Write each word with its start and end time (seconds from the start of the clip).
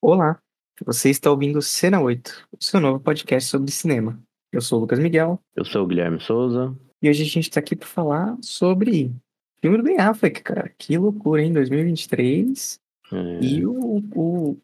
Olá, 0.00 0.40
você 0.84 1.10
está 1.10 1.30
ouvindo 1.30 1.60
Cena 1.60 2.00
8, 2.00 2.48
o 2.52 2.64
seu 2.64 2.80
novo 2.80 3.00
podcast 3.00 3.48
sobre 3.50 3.70
cinema. 3.70 4.18
Eu 4.52 4.60
sou 4.60 4.78
o 4.78 4.80
Lucas 4.82 4.98
Miguel 4.98 5.38
Eu 5.54 5.64
sou 5.64 5.84
o 5.84 5.86
Guilherme 5.86 6.20
Souza. 6.20 6.74
e 7.02 7.10
hoje 7.10 7.22
a 7.22 7.26
gente 7.26 7.48
está 7.48 7.60
aqui 7.60 7.76
para 7.76 7.86
falar 7.88 8.36
sobre 8.40 9.06
o 9.06 9.60
filme 9.60 9.76
do 9.76 9.82
Ben 9.82 9.98
Affleck, 9.98 10.42
cara. 10.42 10.72
Que 10.78 10.96
loucura, 10.96 11.42
hein? 11.42 11.52
2023. 11.52 12.80
É, 13.12 13.40
E 13.44 13.66
o, 13.66 14.02
o 14.14 14.56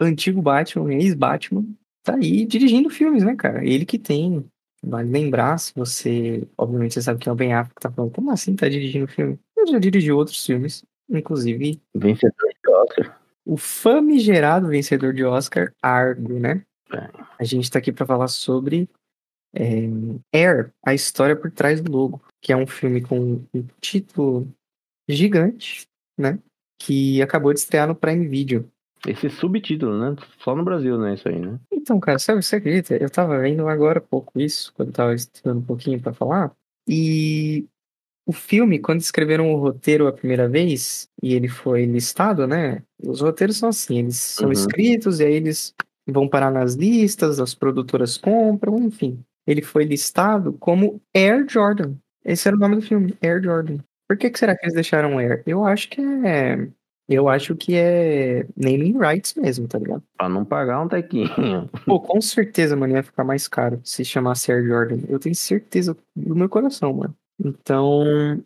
antigo 0.00 0.42
Batman, 0.42 0.92
ex-Batman, 0.94 1.64
tá 2.04 2.14
aí 2.16 2.44
dirigindo 2.44 2.90
filmes, 2.90 3.24
né, 3.24 3.34
cara? 3.34 3.64
Ele 3.64 3.84
que 3.86 3.98
tem. 3.98 4.44
Vale 4.84 5.08
lembrar, 5.10 5.58
se 5.58 5.72
você. 5.74 6.46
Obviamente 6.58 6.94
você 6.94 7.02
sabe 7.02 7.20
que 7.20 7.28
é 7.28 7.32
o 7.32 7.36
Ben 7.36 7.54
Affleck, 7.54 7.80
tá 7.80 7.90
falando, 7.90 8.12
como 8.12 8.30
assim 8.30 8.54
tá 8.56 8.68
dirigindo 8.68 9.06
filme? 9.08 9.38
Ele 9.56 9.70
já 9.70 9.78
dirigiu 9.78 10.16
outros 10.18 10.44
filmes, 10.44 10.84
inclusive 11.08 11.80
vencedor 11.94 12.48
de 12.48 12.70
Oscar. 12.70 13.21
O 13.44 13.56
famigerado 13.56 14.68
vencedor 14.68 15.12
de 15.12 15.24
Oscar, 15.24 15.72
Argo, 15.82 16.38
né? 16.38 16.62
É. 16.92 17.08
A 17.38 17.44
gente 17.44 17.70
tá 17.70 17.78
aqui 17.78 17.92
para 17.92 18.06
falar 18.06 18.28
sobre 18.28 18.88
é, 19.54 19.88
Air, 20.32 20.72
a 20.84 20.94
história 20.94 21.36
por 21.36 21.50
trás 21.50 21.80
do 21.80 21.90
logo, 21.90 22.22
que 22.40 22.52
é 22.52 22.56
um 22.56 22.66
filme 22.66 23.00
com 23.00 23.44
um 23.54 23.66
título 23.80 24.48
gigante, 25.08 25.86
né? 26.18 26.38
Que 26.78 27.22
acabou 27.22 27.52
de 27.52 27.60
estrear 27.60 27.86
no 27.86 27.94
Prime 27.94 28.26
Video. 28.26 28.68
Esse 29.06 29.28
subtítulo, 29.28 29.98
né? 29.98 30.16
Só 30.38 30.54
no 30.54 30.64
Brasil, 30.64 30.96
né? 30.96 31.14
Isso 31.14 31.28
aí, 31.28 31.38
né? 31.38 31.58
Então, 31.72 31.98
cara, 31.98 32.18
sabe, 32.18 32.42
você 32.42 32.56
acredita? 32.56 32.96
Eu 32.96 33.10
tava 33.10 33.38
vendo 33.40 33.66
agora 33.68 33.98
há 33.98 34.02
pouco 34.02 34.38
isso, 34.40 34.72
quando 34.74 34.88
eu 34.88 34.94
tava 34.94 35.14
estudando 35.14 35.58
um 35.58 35.64
pouquinho 35.64 36.00
pra 36.00 36.12
falar, 36.12 36.52
e 36.88 37.66
o 38.26 38.32
filme, 38.32 38.78
quando 38.78 39.00
escreveram 39.00 39.52
o 39.52 39.56
roteiro 39.56 40.06
a 40.06 40.12
primeira 40.12 40.48
vez, 40.48 41.08
e 41.22 41.34
ele 41.34 41.48
foi 41.48 41.84
listado, 41.84 42.46
né? 42.46 42.82
Os 43.02 43.20
roteiros 43.20 43.56
são 43.56 43.68
assim, 43.68 43.98
eles 43.98 44.16
são 44.16 44.46
Uhum. 44.46 44.52
escritos 44.52 45.20
e 45.20 45.24
aí 45.24 45.34
eles 45.34 45.74
vão 46.06 46.28
parar 46.28 46.50
nas 46.50 46.74
listas, 46.74 47.40
as 47.40 47.54
produtoras 47.54 48.16
compram, 48.16 48.78
enfim. 48.78 49.20
Ele 49.46 49.62
foi 49.62 49.84
listado 49.84 50.52
como 50.54 51.00
Air 51.14 51.46
Jordan. 51.48 51.94
Esse 52.24 52.46
era 52.46 52.56
o 52.56 52.60
nome 52.60 52.76
do 52.76 52.82
filme, 52.82 53.14
Air 53.20 53.42
Jordan. 53.42 53.78
Por 54.08 54.16
que, 54.16 54.30
que 54.30 54.38
será 54.38 54.56
que 54.56 54.64
eles 54.64 54.74
deixaram 54.74 55.18
Air? 55.18 55.42
Eu 55.46 55.64
acho 55.64 55.88
que 55.88 56.00
é. 56.00 56.68
Eu 57.08 57.28
acho 57.28 57.56
que 57.56 57.74
é 57.74 58.46
naming 58.56 58.96
rights 58.96 59.34
mesmo, 59.34 59.66
tá 59.66 59.78
ligado? 59.78 60.02
Pra 60.16 60.28
não 60.28 60.44
pagar 60.44 60.80
um 60.80 60.88
tequinho. 60.88 61.28
Pô, 61.84 62.00
com 62.00 62.20
certeza, 62.20 62.76
mano, 62.76 62.94
ia 62.94 63.02
ficar 63.02 63.24
mais 63.24 63.48
caro 63.48 63.80
se 63.84 64.04
chamasse 64.04 64.50
Air 64.52 64.64
Jordan. 64.64 64.98
Eu 65.08 65.18
tenho 65.18 65.34
certeza 65.34 65.96
do 66.14 66.36
meu 66.36 66.48
coração, 66.48 66.92
mano. 66.94 67.14
Então, 67.44 68.42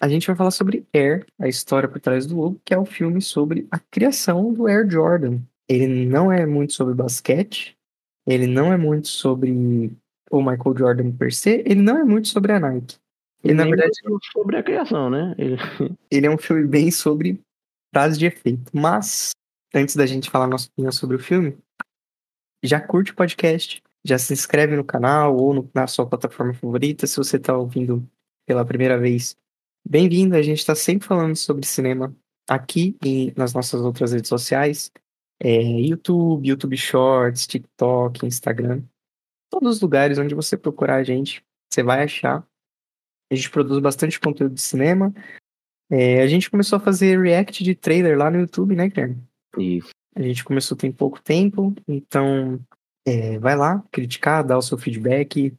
a 0.00 0.08
gente 0.08 0.26
vai 0.26 0.36
falar 0.36 0.50
sobre 0.50 0.86
Air, 0.94 1.26
a 1.38 1.48
história 1.48 1.88
por 1.88 2.00
trás 2.00 2.26
do 2.26 2.36
logo, 2.36 2.60
que 2.64 2.72
é 2.72 2.78
o 2.78 2.84
filme 2.84 3.20
sobre 3.20 3.66
a 3.70 3.78
criação 3.78 4.52
do 4.52 4.66
Air 4.66 4.88
Jordan. 4.88 5.40
Ele 5.68 6.06
não 6.06 6.32
é 6.32 6.46
muito 6.46 6.72
sobre 6.72 6.94
basquete, 6.94 7.76
ele 8.26 8.46
não 8.46 8.72
é 8.72 8.76
muito 8.76 9.08
sobre 9.08 9.92
o 10.30 10.42
Michael 10.42 10.76
Jordan 10.76 11.12
per 11.12 11.32
se, 11.32 11.62
ele 11.66 11.82
não 11.82 11.98
é 11.98 12.04
muito 12.04 12.28
sobre 12.28 12.52
a 12.52 12.60
Nike. 12.60 12.96
Ele, 13.44 13.54
na 13.54 13.64
verdade, 13.64 13.92
muito 14.04 14.26
sobre 14.32 14.56
a 14.56 14.62
criação, 14.62 15.10
né? 15.10 15.34
Ele... 15.38 15.56
ele 16.10 16.26
é 16.26 16.30
um 16.30 16.38
filme 16.38 16.66
bem 16.66 16.90
sobre 16.90 17.40
frase 17.94 18.18
de 18.18 18.26
efeito. 18.26 18.70
Mas, 18.72 19.30
antes 19.74 19.94
da 19.94 20.06
gente 20.06 20.30
falar 20.30 20.46
nossa 20.46 20.68
opinião 20.68 20.90
sobre 20.92 21.16
o 21.16 21.20
filme, 21.20 21.56
já 22.64 22.80
curte 22.80 23.12
o 23.12 23.14
podcast, 23.14 23.82
já 24.04 24.18
se 24.18 24.32
inscreve 24.32 24.74
no 24.76 24.84
canal 24.84 25.36
ou 25.36 25.54
no- 25.54 25.70
na 25.72 25.86
sua 25.86 26.06
plataforma 26.06 26.54
favorita. 26.54 27.06
Se 27.06 27.16
você 27.16 27.36
está 27.36 27.56
ouvindo 27.56 28.04
pela 28.48 28.64
primeira 28.64 28.96
vez, 28.96 29.36
bem-vindo. 29.86 30.34
A 30.34 30.40
gente 30.40 30.60
está 30.60 30.74
sempre 30.74 31.06
falando 31.06 31.36
sobre 31.36 31.66
cinema 31.66 32.16
aqui 32.48 32.96
e 33.04 33.30
nas 33.36 33.52
nossas 33.52 33.82
outras 33.82 34.12
redes 34.12 34.30
sociais. 34.30 34.90
É, 35.38 35.60
YouTube, 35.60 36.48
YouTube 36.48 36.76
Shorts, 36.78 37.46
TikTok, 37.46 38.24
Instagram. 38.24 38.82
Todos 39.50 39.76
os 39.76 39.82
lugares 39.82 40.16
onde 40.16 40.34
você 40.34 40.56
procurar 40.56 40.96
a 40.96 41.02
gente, 41.04 41.44
você 41.70 41.82
vai 41.82 42.02
achar. 42.02 42.42
A 43.30 43.34
gente 43.34 43.50
produz 43.50 43.82
bastante 43.82 44.18
conteúdo 44.18 44.54
de 44.54 44.62
cinema. 44.62 45.12
É, 45.90 46.22
a 46.22 46.26
gente 46.26 46.50
começou 46.50 46.78
a 46.78 46.80
fazer 46.80 47.20
react 47.20 47.62
de 47.62 47.74
trailer 47.74 48.16
lá 48.16 48.30
no 48.30 48.40
YouTube, 48.40 48.74
né, 48.74 48.88
Guilherme? 48.88 49.22
Isso. 49.58 49.90
A 50.14 50.22
gente 50.22 50.42
começou 50.42 50.74
tem 50.74 50.90
pouco 50.90 51.20
tempo, 51.20 51.74
então 51.86 52.58
é, 53.06 53.38
vai 53.38 53.54
lá 53.54 53.84
criticar, 53.92 54.42
dar 54.42 54.56
o 54.56 54.62
seu 54.62 54.78
feedback, 54.78 55.54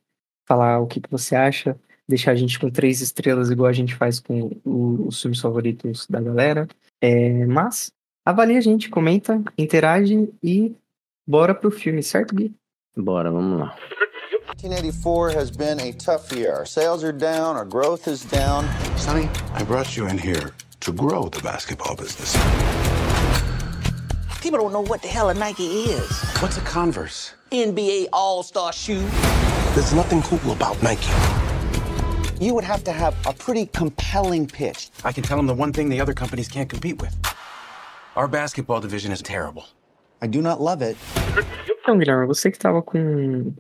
falar 0.48 0.80
o 0.80 0.88
que, 0.88 1.00
que 1.00 1.12
você 1.12 1.36
acha, 1.36 1.80
deixar 2.10 2.32
a 2.32 2.36
gente 2.36 2.60
com 2.60 2.70
três 2.70 3.00
estrelas, 3.02 3.50
igual 3.52 3.70
a 3.70 3.74
gente 3.74 3.94
faz 3.96 4.20
com 4.20 4.52
o- 4.66 5.06
os 5.08 5.22
filmes 5.22 5.40
favoritos 5.40 6.08
da 6.10 6.20
galera. 6.20 6.68
É, 7.00 7.46
mas 7.46 7.92
avalie 8.26 8.58
a 8.58 8.62
gente, 8.62 8.90
comenta, 8.90 9.42
interage 9.58 10.28
e 10.44 10.76
bora 11.28 11.54
pro 11.54 11.70
filme, 11.72 12.02
certo, 12.04 12.34
Gui? 12.36 12.52
Bora, 12.98 13.32
vamos 13.32 13.60
lá. 13.60 13.76
1984 14.62 15.38
has 15.40 15.50
been 15.52 15.80
a 15.80 15.94
tough 15.94 16.34
year. 16.36 16.54
Our 16.58 16.66
sales 16.68 17.04
are 17.04 17.14
down, 17.14 17.56
our 17.56 17.66
growth 17.66 18.08
is 18.08 18.26
down. 18.26 18.66
Sonny, 18.98 19.30
I 19.58 19.64
brought 19.64 19.96
you 19.98 20.08
in 20.10 20.18
here 20.18 20.52
to 20.82 20.92
grow 20.92 21.30
the 21.30 21.40
basketball 21.42 21.96
business. 21.96 22.34
People 24.42 24.60
don't 24.60 24.72
know 24.74 24.82
what 24.84 25.02
the 25.02 25.08
hell 25.08 25.30
a 25.30 25.34
Nike 25.34 25.64
is. 25.92 26.10
What's 26.42 26.58
a 26.58 26.62
Converse? 26.62 27.34
NBA 27.52 28.08
All 28.12 28.44
Star 28.44 28.74
shoe. 28.74 29.06
There's 29.76 29.94
nothing 29.94 30.22
cool 30.24 30.52
about 30.52 30.82
Nike. 30.84 31.08
You 32.42 32.54
would 32.54 32.64
have 32.64 32.86
to 32.86 32.94
have 32.94 33.16
a 33.26 33.34
pretty 33.34 33.66
compelling 33.66 34.48
pitch. 34.48 34.92
I 35.04 35.12
can 35.12 35.24
tell 35.24 35.36
them 35.36 35.46
the 35.46 35.54
one 35.54 35.74
thing 35.74 35.90
the 35.90 36.00
other 36.00 36.14
companies 36.14 36.48
can't 36.48 36.70
compete 36.70 37.02
with. 37.02 37.14
Our 38.16 38.30
basketball 38.30 38.80
division 38.80 39.12
is 39.12 39.22
terrible. 39.22 39.64
I 40.22 40.28
do 40.28 40.42
not 40.42 40.62
love 40.62 40.82
it. 40.82 40.96
Então, 41.70 41.98
Guilherme, 41.98 42.26
você 42.28 42.50
que 42.50 42.58
tava 42.58 42.82
com 42.82 43.54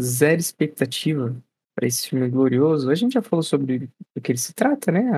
zero 0.00 0.38
expectativa 0.38 1.34
para 1.74 1.88
esse 1.88 2.08
filme 2.08 2.28
glorioso, 2.28 2.88
a 2.88 2.94
gente 2.94 3.14
já 3.14 3.22
falou 3.22 3.42
sobre 3.42 3.90
o 4.16 4.20
que 4.20 4.30
ele 4.30 4.38
se 4.38 4.54
trata, 4.54 4.92
né? 4.92 5.10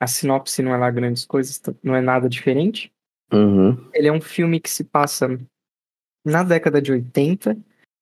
A, 0.00 0.04
a 0.04 0.06
sinopse 0.08 0.60
não 0.60 0.74
é 0.74 0.76
lá 0.76 0.90
grandes 0.90 1.24
coisas, 1.24 1.62
não 1.84 1.94
é 1.94 2.00
nada 2.00 2.28
diferente. 2.28 2.92
Uhum. 3.32 3.88
Ele 3.94 4.08
é 4.08 4.12
um 4.12 4.20
filme 4.20 4.58
que 4.58 4.70
se 4.70 4.82
passa 4.82 5.38
na 6.24 6.42
década 6.42 6.82
de 6.82 6.90
80, 6.90 7.56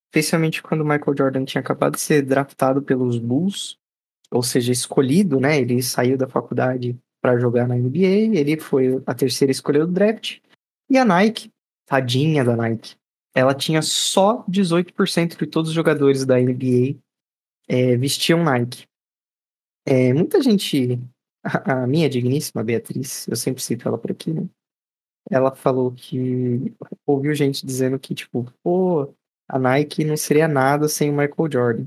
especialmente 0.09 0.63
quando 0.63 0.87
Michael 0.87 1.17
Jordan 1.19 1.45
tinha 1.45 1.61
acabado 1.61 1.97
de 1.97 2.01
ser 2.01 2.23
draftado 2.23 2.81
pelos 2.81 3.19
Bulls, 3.19 3.79
ou 4.31 4.43
seja, 4.43 4.73
escolhido, 4.73 5.41
né? 5.41 5.59
Ele 5.61 5.83
saiu 5.83 6.17
da 6.17 6.29
faculdade 6.29 6.99
para 7.21 7.39
jogar 7.39 7.67
na 7.67 7.75
NBA, 7.75 8.37
ele 8.37 8.59
foi 8.59 9.03
a 9.07 9.15
terceira 9.15 9.51
escolha 9.51 9.87
do 9.87 9.93
draft. 9.93 10.39
E 10.89 10.97
a 10.97 11.05
Nike, 11.05 11.51
tadinha 11.87 12.45
da 12.45 12.57
Nike, 12.57 12.95
ela 13.35 13.55
tinha 13.55 13.83
só 13.83 14.45
18% 14.49 15.37
de 15.37 15.47
todos 15.47 15.71
os 15.71 15.75
jogadores 15.75 16.25
da 16.25 16.39
NBA 16.39 16.97
é, 17.69 17.97
vestiam 17.97 18.43
Nike. 18.45 18.87
É, 19.85 20.13
muita 20.13 20.41
gente, 20.41 21.01
a, 21.45 21.83
a 21.83 21.87
minha 21.87 22.09
digníssima 22.09 22.63
Beatriz, 22.63 23.27
eu 23.29 23.37
sempre 23.37 23.63
cito 23.63 23.89
ela 23.89 23.99
por 23.99 24.11
aqui, 24.11 24.33
né? 24.33 24.49
Ela 25.29 25.55
falou 25.55 25.93
que 25.93 26.73
ouviu 27.05 27.35
gente 27.35 27.67
dizendo 27.67 27.99
que, 27.99 28.15
tipo, 28.15 28.47
pô, 28.63 29.13
a 29.49 29.59
Nike 29.59 30.05
não 30.05 30.17
seria 30.17 30.47
nada 30.47 30.89
sem 30.89 31.11
o 31.11 31.13
Michael 31.13 31.51
Jordan. 31.53 31.87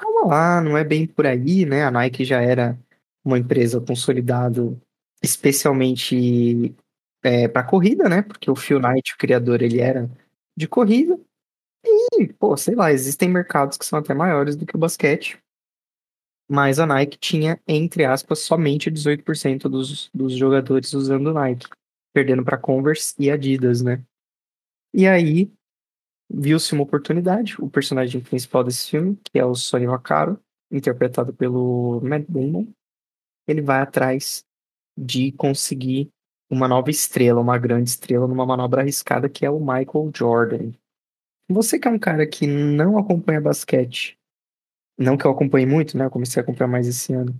Calma 0.00 0.26
lá, 0.26 0.60
não 0.62 0.78
é 0.78 0.82
bem 0.82 1.06
por 1.06 1.26
aí, 1.26 1.66
né? 1.66 1.84
A 1.84 1.90
Nike 1.90 2.24
já 2.24 2.40
era 2.40 2.78
uma 3.22 3.38
empresa 3.38 3.78
consolidada, 3.82 4.74
especialmente 5.22 6.74
é, 7.22 7.46
para 7.46 7.62
corrida, 7.62 8.08
né? 8.08 8.22
Porque 8.22 8.50
o 8.50 8.56
Phil 8.56 8.80
Knight, 8.80 9.12
o 9.12 9.18
criador, 9.18 9.60
ele 9.60 9.78
era 9.78 10.10
de 10.56 10.66
corrida. 10.66 11.20
E, 12.18 12.32
pô, 12.32 12.56
sei 12.56 12.74
lá, 12.74 12.90
existem 12.90 13.28
mercados 13.28 13.76
que 13.76 13.84
são 13.84 13.98
até 13.98 14.14
maiores 14.14 14.56
do 14.56 14.64
que 14.64 14.74
o 14.74 14.78
basquete. 14.78 15.38
Mas 16.48 16.78
a 16.78 16.86
Nike 16.86 17.18
tinha, 17.18 17.60
entre 17.68 18.06
aspas, 18.06 18.38
somente 18.38 18.90
18% 18.90 19.68
dos, 19.68 20.08
dos 20.14 20.32
jogadores 20.32 20.94
usando 20.94 21.34
Nike, 21.34 21.68
perdendo 22.14 22.42
para 22.42 22.56
Converse 22.56 23.14
e 23.18 23.30
Adidas, 23.30 23.82
né? 23.82 24.02
E 24.94 25.06
aí 25.06 25.52
viu-se 26.32 26.72
uma 26.72 26.84
oportunidade. 26.84 27.56
O 27.58 27.68
personagem 27.68 28.20
principal 28.20 28.62
desse 28.62 28.90
filme, 28.90 29.18
que 29.24 29.38
é 29.38 29.44
o 29.44 29.54
Sonny 29.54 29.86
Vaccaro, 29.86 30.38
interpretado 30.70 31.32
pelo 31.34 32.00
Matt 32.02 32.26
Damon, 32.28 32.66
ele 33.48 33.60
vai 33.60 33.80
atrás 33.80 34.44
de 34.96 35.32
conseguir 35.32 36.10
uma 36.48 36.68
nova 36.68 36.90
estrela, 36.90 37.40
uma 37.40 37.58
grande 37.58 37.90
estrela 37.90 38.26
numa 38.26 38.46
manobra 38.46 38.82
arriscada 38.82 39.28
que 39.28 39.44
é 39.44 39.50
o 39.50 39.58
Michael 39.60 40.10
Jordan. 40.14 40.72
Você 41.48 41.78
que 41.78 41.88
é 41.88 41.90
um 41.90 41.98
cara 41.98 42.26
que 42.26 42.46
não 42.46 42.96
acompanha 42.96 43.40
basquete, 43.40 44.16
não 44.96 45.16
que 45.16 45.24
eu 45.24 45.30
acompanhe 45.30 45.66
muito, 45.66 45.96
né? 45.96 46.04
Eu 46.04 46.10
comecei 46.10 46.40
a 46.40 46.42
acompanhar 46.42 46.68
mais 46.68 46.86
esse 46.86 47.12
ano. 47.12 47.34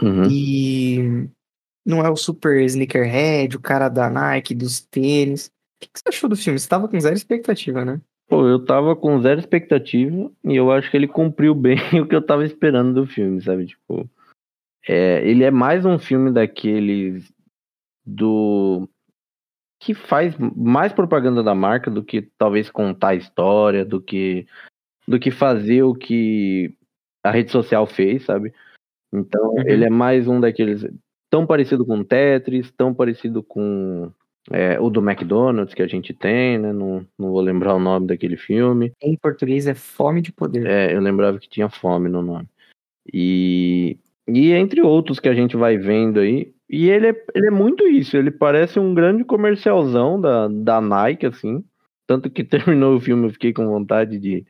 Uhum. 0.00 0.30
E 0.30 1.28
não 1.84 2.04
é 2.04 2.10
o 2.10 2.16
super 2.16 2.60
sneakerhead, 2.62 3.56
o 3.56 3.60
cara 3.60 3.88
da 3.88 4.10
Nike, 4.10 4.54
dos 4.54 4.80
tênis. 4.80 5.46
O 5.46 5.50
que 5.80 5.88
que 5.88 5.98
você 5.98 6.08
achou 6.08 6.28
do 6.28 6.36
filme? 6.36 6.58
Você 6.58 6.68
tava 6.68 6.88
com 6.88 7.00
zero 7.00 7.16
expectativa, 7.16 7.84
né? 7.84 8.00
Pô, 8.28 8.46
eu 8.46 8.62
tava 8.62 8.94
com 8.94 9.20
zero 9.22 9.40
expectativa 9.40 10.30
e 10.44 10.54
eu 10.54 10.70
acho 10.70 10.90
que 10.90 10.96
ele 10.96 11.08
cumpriu 11.08 11.54
bem 11.56 11.78
o 12.00 12.06
que 12.06 12.14
eu 12.14 12.24
tava 12.24 12.44
esperando 12.44 12.92
do 12.92 13.06
filme, 13.06 13.40
sabe? 13.40 13.66
Tipo, 13.66 14.08
é, 14.86 15.26
ele 15.26 15.44
é 15.44 15.50
mais 15.50 15.84
um 15.86 15.98
filme 15.98 16.30
daqueles 16.30 17.32
do 18.04 18.88
que 19.80 19.94
faz 19.94 20.36
mais 20.38 20.92
propaganda 20.92 21.42
da 21.42 21.54
marca 21.54 21.90
do 21.90 22.02
que 22.02 22.22
talvez 22.36 22.70
contar 22.70 23.10
a 23.10 23.14
história, 23.14 23.84
do 23.84 24.00
que 24.00 24.46
do 25.06 25.18
que 25.18 25.30
fazer 25.30 25.82
o 25.82 25.94
que 25.94 26.74
a 27.24 27.30
rede 27.30 27.50
social 27.50 27.86
fez, 27.86 28.24
sabe? 28.24 28.52
Então, 29.12 29.54
Uhum. 29.54 29.62
ele 29.66 29.84
é 29.84 29.90
mais 29.90 30.28
um 30.28 30.38
daqueles 30.38 30.86
tão 31.30 31.46
parecido 31.46 31.84
com 31.86 31.98
o 31.98 32.04
Tetris, 32.04 32.70
tão 32.72 32.92
parecido 32.92 33.42
com 33.42 34.12
é, 34.50 34.80
o 34.80 34.88
do 34.88 35.00
McDonald's 35.00 35.74
que 35.74 35.82
a 35.82 35.86
gente 35.86 36.12
tem, 36.14 36.58
né? 36.58 36.72
Não, 36.72 37.06
não 37.18 37.30
vou 37.30 37.40
lembrar 37.40 37.74
o 37.74 37.80
nome 37.80 38.06
daquele 38.06 38.36
filme. 38.36 38.92
Em 39.02 39.16
português 39.16 39.66
é 39.66 39.74
Fome 39.74 40.22
de 40.22 40.32
Poder. 40.32 40.66
É, 40.66 40.94
eu 40.94 41.00
lembrava 41.00 41.38
que 41.38 41.48
tinha 41.48 41.68
fome 41.68 42.08
no 42.08 42.22
nome. 42.22 42.48
E, 43.12 43.98
e 44.26 44.52
entre 44.52 44.80
outros 44.80 45.20
que 45.20 45.28
a 45.28 45.34
gente 45.34 45.56
vai 45.56 45.76
vendo 45.76 46.20
aí. 46.20 46.52
E 46.68 46.90
ele 46.90 47.08
é, 47.08 47.24
ele 47.34 47.46
é 47.46 47.50
muito 47.50 47.86
isso, 47.86 48.14
ele 48.16 48.30
parece 48.30 48.78
um 48.78 48.92
grande 48.92 49.24
comercialzão 49.24 50.20
da, 50.20 50.48
da 50.48 50.80
Nike, 50.80 51.26
assim. 51.26 51.64
Tanto 52.06 52.30
que 52.30 52.44
terminou 52.44 52.96
o 52.96 53.00
filme, 53.00 53.26
eu 53.26 53.32
fiquei 53.32 53.52
com 53.52 53.66
vontade 53.66 54.18
de, 54.18 54.46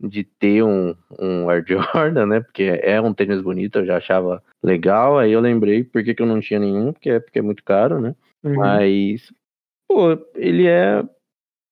de 0.00 0.24
ter 0.24 0.62
um, 0.62 0.94
um 1.18 1.50
Air 1.50 1.64
Jordan, 1.66 2.26
né? 2.26 2.40
Porque 2.40 2.62
é 2.82 3.00
um 3.00 3.12
tênis 3.12 3.42
bonito, 3.42 3.80
eu 3.80 3.86
já 3.86 3.96
achava 3.96 4.42
legal. 4.62 5.18
Aí 5.18 5.32
eu 5.32 5.40
lembrei 5.40 5.82
por 5.82 6.04
que, 6.04 6.14
que 6.14 6.22
eu 6.22 6.26
não 6.26 6.40
tinha 6.40 6.60
nenhum, 6.60 6.92
porque 6.92 7.10
é, 7.10 7.20
porque 7.20 7.40
é 7.40 7.42
muito 7.42 7.64
caro, 7.64 8.00
né? 8.00 8.14
Uhum. 8.44 8.54
Mas, 8.56 9.32
pô, 9.88 10.12
ele 10.36 10.66
é. 10.66 11.02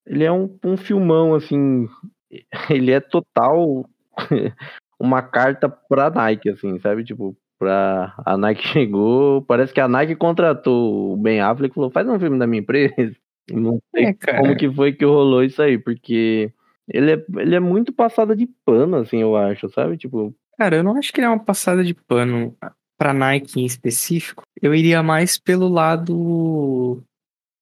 Ele 0.06 0.24
é 0.24 0.32
um, 0.32 0.58
um 0.64 0.76
filmão, 0.76 1.34
assim. 1.34 1.88
Ele 2.70 2.92
é 2.92 3.00
total 3.00 3.88
uma 5.00 5.22
carta 5.22 5.68
pra 5.68 6.10
Nike, 6.10 6.50
assim, 6.50 6.78
sabe? 6.80 7.04
Tipo, 7.04 7.36
pra. 7.58 8.14
A 8.26 8.36
Nike 8.36 8.62
chegou. 8.68 9.42
Parece 9.42 9.72
que 9.72 9.80
a 9.80 9.88
Nike 9.88 10.16
contratou 10.16 11.12
o 11.14 11.16
Ben 11.16 11.40
Affleck 11.40 11.72
e 11.72 11.74
falou: 11.74 11.90
faz 11.90 12.08
um 12.08 12.18
filme 12.18 12.38
da 12.38 12.46
minha 12.46 12.60
empresa. 12.60 13.16
Não 13.50 13.80
sei 13.94 14.06
É, 14.06 14.12
como 14.38 14.56
que 14.56 14.70
foi 14.70 14.92
que 14.92 15.04
rolou 15.06 15.42
isso 15.42 15.62
aí, 15.62 15.78
porque 15.78 16.52
ele 16.86 17.12
é, 17.12 17.24
ele 17.38 17.54
é 17.54 17.60
muito 17.60 17.92
passada 17.92 18.36
de 18.36 18.46
pano, 18.64 18.96
assim, 18.96 19.18
eu 19.22 19.36
acho, 19.36 19.68
sabe? 19.70 19.96
Tipo, 19.96 20.34
Cara, 20.58 20.76
eu 20.76 20.84
não 20.84 20.96
acho 20.96 21.12
que 21.12 21.20
ele 21.20 21.26
é 21.26 21.30
uma 21.30 21.38
passada 21.42 21.82
de 21.84 21.94
pano 21.94 22.54
pra 22.98 23.14
Nike 23.14 23.60
em 23.60 23.64
específico. 23.64 24.42
Eu 24.60 24.74
iria 24.74 25.02
mais 25.02 25.38
pelo 25.38 25.68
lado 25.68 27.02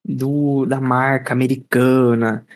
do, 0.04 0.64
da 0.64 0.80
marca 0.80 1.32
americana, 1.32 2.46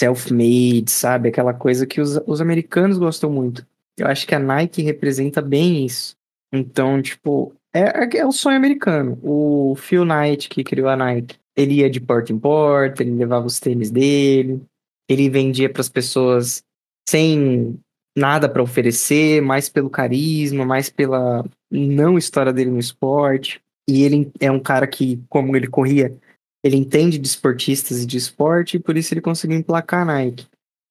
self-made, 0.00 0.90
sabe? 0.90 1.28
Aquela 1.28 1.52
coisa 1.52 1.86
que 1.86 2.00
os, 2.00 2.18
os 2.26 2.40
americanos 2.40 2.96
gostam 2.96 3.30
muito. 3.30 3.66
Eu 3.98 4.06
acho 4.06 4.26
que 4.26 4.34
a 4.34 4.38
Nike 4.38 4.82
representa 4.82 5.42
bem 5.42 5.84
isso. 5.84 6.16
Então, 6.50 7.02
tipo, 7.02 7.54
é, 7.72 8.18
é 8.18 8.26
o 8.26 8.32
sonho 8.32 8.56
americano. 8.56 9.18
O 9.22 9.74
Phil 9.76 10.04
Knight, 10.04 10.48
que 10.48 10.64
criou 10.64 10.88
a 10.88 10.96
Nike, 10.96 11.36
ele 11.54 11.74
ia 11.74 11.90
de 11.90 12.00
porta 12.00 12.32
em 12.32 12.38
porta, 12.38 13.02
ele 13.02 13.12
levava 13.12 13.46
os 13.46 13.60
tênis 13.60 13.90
dele, 13.90 14.62
ele 15.08 15.28
vendia 15.28 15.68
para 15.68 15.82
as 15.82 15.88
pessoas 15.88 16.62
sem 17.08 17.78
nada 18.16 18.48
para 18.48 18.62
oferecer, 18.62 19.42
mais 19.42 19.68
pelo 19.68 19.90
carisma, 19.90 20.64
mais 20.64 20.88
pela 20.88 21.44
não 21.70 22.18
história 22.18 22.52
dele 22.52 22.70
no 22.70 22.78
esporte. 22.78 23.60
E 23.88 24.02
ele 24.02 24.30
é 24.38 24.50
um 24.50 24.60
cara 24.60 24.86
que, 24.86 25.20
como 25.28 25.56
ele 25.56 25.66
corria, 25.66 26.16
ele 26.62 26.76
entende 26.76 27.18
de 27.18 27.26
esportistas 27.26 28.02
e 28.02 28.06
de 28.06 28.16
esporte, 28.16 28.76
e 28.76 28.80
por 28.80 28.96
isso 28.96 29.12
ele 29.14 29.20
conseguiu 29.20 29.56
emplacar 29.56 30.02
a 30.02 30.04
Nike. 30.04 30.46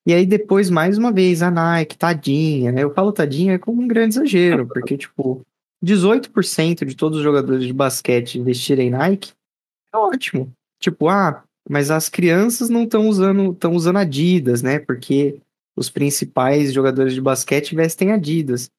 E 0.05 0.13
aí 0.13 0.25
depois, 0.25 0.69
mais 0.69 0.97
uma 0.97 1.11
vez, 1.11 1.41
a 1.41 1.51
Nike, 1.51 1.97
tadinha, 1.97 2.71
né? 2.71 2.83
Eu 2.83 2.93
falo 2.93 3.11
tadinha 3.11 3.59
como 3.59 3.81
um 3.81 3.87
grande 3.87 4.15
exagero, 4.15 4.65
porque, 4.67 4.97
tipo, 4.97 5.45
18% 5.83 6.85
de 6.85 6.95
todos 6.95 7.19
os 7.19 7.23
jogadores 7.23 7.65
de 7.65 7.73
basquete 7.73 8.41
vestirem 8.41 8.89
Nike 8.89 9.33
é 9.93 9.97
ótimo. 9.97 10.51
Tipo, 10.79 11.07
ah, 11.09 11.43
mas 11.69 11.91
as 11.91 12.09
crianças 12.09 12.69
não 12.69 12.83
estão 12.83 13.07
usando, 13.07 13.51
estão 13.51 13.73
usando 13.73 13.97
Adidas, 13.97 14.61
né? 14.61 14.79
Porque 14.79 15.39
os 15.75 15.89
principais 15.89 16.73
jogadores 16.73 17.13
de 17.13 17.21
basquete 17.21 17.75
vestem 17.75 18.11
Adidas. 18.11 18.69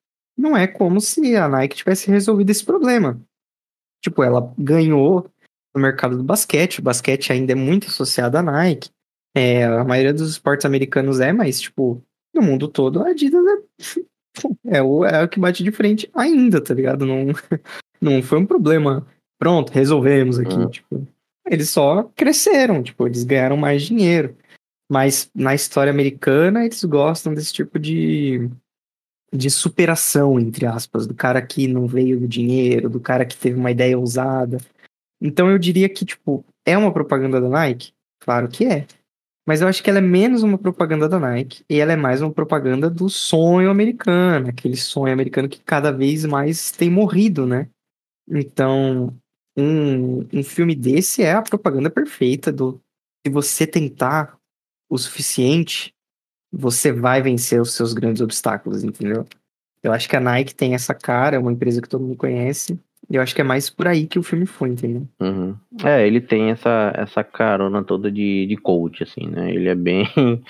Não 0.40 0.56
é 0.56 0.66
como 0.66 1.02
se 1.02 1.36
a 1.36 1.46
Nike 1.46 1.76
tivesse 1.76 2.10
resolvido 2.10 2.48
esse 2.48 2.64
problema. 2.64 3.20
Tipo, 4.02 4.22
ela 4.22 4.54
ganhou 4.56 5.30
no 5.74 5.82
mercado 5.82 6.16
do 6.16 6.24
basquete, 6.24 6.78
o 6.78 6.82
basquete 6.82 7.30
ainda 7.30 7.52
é 7.52 7.54
muito 7.54 7.88
associado 7.88 8.38
à 8.38 8.42
Nike. 8.42 8.88
É, 9.36 9.64
a 9.64 9.84
maioria 9.84 10.14
dos 10.14 10.30
esportes 10.30 10.64
americanos 10.64 11.20
é, 11.20 11.30
mas, 11.30 11.60
tipo, 11.60 12.02
no 12.34 12.40
mundo 12.40 12.68
todo 12.68 13.02
a 13.02 13.10
Adidas 13.10 13.44
é, 13.46 13.58
é, 14.78 14.82
o, 14.82 15.04
é 15.04 15.22
o 15.22 15.28
que 15.28 15.38
bate 15.38 15.62
de 15.62 15.70
frente 15.70 16.10
ainda, 16.14 16.58
tá 16.58 16.72
ligado? 16.72 17.04
Não, 17.04 17.26
não 18.00 18.22
foi 18.22 18.38
um 18.38 18.46
problema. 18.46 19.06
Pronto, 19.38 19.70
resolvemos 19.70 20.38
aqui. 20.38 20.54
Uhum. 20.54 20.70
Tipo, 20.70 21.06
eles 21.44 21.68
só 21.68 22.04
cresceram, 22.16 22.82
tipo, 22.82 23.06
eles 23.06 23.24
ganharam 23.24 23.58
mais 23.58 23.82
dinheiro. 23.82 24.34
Mas 24.90 25.30
na 25.34 25.54
história 25.54 25.90
americana, 25.90 26.64
eles 26.64 26.82
gostam 26.82 27.34
desse 27.34 27.52
tipo 27.52 27.78
de, 27.78 28.50
de 29.32 29.50
superação, 29.50 30.38
entre 30.38 30.66
aspas, 30.66 31.06
do 31.06 31.14
cara 31.14 31.40
que 31.40 31.68
não 31.68 31.86
veio 31.86 32.18
do 32.18 32.26
dinheiro, 32.26 32.90
do 32.90 33.00
cara 33.00 33.24
que 33.24 33.36
teve 33.36 33.58
uma 33.58 33.70
ideia 33.70 33.98
ousada. 33.98 34.58
Então 35.20 35.50
eu 35.50 35.58
diria 35.58 35.88
que, 35.88 36.04
tipo, 36.04 36.44
é 36.66 36.76
uma 36.76 36.92
propaganda 36.92 37.40
da 37.40 37.48
Nike? 37.48 37.92
Claro 38.20 38.48
que 38.48 38.64
é. 38.64 38.86
Mas 39.46 39.60
eu 39.60 39.68
acho 39.68 39.82
que 39.82 39.90
ela 39.90 39.98
é 39.98 40.02
menos 40.02 40.42
uma 40.42 40.58
propaganda 40.58 41.08
da 41.08 41.18
Nike 41.18 41.64
e 41.68 41.78
ela 41.78 41.92
é 41.92 41.96
mais 41.96 42.20
uma 42.22 42.32
propaganda 42.32 42.90
do 42.90 43.08
sonho 43.08 43.70
americano, 43.70 44.48
aquele 44.48 44.76
sonho 44.76 45.12
americano 45.12 45.48
que 45.48 45.60
cada 45.60 45.90
vez 45.90 46.24
mais 46.24 46.70
tem 46.70 46.90
morrido, 46.90 47.46
né? 47.46 47.68
Então, 48.28 49.14
um, 49.56 50.20
um 50.32 50.42
filme 50.44 50.74
desse 50.74 51.22
é 51.22 51.32
a 51.32 51.42
propaganda 51.42 51.90
perfeita 51.90 52.52
do 52.52 52.80
se 53.26 53.32
você 53.32 53.66
tentar 53.66 54.38
o 54.88 54.96
suficiente, 54.96 55.92
você 56.52 56.92
vai 56.92 57.22
vencer 57.22 57.60
os 57.60 57.72
seus 57.74 57.92
grandes 57.92 58.20
obstáculos, 58.20 58.82
entendeu? 58.82 59.24
Eu 59.82 59.92
acho 59.92 60.08
que 60.08 60.16
a 60.16 60.20
Nike 60.20 60.54
tem 60.54 60.74
essa 60.74 60.94
cara, 60.94 61.36
é 61.36 61.38
uma 61.38 61.52
empresa 61.52 61.80
que 61.80 61.88
todo 61.88 62.02
mundo 62.02 62.16
conhece, 62.16 62.78
e 63.10 63.16
eu 63.16 63.22
acho 63.22 63.34
que 63.34 63.40
é 63.40 63.44
mais 63.44 63.68
por 63.68 63.88
aí 63.88 64.06
que 64.06 64.18
o 64.18 64.22
filme 64.22 64.46
foi, 64.46 64.68
entendeu? 64.70 65.06
Uhum. 65.20 65.56
É, 65.84 66.06
ele 66.06 66.20
tem 66.20 66.50
essa, 66.50 66.92
essa 66.94 67.24
carona 67.24 67.82
toda 67.82 68.10
de, 68.10 68.46
de 68.46 68.56
coach, 68.56 69.02
assim, 69.02 69.26
né? 69.26 69.52
Ele 69.52 69.68
é 69.68 69.74
bem. 69.74 70.06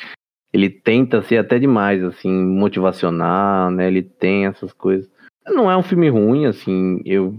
Ele 0.52 0.68
tenta 0.68 1.22
ser 1.22 1.36
até 1.36 1.60
demais, 1.60 2.02
assim, 2.02 2.28
motivacional, 2.28 3.70
né? 3.70 3.86
Ele 3.86 4.02
tem 4.02 4.46
essas 4.46 4.72
coisas. 4.72 5.08
Não 5.46 5.70
é 5.70 5.76
um 5.76 5.82
filme 5.82 6.08
ruim, 6.08 6.44
assim, 6.44 7.00
eu. 7.04 7.36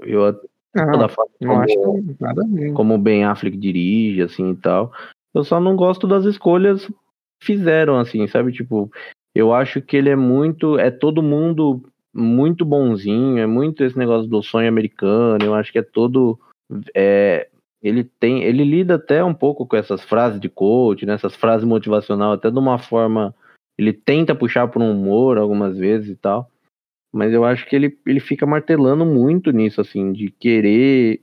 Eu 0.00 0.40
Não, 0.74 0.92
toda 0.92 1.08
forma 1.10 1.30
como, 1.38 2.72
como 2.72 2.94
o 2.94 2.98
Ben 2.98 3.24
Affleck 3.24 3.54
dirige, 3.54 4.22
assim 4.22 4.52
e 4.52 4.56
tal. 4.56 4.90
Eu 5.34 5.44
só 5.44 5.60
não 5.60 5.76
gosto 5.76 6.06
das 6.06 6.24
escolhas 6.24 6.90
fizeram, 7.40 7.98
assim, 7.98 8.26
sabe? 8.26 8.52
Tipo, 8.52 8.90
eu 9.34 9.52
acho 9.52 9.80
que 9.80 9.96
ele 9.96 10.10
é 10.10 10.16
muito. 10.16 10.78
É 10.78 10.90
todo 10.90 11.22
mundo 11.22 11.82
muito 12.14 12.64
bonzinho, 12.64 13.38
é 13.38 13.46
muito 13.46 13.84
esse 13.84 13.96
negócio 13.96 14.28
do 14.28 14.42
sonho 14.42 14.68
americano. 14.68 15.44
Eu 15.44 15.54
acho 15.54 15.72
que 15.72 15.78
é 15.78 15.82
todo. 15.82 16.38
É, 16.94 17.48
ele 17.82 18.04
tem. 18.04 18.42
Ele 18.42 18.64
lida 18.64 18.96
até 18.96 19.22
um 19.22 19.34
pouco 19.34 19.66
com 19.66 19.76
essas 19.76 20.02
frases 20.02 20.40
de 20.40 20.48
coach, 20.48 21.06
né? 21.06 21.14
Essas 21.14 21.36
frases 21.36 21.66
motivacional, 21.66 22.32
até 22.32 22.50
de 22.50 22.58
uma 22.58 22.78
forma. 22.78 23.34
Ele 23.78 23.92
tenta 23.92 24.34
puxar 24.34 24.66
para 24.68 24.82
um 24.82 24.90
humor 24.90 25.38
algumas 25.38 25.78
vezes 25.78 26.10
e 26.10 26.16
tal. 26.16 26.50
Mas 27.12 27.32
eu 27.32 27.44
acho 27.44 27.66
que 27.66 27.76
ele, 27.76 27.96
ele 28.04 28.20
fica 28.20 28.44
martelando 28.44 29.06
muito 29.06 29.50
nisso, 29.52 29.80
assim, 29.80 30.12
de 30.12 30.30
querer. 30.30 31.22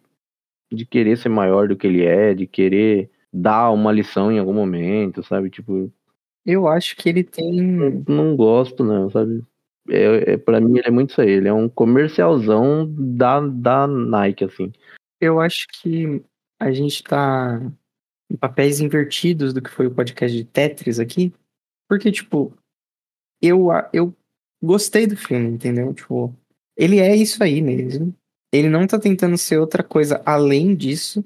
De 0.73 0.85
querer 0.85 1.17
ser 1.17 1.29
maior 1.29 1.67
do 1.67 1.75
que 1.75 1.85
ele 1.85 2.03
é, 2.03 2.33
de 2.33 2.47
querer 2.47 3.09
dar 3.31 3.69
uma 3.71 3.91
lição 3.91 4.31
em 4.31 4.39
algum 4.39 4.53
momento, 4.53 5.21
sabe? 5.21 5.49
Tipo, 5.49 5.91
Eu 6.45 6.67
acho 6.67 6.95
que 6.95 7.09
ele 7.09 7.23
tem. 7.23 7.61
não 8.07 8.35
gosto, 8.35 8.83
não, 8.83 9.09
sabe? 9.09 9.43
É, 9.89 10.33
é, 10.33 10.37
pra 10.37 10.61
mim, 10.61 10.77
ele 10.77 10.87
é 10.87 10.91
muito 10.91 11.11
isso 11.11 11.21
aí. 11.21 11.29
Ele 11.29 11.47
é 11.47 11.53
um 11.53 11.67
comercialzão 11.67 12.93
da, 12.97 13.39
da 13.39 13.87
Nike, 13.87 14.43
assim. 14.43 14.71
Eu 15.19 15.39
acho 15.39 15.67
que 15.81 16.23
a 16.59 16.71
gente 16.71 17.03
tá 17.03 17.59
em 18.31 18.35
papéis 18.35 18.79
invertidos 18.79 19.53
do 19.53 19.61
que 19.61 19.69
foi 19.69 19.87
o 19.87 19.93
podcast 19.93 20.35
de 20.35 20.43
Tetris 20.43 20.99
aqui. 20.99 21.33
Porque, 21.87 22.11
tipo, 22.11 22.53
eu, 23.41 23.67
eu 23.93 24.13
gostei 24.63 25.07
do 25.07 25.15
filme, 25.15 25.49
entendeu? 25.49 25.93
Tipo, 25.93 26.35
ele 26.77 26.99
é 26.99 27.15
isso 27.15 27.43
aí 27.43 27.61
mesmo. 27.61 28.13
Ele 28.51 28.69
não 28.69 28.87
tá 28.87 28.99
tentando 28.99 29.37
ser 29.37 29.57
outra 29.57 29.83
coisa 29.83 30.21
além 30.25 30.75
disso. 30.75 31.23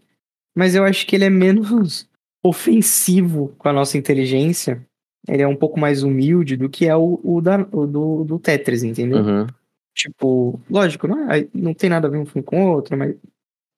Mas 0.58 0.76
eu 0.76 0.84
acho 0.84 1.06
que 1.06 1.16
ele 1.16 1.26
é 1.26 1.30
menos 1.30 2.10
ofensivo 2.44 3.56
com 3.58 3.70
a 3.70 3.74
nossa 3.74 3.98
inteligência. 3.98 4.86
Ele 5.28 5.44
é 5.44 5.48
um 5.48 5.56
pouco 5.56 5.80
mais 5.80 6.04
humilde 6.04 6.56
do 6.56 6.70
que 6.70 6.86
é 6.88 6.96
o, 6.96 7.20
o, 7.24 7.42
da, 7.42 7.60
o 7.72 7.86
do, 7.86 8.24
do 8.24 8.40
Tetris, 8.40 8.84
entendeu? 8.84 9.20
Uhum. 9.20 9.48
Tipo, 9.94 10.60
lógico, 10.70 11.08
não, 11.08 11.32
é- 11.32 11.48
não 11.54 11.74
tem 11.74 11.90
nada 11.90 12.08
a 12.08 12.10
ver 12.10 12.18
um 12.18 12.26
filme 12.26 12.44
com 12.44 12.66
o 12.66 12.72
outro, 12.72 12.98
mas 12.98 13.16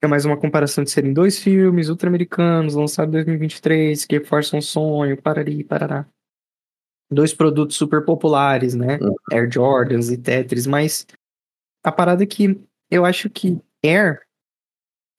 é 0.03 0.07
mais 0.07 0.25
uma 0.25 0.37
comparação 0.37 0.83
de 0.83 0.91
serem 0.91 1.13
dois 1.13 1.39
filmes 1.39 1.89
ultra-americanos 1.89 2.75
lançados 2.75 3.09
em 3.13 3.17
2023 3.17 4.05
que 4.05 4.17
reforçam 4.17 4.59
um 4.59 4.61
sonho, 4.61 5.21
parari, 5.21 5.63
parará. 5.63 6.05
Dois 7.09 7.33
produtos 7.33 7.75
super 7.75 8.05
populares, 8.05 8.73
né? 8.73 8.97
Uhum. 9.01 9.15
Air 9.31 9.51
Jordans 9.51 10.09
e 10.09 10.17
Tetris, 10.17 10.65
mas 10.65 11.05
a 11.83 11.91
parada 11.91 12.23
é 12.23 12.27
que 12.27 12.59
eu 12.89 13.03
acho 13.05 13.29
que 13.29 13.59
Air 13.83 14.21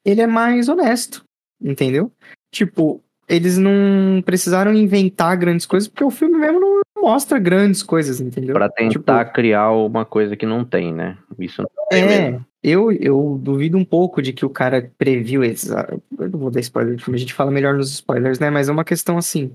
ele 0.04 0.20
é 0.20 0.26
mais 0.26 0.68
honesto, 0.68 1.24
entendeu? 1.60 2.10
tipo, 2.52 3.02
eles 3.28 3.58
não 3.58 4.22
precisaram 4.24 4.74
inventar 4.74 5.36
grandes 5.36 5.66
coisas, 5.66 5.88
porque 5.88 6.04
o 6.04 6.10
filme 6.10 6.38
mesmo 6.38 6.60
não 6.60 6.80
mostra 7.00 7.38
grandes 7.38 7.82
coisas, 7.82 8.20
entendeu? 8.20 8.54
Pra 8.54 8.68
tentar 8.68 9.24
criar 9.26 9.70
uma 9.72 10.04
coisa 10.04 10.36
que 10.36 10.46
não 10.46 10.64
tem, 10.64 10.92
né? 10.92 11.18
Isso 11.38 11.62
não 11.62 11.68
tem 11.88 12.02
É, 12.02 12.06
mesmo. 12.06 12.46
eu, 12.62 12.92
eu 12.92 13.40
duvido 13.42 13.76
um 13.76 13.84
pouco 13.84 14.22
de 14.22 14.32
que 14.32 14.46
o 14.46 14.50
cara 14.50 14.90
previu 14.96 15.42
esses. 15.42 15.70
Eu 15.70 16.30
não 16.30 16.38
vou 16.38 16.50
dar 16.50 16.60
spoiler 16.60 16.96
do 16.96 17.02
filme, 17.02 17.16
a 17.16 17.20
gente 17.20 17.34
fala 17.34 17.50
melhor 17.50 17.74
nos 17.74 17.90
spoilers, 17.90 18.38
né? 18.38 18.50
Mas 18.50 18.68
é 18.68 18.72
uma 18.72 18.84
questão 18.84 19.18
assim. 19.18 19.50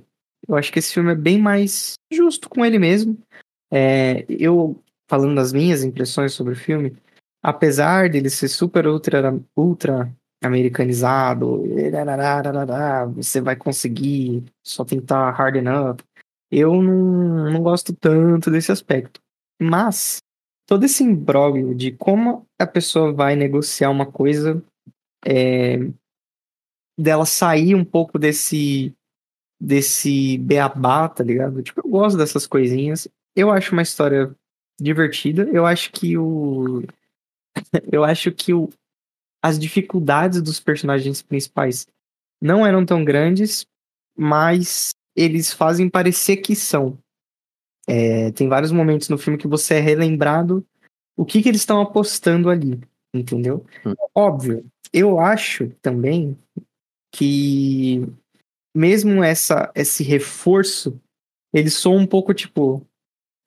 Eu 0.47 0.55
acho 0.55 0.71
que 0.71 0.79
esse 0.79 0.93
filme 0.93 1.12
é 1.12 1.15
bem 1.15 1.39
mais 1.39 1.93
justo 2.12 2.50
com 2.50 2.65
ele 2.65 2.79
mesmo. 2.79 3.17
É, 3.71 4.25
eu, 4.29 4.81
falando 5.09 5.36
das 5.36 5.51
minhas 5.51 5.83
impressões 5.83 6.33
sobre 6.33 6.53
o 6.53 6.57
filme, 6.57 6.95
apesar 7.43 8.09
dele 8.09 8.29
ser 8.29 8.47
super 8.47 8.88
ultra, 8.88 9.38
ultra 9.55 10.12
americanizado, 10.44 11.63
você 13.15 13.41
vai 13.41 13.56
conseguir, 13.56 14.44
só 14.63 14.86
tentar 14.86 15.32
harden 15.32 15.65
up, 15.67 16.03
eu 16.51 16.82
não, 16.82 17.51
não 17.51 17.62
gosto 17.62 17.94
tanto 17.94 18.50
desse 18.51 18.72
aspecto. 18.72 19.20
Mas 19.60 20.22
todo 20.67 20.84
esse 20.84 21.03
imbróglio 21.03 21.74
de 21.74 21.91
como 21.91 22.46
a 22.60 22.67
pessoa 22.67 23.12
vai 23.12 23.36
negociar 23.36 23.89
uma 23.89 24.06
coisa, 24.06 24.63
é, 25.25 25.79
dela 26.98 27.25
sair 27.25 27.75
um 27.75 27.86
pouco 27.86 28.17
desse 28.17 28.94
desse 29.60 30.38
beabá, 30.38 31.10
tá 31.10 31.24
ligado? 31.24 31.63
Tipo, 31.63 31.82
eu 31.84 31.89
gosto 31.89 32.15
dessas 32.17 32.46
coisinhas. 32.46 33.08
Eu 33.36 33.50
acho 33.50 33.74
uma 33.74 33.82
história 33.82 34.36
divertida. 34.79 35.50
Eu 35.51 35.65
acho 35.65 35.91
que 35.91 36.15
o 36.15 36.84
eu 37.91 38.03
acho 38.03 38.32
que 38.32 38.53
o 38.53 38.70
as 39.48 39.58
dificuldades 39.58 40.42
dos 40.42 40.60
personagens 40.60 41.22
principais 41.22 41.88
não 42.42 42.66
eram 42.66 42.86
tão 42.86 43.04
grandes, 43.06 43.66
mas 44.16 44.89
eles 45.16 45.54
fazem 45.54 45.89
parecer 45.89 46.38
que 46.38 46.54
são. 46.54 46.98
É, 47.88 48.30
tem 48.34 48.50
vários 48.50 48.74
momentos 48.74 49.08
no 49.08 49.18
filme 49.18 49.39
que 49.39 49.48
você 49.48 49.75
é 49.75 49.80
relembrado 49.80 50.66
o 51.16 51.25
que, 51.25 51.42
que 51.42 51.48
eles 51.48 51.62
estão 51.62 51.80
apostando 51.82 52.50
ali, 52.50 52.82
entendeu? 53.13 53.66
Hum. 53.86 53.94
Óbvio, 54.13 54.66
eu 54.92 55.18
acho 55.18 55.70
também 55.82 56.38
que 57.12 58.06
mesmo 58.75 59.24
essa, 59.24 59.72
esse 59.74 60.04
reforço, 60.04 61.00
ele 61.54 61.70
soa 61.70 61.98
um 61.98 62.06
pouco 62.06 62.34
tipo, 62.34 62.86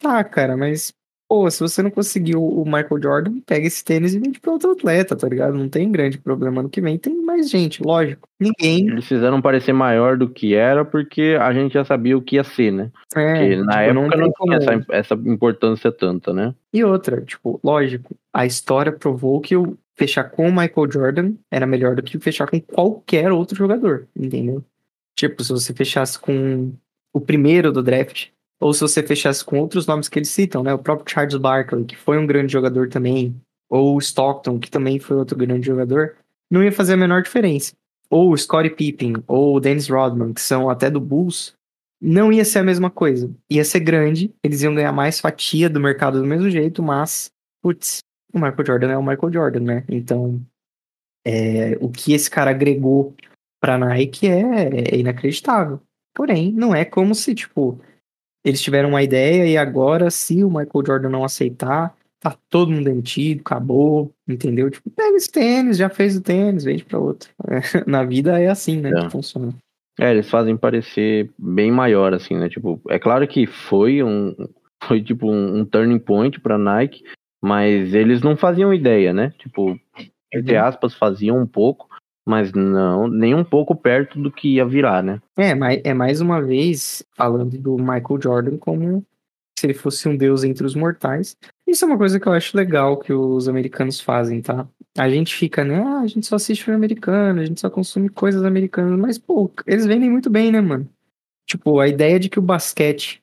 ah, 0.03 0.25
cara, 0.25 0.57
mas 0.57 0.93
pô, 1.31 1.49
se 1.49 1.61
você 1.61 1.81
não 1.81 1.93
conseguiu 1.93 2.45
o 2.45 2.65
Michael 2.65 3.01
Jordan, 3.01 3.41
pega 3.47 3.65
esse 3.65 3.85
tênis 3.85 4.13
e 4.13 4.19
vende 4.19 4.41
pra 4.41 4.51
outro 4.51 4.73
atleta, 4.73 5.15
tá 5.15 5.29
ligado? 5.29 5.57
Não 5.57 5.69
tem 5.69 5.93
grande 5.93 6.19
problema. 6.19 6.59
Ano 6.59 6.69
que 6.69 6.81
vem 6.81 6.99
tem 6.99 7.15
mais 7.23 7.49
gente, 7.49 7.81
lógico. 7.85 8.29
Ninguém. 8.41 8.89
Eles 8.89 9.07
fizeram 9.07 9.41
parecer 9.41 9.73
maior 9.73 10.17
do 10.17 10.29
que 10.29 10.57
era 10.57 10.85
porque 10.85 11.39
a 11.41 11.53
gente 11.53 11.75
já 11.75 11.85
sabia 11.85 12.19
o 12.19 12.21
que 12.21 12.35
ia 12.35 12.43
ser, 12.43 12.73
né? 12.73 12.91
É, 13.15 13.33
Porque 13.33 13.57
na 13.59 13.63
tipo, 13.63 14.01
época 14.01 14.17
não, 14.17 14.33
tem 14.33 14.33
tinha 14.33 14.57
essa, 14.57 14.87
essa 14.91 15.15
importância 15.15 15.93
tanta, 15.93 16.33
né? 16.33 16.53
E 16.73 16.83
outra, 16.83 17.21
tipo, 17.21 17.61
lógico, 17.63 18.17
a 18.33 18.45
história 18.45 18.91
provou 18.91 19.41
que 19.41 19.55
o 19.55 19.79
fechar 19.95 20.25
com 20.25 20.49
o 20.49 20.53
Michael 20.53 20.91
Jordan 20.91 21.35
era 21.49 21.65
melhor 21.65 21.95
do 21.95 22.03
que 22.03 22.19
fechar 22.19 22.49
com 22.49 22.61
qualquer 22.61 23.31
outro 23.31 23.55
jogador, 23.55 24.09
entendeu? 24.17 24.65
Tipo, 25.15 25.45
se 25.45 25.53
você 25.53 25.73
fechasse 25.73 26.19
com 26.19 26.73
o 27.13 27.21
primeiro 27.21 27.71
do 27.71 27.85
draft, 27.85 28.31
ou 28.61 28.75
se 28.75 28.81
você 28.81 29.03
fechasse 29.03 29.45
com 29.45 29.59
outros 29.59 29.87
nomes 29.87 30.09
que 30.09 30.19
eles 30.19 30.29
citam, 30.29 30.63
né? 30.63 30.75
O 30.75 30.79
próprio 30.79 31.11
Charles 31.11 31.35
Barkley, 31.37 31.85
que 31.85 31.97
foi 31.97 32.19
um 32.19 32.27
grande 32.27 32.53
jogador 32.53 32.89
também, 32.89 33.35
ou 33.69 33.99
Stockton, 33.99 34.59
que 34.59 34.71
também 34.71 34.99
foi 34.99 35.17
outro 35.17 35.37
grande 35.37 35.67
jogador, 35.67 36.17
não 36.51 36.63
ia 36.63 36.71
fazer 36.71 36.95
a 36.95 36.97
menor 36.97 37.23
diferença. 37.23 37.73
Ou 38.11 38.33
o 38.33 38.37
Scottie 38.37 38.71
Pippen, 38.71 39.15
ou 39.27 39.57
o 39.57 39.61
Dennis 39.61 39.89
Rodman, 39.89 40.35
que 40.35 40.41
são 40.41 40.69
até 40.69 40.91
do 40.91 41.01
Bulls, 41.01 41.55
não 42.01 42.33
ia 42.33 42.45
ser 42.45 42.59
a 42.59 42.65
mesma 42.65 42.91
coisa. 42.91 43.31
Ia 43.49 43.65
ser 43.65 43.81
grande, 43.81 44.35
eles 44.43 44.63
iam 44.63 44.75
ganhar 44.75 44.93
mais 44.93 45.21
fatia 45.21 45.71
do 45.71 45.81
mercado 45.81 46.21
do 46.21 46.27
mesmo 46.27 46.51
jeito, 46.51 46.83
mas, 46.83 47.31
putz, 47.63 48.01
o 48.33 48.39
Michael 48.39 48.67
Jordan 48.67 48.91
é 48.91 48.99
o 48.99 49.03
Michael 49.03 49.33
Jordan, 49.33 49.61
né? 49.61 49.85
Então, 49.89 50.41
é, 51.25 51.79
o 51.81 51.89
que 51.89 52.13
esse 52.13 52.29
cara 52.29 52.51
agregou 52.51 53.15
pra 53.61 53.79
Nike 53.79 54.27
é, 54.27 54.93
é 54.93 54.97
inacreditável. 54.97 55.81
Porém, 56.15 56.53
não 56.53 56.75
é 56.75 56.85
como 56.85 57.15
se, 57.15 57.35
tipo, 57.35 57.81
eles 58.45 58.61
tiveram 58.63 58.91
uma 58.91 59.03
ideia 59.03 59.47
e 59.47 59.57
agora, 59.57 60.11
se 60.11 60.43
o 60.43 60.49
Michael 60.49 60.85
Jordan 60.87 61.09
não 61.11 61.25
aceitar, 61.25 61.95
tá 62.21 62.37
todo 62.49 62.71
mundo 62.71 62.85
demitido, 62.85 63.41
acabou, 63.41 64.13
entendeu? 64.29 64.71
Tipo, 64.71 64.91
pega 64.91 65.17
esse 65.17 65.31
tênis, 65.31 65.77
já 65.77 65.89
fez 65.89 66.17
o 66.17 66.21
tênis, 66.21 66.65
vende 66.65 66.85
pra 66.85 66.99
outro. 66.99 67.31
Na 67.87 68.05
vida 68.05 68.39
é 68.41 68.49
assim, 68.49 68.81
né? 68.81 68.91
É. 68.91 69.05
Que 69.05 69.11
funciona. 69.11 69.55
É, 69.99 70.11
eles 70.13 70.31
fazem 70.31 70.57
parecer 70.57 71.31
bem 71.39 71.71
maior, 71.71 72.15
assim, 72.15 72.35
né? 72.35 72.49
Tipo, 72.49 72.81
é 72.89 72.99
claro 72.99 73.27
que 73.29 73.47
foi 73.47 74.03
um. 74.03 74.35
Foi 74.85 75.03
tipo 75.03 75.31
um, 75.31 75.59
um 75.59 75.65
turning 75.65 75.99
point 75.99 76.41
pra 76.41 76.57
Nike, 76.57 77.03
mas 77.43 77.93
eles 77.93 78.23
não 78.23 78.35
faziam 78.35 78.73
ideia, 78.73 79.13
né? 79.13 79.35
Tipo, 79.39 79.79
entre 80.33 80.57
Uhum. 80.57 80.65
aspas, 80.65 80.95
faziam 80.95 81.39
um 81.39 81.47
pouco, 81.47 81.87
mas 82.31 82.53
não, 82.53 83.09
nem 83.09 83.35
um 83.35 83.43
pouco 83.43 83.75
perto 83.75 84.21
do 84.21 84.31
que 84.31 84.55
ia 84.55 84.65
virar, 84.65 85.03
né? 85.03 85.21
É, 85.37 85.53
mas 85.53 85.81
é 85.83 85.93
mais 85.93 86.21
uma 86.21 86.41
vez 86.41 87.05
falando 87.17 87.59
do 87.59 87.77
Michael 87.77 88.21
Jordan 88.23 88.57
como 88.57 89.05
se 89.59 89.67
ele 89.67 89.75
fosse 89.75 90.09
um 90.09 90.17
deus 90.17 90.45
entre 90.45 90.65
os 90.65 90.77
mortais. 90.77 91.37
Isso 91.67 91.85
é 91.85 91.89
uma 91.89 91.99
coisa 91.99 92.21
que 92.21 92.27
eu 92.29 92.33
acho 92.33 92.57
legal 92.57 92.97
que 92.97 93.13
os 93.13 93.49
americanos 93.49 94.01
fazem, 94.01 94.41
tá? 94.41 94.67
A 94.97 95.11
gente 95.11 95.35
fica, 95.35 95.65
né? 95.65 95.83
Ah, 95.83 96.01
a 96.01 96.07
gente 96.07 96.27
só 96.27 96.37
assiste 96.37 96.65
filme 96.65 96.77
americano, 96.77 97.41
a 97.41 97.45
gente 97.45 97.61
só 97.61 97.69
consome 97.69 98.09
coisas 98.09 98.45
americanas, 98.45 98.99
mas, 98.99 99.19
pô, 99.19 99.51
eles 99.67 99.85
vendem 99.85 100.09
muito 100.09 100.31
bem, 100.31 100.53
né, 100.53 100.61
mano? 100.61 100.89
Tipo, 101.47 101.81
a 101.81 101.89
ideia 101.89 102.19
de 102.19 102.29
que 102.29 102.39
o 102.39 102.43
basquete 102.43 103.23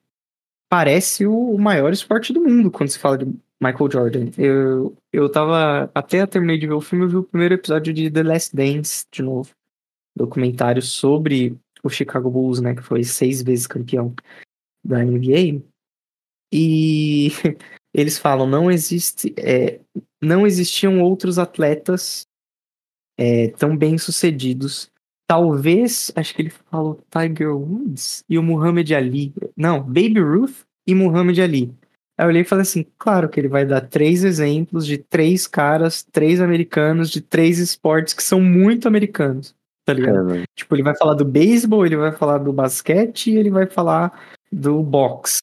parece 0.70 1.26
o 1.26 1.58
maior 1.58 1.94
esporte 1.94 2.34
do 2.34 2.42
mundo 2.42 2.70
quando 2.70 2.90
se 2.90 3.00
fala 3.00 3.18
de 3.18 3.34
Michael 3.62 3.92
Jordan. 3.92 4.30
Eu, 4.38 4.96
eu 5.12 5.30
tava. 5.30 5.90
Até 5.94 6.26
terminei 6.26 6.58
de 6.58 6.68
ver 6.68 6.74
o 6.74 6.82
filme, 6.82 7.06
eu 7.06 7.10
vi 7.10 7.16
o 7.18 7.24
primeiro 7.24 7.56
episódio 7.56 7.94
de 7.94 8.10
The 8.10 8.24
Last 8.24 8.56
Dance 8.56 9.06
de 9.12 9.22
novo. 9.22 9.52
Documentário 10.16 10.82
sobre 10.82 11.58
o 11.84 11.90
Chicago 11.90 12.30
Bulls, 12.30 12.60
né? 12.60 12.76
Que 12.76 12.82
foi 12.82 13.04
seis 13.04 13.42
vezes 13.42 13.68
campeão 13.68 14.14
da 14.84 15.04
NBA. 15.04 15.62
E 16.52 17.30
eles 17.94 18.18
falam, 18.18 18.48
não 18.48 18.72
existe. 18.72 19.34
é, 19.38 19.80
não 20.22 20.48
existiam 20.48 21.02
outros 21.02 21.38
atletas 21.38 22.28
é, 23.18 23.50
tão 23.50 23.76
bem 23.76 23.98
sucedidos. 23.98 24.92
Talvez, 25.28 26.12
acho 26.16 26.34
que 26.34 26.44
ele 26.44 26.50
falou 26.50 27.00
Tiger 27.12 27.56
Woods 27.56 28.24
e 28.30 28.38
o 28.38 28.44
Muhammad 28.44 28.90
Ali. 28.92 29.34
Não, 29.56 29.82
Baby 29.82 30.20
Ruth 30.20 30.66
e 30.86 30.96
Muhammad 30.96 31.38
Ali. 31.40 31.76
Aí 32.18 32.26
eu 32.26 32.30
olhei 32.30 32.42
e 32.42 32.46
falei 32.46 32.64
assim, 32.64 32.86
claro 32.98 33.30
que 33.30 33.40
ele 33.40 33.48
vai 33.48 33.64
dar 33.64 33.82
três 33.82 34.24
exemplos 34.24 34.88
de 34.88 34.98
três 34.98 35.46
caras, 35.46 36.04
três 36.04 36.42
americanos, 36.42 37.12
de 37.12 37.22
três 37.22 37.60
esportes 37.60 38.14
que 38.14 38.24
são 38.24 38.42
muito 38.42 38.88
americanos, 38.88 39.54
tá 39.86 39.94
ligado? 39.94 40.34
É, 40.34 40.44
Tipo, 40.56 40.76
ele 40.76 40.84
vai 40.84 40.96
falar 40.96 41.14
do 41.14 41.24
beisebol, 41.24 41.86
ele 41.86 41.96
vai 41.96 42.12
falar 42.12 42.40
do 42.40 42.52
basquete 42.52 43.28
e 43.28 43.38
ele 43.38 43.52
vai 43.52 43.68
falar 43.68 44.12
do 44.52 44.82
boxe. 44.82 45.40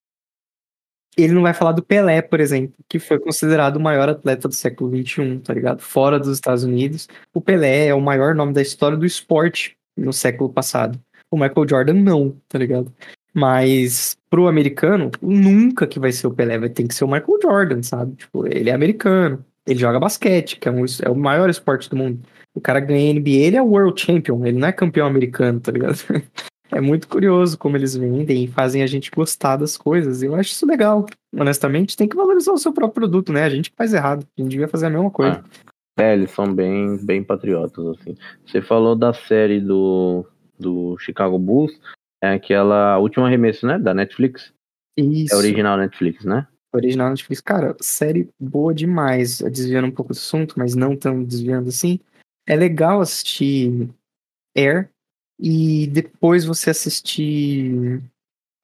Ele 1.17 1.33
não 1.33 1.43
vai 1.43 1.55
falar 1.55 1.71
do 1.71 1.83
Pelé, 1.83 2.21
por 2.21 2.41
exemplo, 2.41 2.75
que 2.89 2.99
foi 2.99 3.21
considerado 3.21 3.77
o 3.77 3.81
maior 3.81 4.09
atleta 4.09 4.49
do 4.49 4.55
século 4.55 4.91
XXI, 4.91 5.39
tá 5.39 5.55
ligado? 5.55 5.81
Fora 5.81 6.19
dos 6.19 6.29
Estados 6.29 6.65
Unidos. 6.65 7.09
O 7.33 7.41
Pelé 7.41 7.87
é 7.87 7.95
o 7.95 8.01
maior 8.01 8.35
nome 8.35 8.53
da 8.53 8.61
história 8.61 8.97
do 8.97 9.07
esporte 9.07 9.77
no 9.97 10.13
século 10.13 10.53
passado. 10.53 10.99
O 11.31 11.37
Michael 11.37 11.69
Jordan 11.69 11.95
não, 11.95 12.37
tá 12.49 12.59
ligado? 12.59 12.93
Mas 13.35 14.17
pro 14.31 14.47
americano, 14.47 15.11
nunca 15.21 15.87
que 15.87 15.99
vai 15.99 16.13
ser 16.13 16.29
o 16.29 16.31
Pelé, 16.31 16.59
vai 16.59 16.69
ter 16.69 16.87
que 16.87 16.95
ser 16.95 17.05
o 17.05 17.09
Michael 17.09 17.39
Jordan, 17.43 17.83
sabe? 17.83 18.15
Tipo, 18.17 18.47
ele 18.47 18.71
é 18.71 18.73
americano, 18.73 19.45
ele 19.67 19.79
joga 19.79 19.99
basquete, 19.99 20.59
que 20.59 20.69
é, 20.69 20.73
um, 20.73 20.85
é 21.03 21.11
o 21.11 21.17
maior 21.17 21.51
esporte 21.51 21.91
do 21.91 21.97
mundo. 21.97 22.21
O 22.55 22.61
cara 22.61 22.79
ganha 22.79 23.13
NBA, 23.13 23.31
ele 23.31 23.57
é 23.57 23.63
World 23.63 24.01
Champion, 24.01 24.47
ele 24.47 24.59
não 24.59 24.69
é 24.69 24.73
campeão 24.73 25.07
americano, 25.07 25.61
tá 25.61 25.73
ligado? 25.73 25.99
É 26.73 26.81
muito 26.81 27.07
curioso 27.07 27.57
como 27.57 27.77
eles 27.77 27.95
vendem 27.95 28.45
e 28.45 28.49
fazem 28.49 28.83
a 28.83 28.87
gente 28.89 29.09
gostar 29.09 29.57
das 29.57 29.77
coisas. 29.77 30.25
Eu 30.25 30.35
acho 30.35 30.51
isso 30.51 30.67
legal. 30.67 31.07
Honestamente, 31.33 31.97
tem 31.97 32.09
que 32.09 32.17
valorizar 32.17 32.53
o 32.53 32.59
seu 32.59 32.73
próprio 32.73 33.03
produto, 33.03 33.33
né? 33.33 33.45
A 33.45 33.51
gente 33.51 33.73
faz 33.77 33.95
errado. 33.95 34.27
A 34.37 34.41
gente 34.41 34.51
devia 34.51 34.67
fazer 34.67 34.87
a 34.87 34.91
mesma 34.91 35.11
coisa. 35.11 35.45
É, 35.97 36.15
eles 36.15 36.33
são 36.33 36.53
bem, 36.53 36.97
bem 36.97 37.23
patriotas, 37.23 37.87
assim. 37.87 38.17
Você 38.45 38.61
falou 38.61 38.97
da 38.97 39.13
série 39.13 39.61
do, 39.61 40.27
do 40.59 40.97
Chicago 40.99 41.39
Bulls, 41.39 41.79
é 42.25 42.35
aquela 42.35 42.99
última 42.99 43.27
arremesso, 43.27 43.67
né? 43.67 43.79
Da 43.79 43.95
Netflix. 43.95 44.53
Isso. 44.97 45.35
É 45.35 45.37
original 45.37 45.77
Netflix, 45.77 46.25
né? 46.25 46.47
original 46.77 47.11
Netflix. 47.11 47.41
Cara, 47.41 47.77
série 47.81 48.29
boa 48.39 48.75
demais. 48.75 49.39
Desviando 49.39 49.89
um 49.89 49.93
pouco 49.93 50.13
do 50.13 50.17
assunto, 50.17 50.55
mas 50.59 50.75
não 50.75 50.97
tão 50.97 51.23
desviando 51.23 51.69
assim. 51.69 52.01
É 52.47 52.57
legal 52.57 53.01
assistir 53.01 53.89
Air 54.57 54.91
e 55.39 55.87
depois 55.89 56.45
você 56.45 56.71
assistir. 56.71 58.03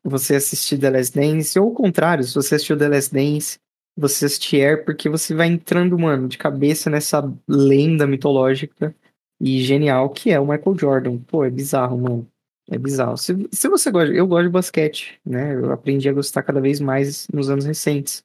Você 0.02 0.34
assistir 0.34 0.78
The 0.78 0.88
Last 0.88 1.14
Dance, 1.14 1.58
ou 1.58 1.72
o 1.72 1.74
contrário, 1.74 2.24
se 2.24 2.34
você 2.34 2.54
assistiu 2.54 2.78
The 2.78 2.88
Last 2.88 3.12
Dance, 3.12 3.58
você 3.94 4.24
assistir 4.24 4.62
Air, 4.62 4.84
porque 4.86 5.10
você 5.10 5.34
vai 5.34 5.46
entrando, 5.46 5.98
mano, 5.98 6.26
de 6.26 6.38
cabeça 6.38 6.88
nessa 6.88 7.22
lenda 7.46 8.06
mitológica 8.06 8.96
e 9.38 9.60
genial 9.62 10.08
que 10.08 10.30
é 10.30 10.40
o 10.40 10.46
Michael 10.46 10.78
Jordan. 10.78 11.18
Pô, 11.18 11.44
é 11.44 11.50
bizarro, 11.50 11.98
mano. 11.98 12.26
É 12.70 12.78
bizarro. 12.78 13.16
Se, 13.16 13.48
se 13.50 13.68
você 13.68 13.90
gosta, 13.90 14.14
eu 14.14 14.26
gosto 14.26 14.44
de 14.44 14.50
basquete, 14.50 15.20
né? 15.26 15.54
Eu 15.54 15.72
aprendi 15.72 16.08
a 16.08 16.12
gostar 16.12 16.42
cada 16.44 16.60
vez 16.60 16.80
mais 16.80 17.26
nos 17.28 17.50
anos 17.50 17.64
recentes. 17.64 18.24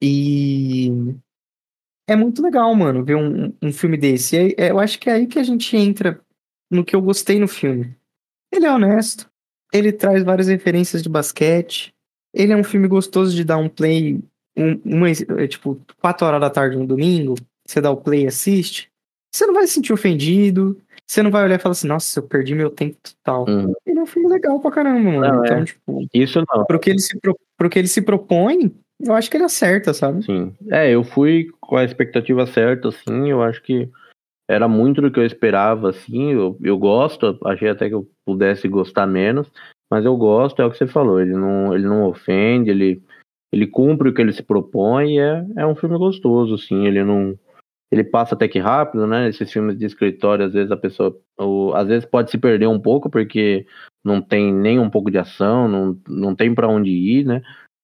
E 0.00 0.88
é 2.08 2.14
muito 2.14 2.40
legal, 2.40 2.72
mano, 2.74 3.04
ver 3.04 3.16
um, 3.16 3.52
um 3.60 3.72
filme 3.72 3.96
desse. 3.96 4.36
E 4.36 4.54
é- 4.56 4.70
eu 4.70 4.78
acho 4.78 4.98
que 4.98 5.10
é 5.10 5.14
aí 5.14 5.26
que 5.26 5.38
a 5.38 5.42
gente 5.42 5.76
entra 5.76 6.20
no 6.70 6.84
que 6.84 6.94
eu 6.94 7.02
gostei 7.02 7.38
no 7.40 7.48
filme. 7.48 7.96
Ele 8.52 8.66
é 8.66 8.72
honesto, 8.72 9.28
ele 9.72 9.92
traz 9.92 10.22
várias 10.22 10.46
referências 10.46 11.02
de 11.02 11.08
basquete, 11.08 11.92
ele 12.32 12.52
é 12.52 12.56
um 12.56 12.64
filme 12.64 12.86
gostoso 12.86 13.34
de 13.34 13.44
dar 13.44 13.56
um 13.58 13.68
play, 13.68 14.20
um, 14.56 14.80
uma, 14.84 15.10
é, 15.10 15.46
tipo, 15.48 15.80
quatro 16.00 16.26
horas 16.26 16.40
da 16.40 16.50
tarde 16.50 16.76
no 16.76 16.86
domingo, 16.86 17.34
você 17.66 17.80
dá 17.80 17.90
o 17.90 17.96
play 17.96 18.24
e 18.24 18.26
assiste. 18.26 18.90
Você 19.34 19.46
não 19.46 19.54
vai 19.54 19.66
se 19.66 19.74
sentir 19.74 19.92
ofendido, 19.92 20.78
você 21.06 21.22
não 21.22 21.30
vai 21.30 21.44
olhar 21.44 21.56
e 21.56 21.58
falar 21.58 21.72
assim, 21.72 21.88
nossa, 21.88 22.20
eu 22.20 22.22
perdi 22.22 22.54
meu 22.54 22.70
tempo 22.70 22.96
total. 23.02 23.44
Hum. 23.48 23.72
Ele 23.86 23.98
é 23.98 24.02
um 24.02 24.06
filme 24.06 24.28
legal 24.28 24.58
pra 24.60 24.70
caramba, 24.70 25.10
mano. 25.10 25.20
Não, 25.20 25.44
então, 25.44 25.58
é. 25.58 25.64
tipo, 25.64 26.08
Isso 26.14 26.42
não. 26.48 26.64
pro 26.64 26.78
que, 26.78 26.90
ele 26.90 27.00
se 27.00 27.18
pro, 27.20 27.38
pro 27.56 27.68
que 27.68 27.78
ele 27.78 27.88
se 27.88 28.02
propõe, 28.02 28.72
eu 29.00 29.14
acho 29.14 29.30
que 29.30 29.36
ele 29.36 29.44
acerta, 29.44 29.92
sabe? 29.92 30.24
Sim. 30.24 30.54
É, 30.70 30.90
eu 30.90 31.02
fui 31.02 31.48
com 31.60 31.76
a 31.76 31.84
expectativa 31.84 32.46
certa, 32.46 32.88
assim, 32.88 33.28
eu 33.28 33.42
acho 33.42 33.62
que 33.62 33.90
era 34.48 34.68
muito 34.68 35.00
do 35.00 35.10
que 35.10 35.18
eu 35.18 35.26
esperava, 35.26 35.90
assim, 35.90 36.32
eu, 36.32 36.56
eu 36.62 36.78
gosto, 36.78 37.38
achei 37.44 37.68
até 37.68 37.88
que 37.88 37.94
eu 37.94 38.08
pudesse 38.24 38.68
gostar 38.68 39.06
menos, 39.06 39.50
mas 39.90 40.04
eu 40.04 40.16
gosto, 40.16 40.60
é 40.62 40.64
o 40.64 40.70
que 40.70 40.78
você 40.78 40.86
falou, 40.86 41.20
ele 41.20 41.32
não, 41.32 41.74
ele 41.74 41.86
não 41.86 42.06
ofende, 42.06 42.70
ele, 42.70 43.02
ele 43.52 43.66
cumpre 43.66 44.08
o 44.08 44.14
que 44.14 44.20
ele 44.20 44.32
se 44.32 44.42
propõe 44.42 45.16
e 45.16 45.18
é, 45.18 45.44
é 45.56 45.66
um 45.66 45.74
filme 45.74 45.98
gostoso, 45.98 46.54
assim, 46.54 46.86
ele 46.86 47.02
não... 47.02 47.38
Ele 47.92 48.02
passa 48.02 48.34
até 48.34 48.48
que 48.48 48.58
rápido, 48.58 49.06
né? 49.06 49.28
Esses 49.28 49.52
filmes 49.52 49.78
de 49.78 49.84
escritório, 49.84 50.46
às 50.46 50.54
vezes 50.54 50.72
a 50.72 50.76
pessoa, 50.76 51.14
ou, 51.36 51.74
às 51.74 51.86
vezes 51.86 52.06
pode 52.06 52.30
se 52.30 52.38
perder 52.38 52.66
um 52.66 52.80
pouco 52.80 53.10
porque 53.10 53.66
não 54.02 54.22
tem 54.22 54.52
nem 54.52 54.78
um 54.78 54.88
pouco 54.88 55.10
de 55.10 55.18
ação, 55.18 55.68
não, 55.68 55.98
não 56.08 56.34
tem 56.34 56.54
para 56.54 56.66
onde 56.66 56.90
ir, 56.90 57.26
né? 57.26 57.42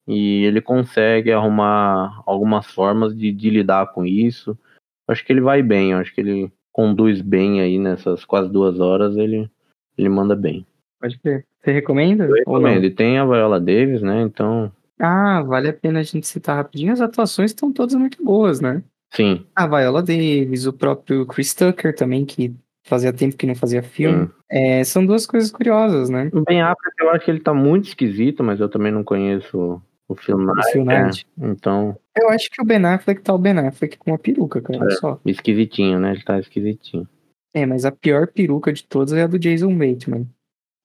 e 0.09 0.43
ele 0.45 0.62
consegue 0.62 1.31
arrumar 1.31 2.23
algumas 2.25 2.67
formas 2.67 3.15
de, 3.15 3.31
de 3.31 3.50
lidar 3.50 3.93
com 3.93 4.07
isso. 4.07 4.59
Acho 5.07 5.25
que 5.25 5.31
ele 5.31 5.43
vai 5.43 5.62
bem, 5.62 5.93
acho 5.93 6.15
que 6.15 6.23
ele 6.23 6.50
conduz 6.73 7.21
bem 7.21 7.61
aí 7.61 7.79
nessas 7.79 8.25
quase 8.25 8.50
duas 8.50 8.81
horas, 8.81 9.17
ele, 9.19 9.50
ele 9.99 10.09
manda 10.09 10.35
bem. 10.35 10.67
Pode 10.99 11.19
crer. 11.19 11.45
Você 11.61 11.73
recomenda? 11.73 12.25
Eu 12.25 12.35
recomendo. 12.35 12.85
E 12.85 12.91
tem 12.91 13.19
a 13.19 13.27
Viola 13.27 13.61
Davis, 13.61 14.00
né? 14.00 14.23
Então, 14.23 14.73
Ah, 14.99 15.43
vale 15.43 15.69
a 15.69 15.73
pena 15.75 16.00
a 16.00 16.03
gente 16.03 16.27
citar 16.27 16.57
rapidinho. 16.57 16.93
As 16.93 17.03
atuações 17.03 17.50
estão 17.50 17.71
todas 17.71 17.95
muito 17.95 18.25
boas, 18.25 18.61
né? 18.61 18.83
Sim. 19.12 19.45
A 19.55 19.67
Viola 19.67 20.03
Davis, 20.03 20.67
o 20.67 20.73
próprio 20.73 21.27
Chris 21.27 21.55
Tucker 21.55 21.95
também, 21.95 22.25
que 22.25 22.55
fazia 22.87 23.12
tempo 23.12 23.37
que 23.37 23.47
não 23.47 23.55
fazia 23.55 23.83
filme. 23.83 24.29
É, 24.50 24.83
são 24.85 25.05
duas 25.05 25.27
coisas 25.27 25.50
curiosas, 25.50 26.09
né? 26.09 26.31
O 26.33 26.43
Ben 26.43 26.62
Affleck, 26.62 26.95
eu 27.00 27.11
acho 27.11 27.25
que 27.25 27.31
ele 27.31 27.41
tá 27.41 27.53
muito 27.53 27.88
esquisito, 27.88 28.43
mas 28.43 28.61
eu 28.61 28.69
também 28.69 28.91
não 28.91 29.05
conheço 29.05 29.81
o 30.09 30.15
filme. 30.15 30.47
O 30.50 30.62
Phil 30.73 30.85
Knight. 30.87 31.27
Então, 31.38 31.95
Eu 32.17 32.31
acho 32.31 32.49
que 32.50 32.62
o 32.62 32.65
Ben 32.65 32.83
Affleck 32.87 33.21
tá 33.21 33.35
o 33.35 33.38
Ben 33.38 33.59
Affleck 33.59 33.99
com 33.99 34.11
uma 34.12 34.19
peruca, 34.19 34.61
cara, 34.62 34.87
É. 34.87 34.91
só. 34.93 35.21
esquisitinho, 35.27 35.99
né? 36.00 36.12
Ele 36.12 36.23
tá 36.23 36.38
esquisitinho. 36.38 37.07
É, 37.55 37.67
mas 37.67 37.85
a 37.85 37.93
pior 37.93 38.27
peruca 38.29 38.73
de 38.73 38.85
todas 38.85 39.12
é 39.12 39.23
a 39.23 39.27
do 39.27 39.38
Jason 39.38 39.77
Bateman. 39.77 40.27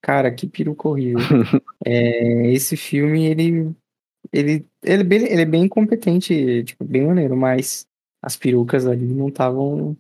Cara, 0.02 0.30
que 0.32 0.46
peruca 0.48 0.88
horrível. 0.90 1.20
É, 1.86 2.52
esse 2.54 2.76
filme, 2.78 3.26
ele, 3.26 3.72
ele, 4.32 4.66
ele, 4.84 5.02
é 5.02 5.04
bem- 5.04 5.26
ele 5.32 5.42
é 5.42 5.46
bem 5.46 5.68
competente, 5.68 6.64
tipo, 6.64 6.84
bem 6.86 7.06
maneiro, 7.06 7.36
mas 7.36 7.86
as 8.24 8.36
perucas 8.38 8.88
ali 8.88 9.06
não 9.06 9.28
estavam 9.28 9.96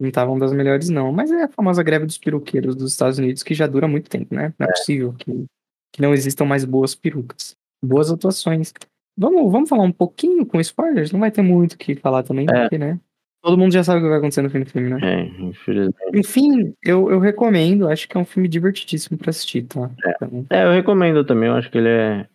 não 0.00 0.08
estavam 0.08 0.38
das 0.38 0.52
melhores, 0.52 0.88
não. 0.90 1.10
Mas 1.12 1.30
é 1.30 1.44
a 1.44 1.48
famosa 1.48 1.82
greve 1.82 2.04
dos 2.06 2.18
peruqueiros 2.18 2.74
dos 2.76 2.92
Estados 2.92 3.18
Unidos 3.18 3.42
que 3.42 3.54
já 3.54 3.66
dura 3.66 3.86
muito 3.88 4.10
tempo, 4.10 4.34
né? 4.34 4.52
Não 4.58 4.66
é 4.66 4.70
possível 4.70 5.14
que, 5.14 5.46
que 5.92 6.02
não 6.02 6.12
existam 6.12 6.44
mais 6.44 6.64
boas 6.66 6.94
perucas. 6.94 7.54
Boas 7.82 8.10
atuações. 8.10 8.72
Vamos, 9.18 9.50
vamos 9.50 9.68
falar 9.70 9.84
um 9.84 9.92
pouquinho 9.92 10.44
com 10.44 10.60
spoilers? 10.60 11.12
Não 11.12 11.20
vai 11.20 11.30
ter 11.30 11.40
muito 11.40 11.72
o 11.74 11.78
que 11.78 11.94
falar 11.94 12.22
também, 12.22 12.46
É. 12.52 12.62
porque, 12.62 12.76
né? 12.76 13.00
Todo 13.42 13.56
mundo 13.56 13.72
já 13.72 13.82
sabe 13.84 14.00
o 14.00 14.02
que 14.02 14.08
vai 14.08 14.18
acontecer 14.18 14.42
no 14.42 14.50
fim 14.50 14.60
do 14.60 14.66
filme, 14.70 14.90
né? 14.90 14.98
É, 15.02 15.42
infelizmente. 15.42 15.96
Enfim, 16.18 16.74
eu, 16.82 17.10
eu 17.10 17.18
recomendo, 17.20 17.88
acho 17.88 18.06
que 18.08 18.16
é 18.16 18.20
um 18.20 18.24
filme 18.24 18.48
divertidíssimo 18.48 19.16
pra 19.16 19.30
assistir, 19.30 19.62
tá? 19.62 19.90
Então, 20.16 20.44
É, 20.50 20.64
eu 20.64 20.72
recomendo 20.72 21.24
também, 21.24 21.48
eu 21.48 21.54
acho 21.54 21.70
que 21.70 21.78
ele 21.78 21.88
é. 21.88 22.28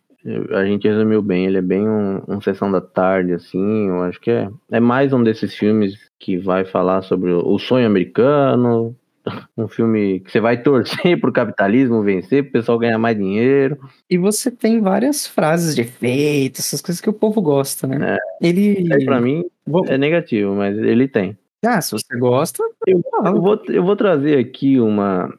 A 0.54 0.64
gente 0.64 0.86
resumiu 0.86 1.20
bem, 1.20 1.46
ele 1.46 1.58
é 1.58 1.62
bem 1.62 1.88
um, 1.88 2.22
um 2.28 2.40
sessão 2.40 2.70
da 2.70 2.80
tarde, 2.80 3.32
assim. 3.32 3.88
Eu 3.88 4.02
acho 4.02 4.20
que 4.20 4.30
é, 4.30 4.48
é 4.70 4.80
mais 4.80 5.12
um 5.12 5.22
desses 5.22 5.54
filmes 5.54 5.94
que 6.18 6.38
vai 6.38 6.64
falar 6.64 7.02
sobre 7.02 7.32
o, 7.32 7.58
sonho 7.58 7.86
americano. 7.86 8.96
Um 9.56 9.68
filme 9.68 10.18
que 10.18 10.32
você 10.32 10.40
vai 10.40 10.60
torcer 10.60 11.14
pro 11.20 11.32
capitalismo 11.32 12.02
vencer, 12.02 12.42
pro 12.42 12.54
pessoal 12.54 12.76
ganhar 12.76 12.98
mais 12.98 13.16
dinheiro. 13.16 13.78
E 14.10 14.18
você 14.18 14.50
tem 14.50 14.80
várias 14.80 15.28
frases 15.28 15.76
de 15.76 15.82
efeito, 15.82 16.58
essas 16.58 16.80
coisas 16.80 17.00
que 17.00 17.08
o 17.08 17.12
povo 17.12 17.40
gosta, 17.40 17.86
né? 17.86 18.18
Ele. 18.40 18.92
Aí, 18.92 19.04
pra 19.04 19.20
mim 19.20 19.44
é 19.86 19.96
negativo, 19.96 20.56
mas 20.56 20.76
ele 20.76 21.06
tem. 21.06 21.38
Ah, 21.64 21.80
se 21.80 21.92
você 21.92 22.18
gosta, 22.18 22.64
Eu, 22.84 23.00
eu 23.24 23.40
vou, 23.40 23.62
eu 23.68 23.84
vou 23.84 23.94
trazer 23.94 24.36
aqui 24.36 24.80
uma, 24.80 25.32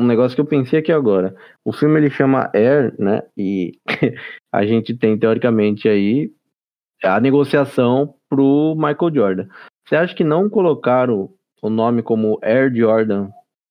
um 0.00 0.06
negócio 0.06 0.34
que 0.34 0.40
eu 0.40 0.46
pensei 0.46 0.78
aqui 0.78 0.90
agora. 0.90 1.34
O 1.64 1.72
filme 1.72 2.00
ele 2.00 2.10
chama 2.10 2.50
Air, 2.54 2.94
né? 2.98 3.22
E 3.36 3.72
a 4.50 4.64
gente 4.64 4.94
tem, 4.94 5.18
teoricamente, 5.18 5.88
aí 5.88 6.32
a 7.02 7.20
negociação 7.20 8.14
pro 8.28 8.74
Michael 8.76 9.14
Jordan. 9.14 9.48
Você 9.86 9.96
acha 9.96 10.14
que 10.14 10.24
não 10.24 10.48
colocaram 10.48 11.30
o 11.62 11.68
nome 11.68 12.02
como 12.02 12.38
Air 12.42 12.74
Jordan 12.74 13.28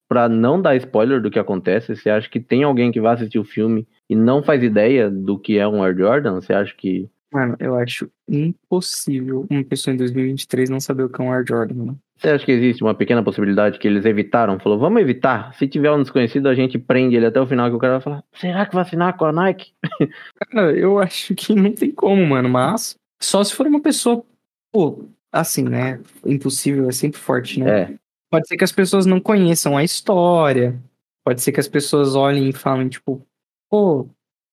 pra 0.08 0.30
não 0.30 0.62
dar 0.62 0.76
spoiler 0.76 1.22
do 1.22 1.32
que 1.32 1.40
acontece? 1.40 1.96
Você 1.96 2.10
acha 2.10 2.30
que 2.30 2.40
tem 2.40 2.64
alguém 2.64 2.92
que 2.92 3.02
vai 3.02 3.16
assistir 3.16 3.40
o 3.40 3.44
filme 3.44 3.88
e 4.10 4.16
não 4.16 4.44
faz 4.44 4.62
ideia 4.62 5.10
do 5.10 5.40
que 5.40 5.58
é 5.58 5.68
um 5.68 5.84
Air 5.84 5.98
Jordan? 5.98 6.36
Você 6.36 6.54
acha 6.54 6.74
que. 6.76 7.10
Mano, 7.32 7.56
eu 7.60 7.76
acho 7.76 8.10
impossível 8.28 9.46
uma 9.50 9.64
pessoa 9.64 9.94
em 9.94 9.98
2023 9.98 10.70
não 10.70 10.80
saber 10.80 11.04
o 11.04 11.10
que 11.10 11.22
é 11.22 11.24
um 11.24 11.32
Air 11.32 11.46
Jordan, 11.48 11.76
mano. 11.76 12.00
Você 12.18 12.30
acha 12.30 12.46
que 12.46 12.52
existe 12.52 12.84
uma 12.84 12.96
pequena 12.96 13.24
possibilidade 13.24 13.80
que 13.80 13.88
eles 13.88 14.04
evitaram? 14.04 14.60
Falou, 14.60 14.78
vamos 14.78 15.02
evitar. 15.02 15.54
Se 15.54 15.68
tiver 15.68 15.92
um 15.92 16.02
desconhecido, 16.02 16.50
a 16.50 16.56
gente 16.56 16.78
prende 16.78 17.16
ele 17.16 17.26
até 17.26 17.40
o 17.40 17.48
final, 17.48 17.70
que 17.70 17.76
o 17.76 17.80
cara 17.80 17.94
vai 17.94 18.02
falar, 18.02 18.24
será 18.34 18.66
que 18.66 18.74
vai 18.74 18.82
assinar 18.82 19.16
com 19.16 19.26
a 19.26 19.32
Nike? 19.32 19.72
Cara, 20.36 20.72
eu 20.74 21.00
acho 21.00 21.34
que 21.36 21.56
não 21.56 21.72
tem 21.72 21.92
como, 21.92 22.26
mano, 22.26 22.50
mas 22.50 22.96
só 23.22 23.44
se 23.44 23.54
for 23.54 23.68
uma 23.68 23.82
pessoa, 23.82 24.24
pô, 24.72 25.06
assim, 25.32 25.64
né? 25.64 26.02
Impossível 26.26 26.90
é 26.90 26.92
sempre 26.92 27.20
forte, 27.20 27.60
né? 27.60 27.82
É, 27.82 27.94
Pode 28.30 28.48
ser 28.48 28.58
que 28.58 28.64
as 28.64 28.72
pessoas 28.72 29.06
não 29.06 29.20
conheçam 29.20 29.76
a 29.76 29.84
história. 29.84 30.80
Pode 31.26 31.42
ser 31.42 31.52
que 31.52 31.60
as 31.60 31.68
pessoas 31.68 32.16
olhem 32.16 32.50
e 32.50 32.54
falem, 32.54 32.88
tipo, 32.88 33.26
pô, 33.70 34.08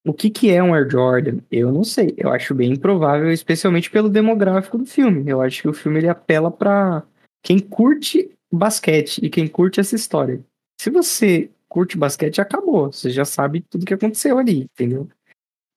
o 0.07 0.15
que 0.15 0.31
que 0.31 0.51
é 0.51 0.63
um 0.63 0.73
Air 0.73 0.89
Jordan? 0.89 1.39
Eu 1.51 1.73
não 1.73 1.83
sei. 1.83 2.15
Eu 2.17 2.31
acho 2.31 2.55
bem 2.55 2.73
improvável, 2.73 3.31
especialmente 3.33 3.91
pelo 3.91 4.09
demográfico 4.09 4.79
do 4.79 4.87
filme. 4.87 5.29
Eu 5.29 5.43
acho 5.43 5.61
que 5.61 5.69
o 5.69 5.73
filme 5.73 5.99
ele 5.99 6.09
apela 6.09 6.51
pra 6.51 7.03
quem 7.43 7.59
curte 7.59 8.31
basquete 8.53 9.19
e 9.23 9.29
quem 9.29 9.49
curte 9.49 9.81
essa 9.81 9.97
história. 9.97 10.41
Se 10.81 10.91
você 10.91 11.51
curte 11.69 11.99
basquete, 11.99 12.41
acabou. 12.41 12.93
Você 12.93 13.11
já 13.11 13.25
sabe 13.25 13.65
tudo 13.69 13.85
que 13.85 13.95
aconteceu 13.95 14.39
ali, 14.39 14.69
entendeu? 14.73 15.09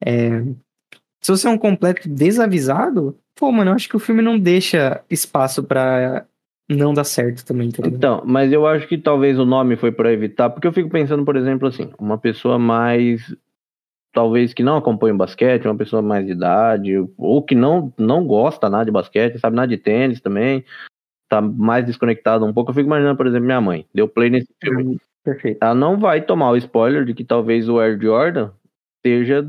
É, 0.06 0.42
Se 1.22 1.32
você 1.32 1.48
é 1.48 1.52
um 1.52 1.58
completo 1.58 2.08
desavisado, 2.08 3.18
pô, 3.36 3.52
mano, 3.52 3.72
eu 3.72 3.76
acho 3.76 3.90
que 3.90 3.96
o 3.96 4.00
filme 4.00 4.22
não 4.22 4.38
deixa 4.38 5.04
espaço 5.10 5.64
pra 5.64 6.26
não 6.70 6.94
dar 6.94 7.04
certo 7.04 7.44
também, 7.44 7.72
tá 7.72 7.82
então, 7.88 8.22
mas 8.24 8.54
eu 8.54 8.68
acho 8.68 8.88
que 8.88 8.96
talvez 8.96 9.40
o 9.40 9.46
nome 9.46 9.76
foi 9.76 9.92
pra 9.92 10.14
evitar, 10.14 10.52
porque 10.52 10.68
eu 10.68 10.72
fico 10.72 10.88
pensando, 10.88 11.26
por 11.26 11.36
exemplo, 11.36 11.68
assim, 11.68 11.90
uma 11.98 12.16
pessoa 12.16 12.60
mais, 12.60 13.36
talvez 14.12 14.54
que 14.54 14.64
não 14.64 14.78
acompanha 14.78 15.14
o 15.14 15.18
basquete, 15.18 15.66
uma 15.66 15.78
pessoa 15.78 16.02
mais 16.02 16.26
de 16.26 16.32
idade, 16.32 16.94
ou 17.18 17.44
que 17.44 17.56
não, 17.56 17.94
não 17.98 18.26
gosta 18.26 18.70
nada 18.70 18.86
de 18.86 18.92
basquete, 18.92 19.40
sabe 19.40 19.56
nada 19.56 19.68
de 19.68 19.78
tênis 19.78 20.22
também, 20.22 20.64
tá 21.30 21.42
mais 21.42 21.86
desconectado 21.86 22.46
um 22.46 22.54
pouco. 22.54 22.72
Eu 22.72 22.76
fico 22.76 22.88
imaginando, 22.88 23.18
por 23.18 23.28
exemplo, 23.28 23.46
minha 23.46 23.62
mãe, 23.62 23.86
deu 23.94 24.08
play 24.08 24.30
nesse 24.30 24.54
filme. 24.62 25.00
Perfeito. 25.24 25.60
ela 25.62 25.76
não 25.76 26.00
vai 26.00 26.22
tomar 26.22 26.52
o 26.52 26.58
spoiler 26.58 27.04
de 27.06 27.14
que 27.14 27.26
talvez 27.26 27.68
o 27.68 27.78
Air 27.80 28.00
Jordan 28.02 28.52
seja 29.06 29.48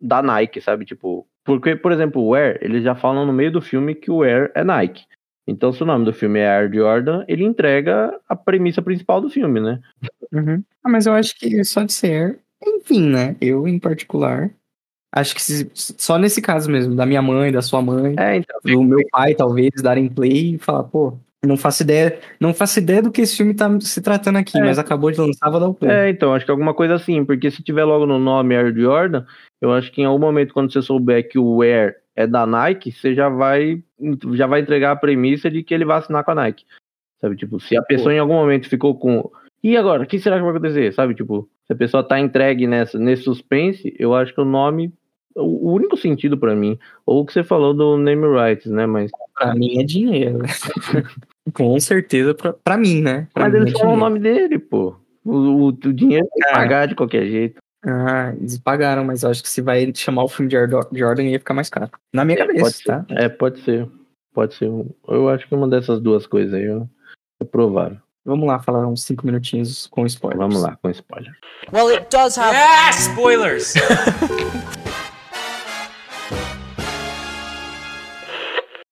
da 0.00 0.20
Nike, 0.20 0.60
sabe? 0.60 0.84
Tipo, 0.84 1.26
porque, 1.44 1.76
por 1.76 1.92
exemplo, 1.92 2.22
o 2.22 2.34
Air, 2.34 2.58
eles 2.60 2.82
já 2.82 2.94
falam 2.94 3.24
no 3.24 3.32
meio 3.32 3.52
do 3.52 3.60
filme 3.60 3.94
que 3.94 4.10
o 4.10 4.22
Air 4.22 4.50
é 4.54 4.64
Nike. 4.64 5.04
Então, 5.46 5.72
se 5.72 5.82
o 5.82 5.86
nome 5.86 6.04
do 6.04 6.12
filme 6.12 6.38
é 6.38 6.48
Air 6.48 6.72
Jordan, 6.72 7.24
ele 7.26 7.44
entrega 7.44 8.16
a 8.28 8.36
premissa 8.36 8.80
principal 8.80 9.20
do 9.20 9.28
filme, 9.28 9.60
né? 9.60 9.80
Uhum. 10.32 10.62
Ah, 10.84 10.88
mas 10.88 11.06
eu 11.06 11.12
acho 11.12 11.36
que 11.36 11.64
só 11.64 11.82
de 11.82 11.92
ser, 11.92 12.38
enfim, 12.64 13.08
né? 13.08 13.36
Eu, 13.40 13.66
em 13.68 13.78
particular, 13.78 14.50
acho 15.14 15.34
que 15.34 15.42
se- 15.42 15.70
só 15.74 16.18
nesse 16.18 16.40
caso 16.40 16.70
mesmo, 16.70 16.94
da 16.94 17.04
minha 17.06 17.22
mãe, 17.22 17.52
da 17.52 17.62
sua 17.62 17.82
mãe, 17.82 18.14
É, 18.18 18.36
então. 18.36 18.58
do 18.64 18.82
meu 18.82 19.00
pai, 19.10 19.34
talvez, 19.34 19.70
darem 19.82 20.08
play 20.08 20.54
e 20.54 20.58
falar, 20.58 20.84
pô, 20.84 21.14
não 21.44 21.56
faço 21.56 21.82
ideia, 21.82 22.18
não 22.40 22.54
faço 22.54 22.78
ideia 22.78 23.02
do 23.02 23.10
que 23.10 23.20
esse 23.20 23.36
filme 23.36 23.52
tá 23.52 23.68
se 23.80 24.00
tratando 24.00 24.36
aqui, 24.38 24.56
É. 24.58 24.60
mas 24.62 24.78
acabou 24.78 25.10
de 25.10 25.20
lançar, 25.20 25.50
vou 25.50 25.58
dar 25.60 25.68
o 25.68 25.74
play. 25.74 25.90
É, 25.90 26.08
então, 26.08 26.32
acho 26.34 26.44
que 26.44 26.50
alguma 26.50 26.72
coisa 26.72 26.94
assim, 26.94 27.24
porque 27.24 27.50
se 27.50 27.62
tiver 27.62 27.84
logo 27.84 28.06
no 28.06 28.18
nome 28.18 28.54
Air 28.56 28.72
Jordan, 28.74 29.24
eu 29.60 29.72
acho 29.72 29.90
que 29.90 30.02
em 30.02 30.04
algum 30.04 30.20
momento, 30.20 30.54
quando 30.54 30.72
você 30.72 30.80
souber 30.80 31.28
que 31.28 31.38
o 31.38 31.62
Air 31.62 31.96
é 32.14 32.26
da 32.26 32.46
Nike, 32.46 32.92
você 32.92 33.14
já 33.14 33.28
vai, 33.28 33.82
já 34.34 34.46
vai 34.46 34.60
entregar 34.60 34.92
a 34.92 34.96
premissa 34.96 35.50
de 35.50 35.62
que 35.62 35.72
ele 35.74 35.84
vai 35.84 35.98
assinar 35.98 36.22
com 36.24 36.30
a 36.30 36.34
Nike. 36.34 36.64
Sabe, 37.20 37.36
tipo, 37.36 37.58
se 37.60 37.76
a 37.76 37.82
pessoa 37.82 38.12
em 38.12 38.18
algum 38.18 38.34
momento 38.34 38.68
ficou 38.68 38.96
com. 38.96 39.30
E 39.62 39.76
agora? 39.76 40.02
O 40.02 40.06
que 40.06 40.18
será 40.18 40.36
que 40.36 40.42
vai 40.42 40.50
acontecer? 40.50 40.92
Sabe, 40.92 41.14
tipo, 41.14 41.48
se 41.66 41.72
a 41.72 41.76
pessoa 41.76 42.02
tá 42.02 42.18
entregue 42.18 42.66
nessa, 42.66 42.98
nesse 42.98 43.22
suspense, 43.22 43.94
eu 43.98 44.14
acho 44.14 44.34
que 44.34 44.40
o 44.40 44.44
nome. 44.44 44.92
O 45.34 45.72
único 45.72 45.96
sentido 45.96 46.36
pra 46.36 46.54
mim, 46.54 46.78
ou 47.06 47.22
o 47.22 47.24
que 47.26 47.32
você 47.32 47.42
falou 47.42 47.72
do 47.72 47.96
name 47.96 48.26
rights, 48.26 48.70
né? 48.70 48.84
Mas, 48.84 49.10
Pra 49.34 49.54
mim 49.54 49.80
é 49.80 49.82
dinheiro. 49.82 50.40
Com 51.54 51.80
certeza, 51.80 52.34
pra, 52.34 52.52
pra 52.52 52.76
mim, 52.76 53.00
né? 53.00 53.26
Pra 53.32 53.44
mas 53.44 53.54
mim 53.54 53.60
eles 53.60 53.74
é 53.74 53.78
falam 53.78 53.94
o 53.94 53.98
nome 53.98 54.18
dele, 54.18 54.58
pô. 54.58 54.94
O, 55.24 55.32
o, 55.34 55.66
o 55.68 55.72
dinheiro 55.72 56.26
tem 56.26 56.34
que 56.34 56.48
Cara. 56.50 56.56
pagar 56.56 56.86
de 56.86 56.94
qualquer 56.94 57.24
jeito. 57.26 57.60
Ah, 57.84 58.34
eles 58.38 58.58
pagaram, 58.58 59.04
mas 59.04 59.22
eu 59.22 59.30
acho 59.30 59.42
que 59.42 59.48
se 59.48 59.62
vai 59.62 59.90
chamar 59.94 60.24
o 60.24 60.28
filme 60.28 60.50
de 60.50 60.56
Jordan 60.98 61.22
ia 61.24 61.38
ficar 61.38 61.54
mais 61.54 61.70
caro. 61.70 61.90
Na 62.12 62.24
minha 62.24 62.36
Pode 62.38 62.48
cabeça, 62.58 62.70
ser. 62.76 62.84
tá? 62.84 63.06
É, 63.08 63.28
pode 63.28 63.60
ser. 63.60 63.88
Pode 64.34 64.54
ser. 64.54 64.70
Eu 65.08 65.28
acho 65.30 65.48
que 65.48 65.54
uma 65.54 65.66
dessas 65.66 65.98
duas 66.00 66.26
coisas 66.26 66.52
aí 66.52 66.64
é 66.66 66.82
é 67.40 67.44
provável. 67.44 67.98
Vamos 68.24 68.46
lá 68.46 68.60
falar 68.60 68.86
uns 68.86 69.02
cinco 69.02 69.26
minutinhos 69.26 69.86
com 69.88 70.06
spoilers. 70.06 70.38
Vamos 70.38 70.62
lá, 70.62 70.76
com 70.76 70.88
spoiler. 70.90 71.36
Well, 71.72 71.88
it 71.88 72.06
does 72.10 72.36
have. 72.38 72.54
Ah, 72.56 72.90
spoilers! 72.90 73.74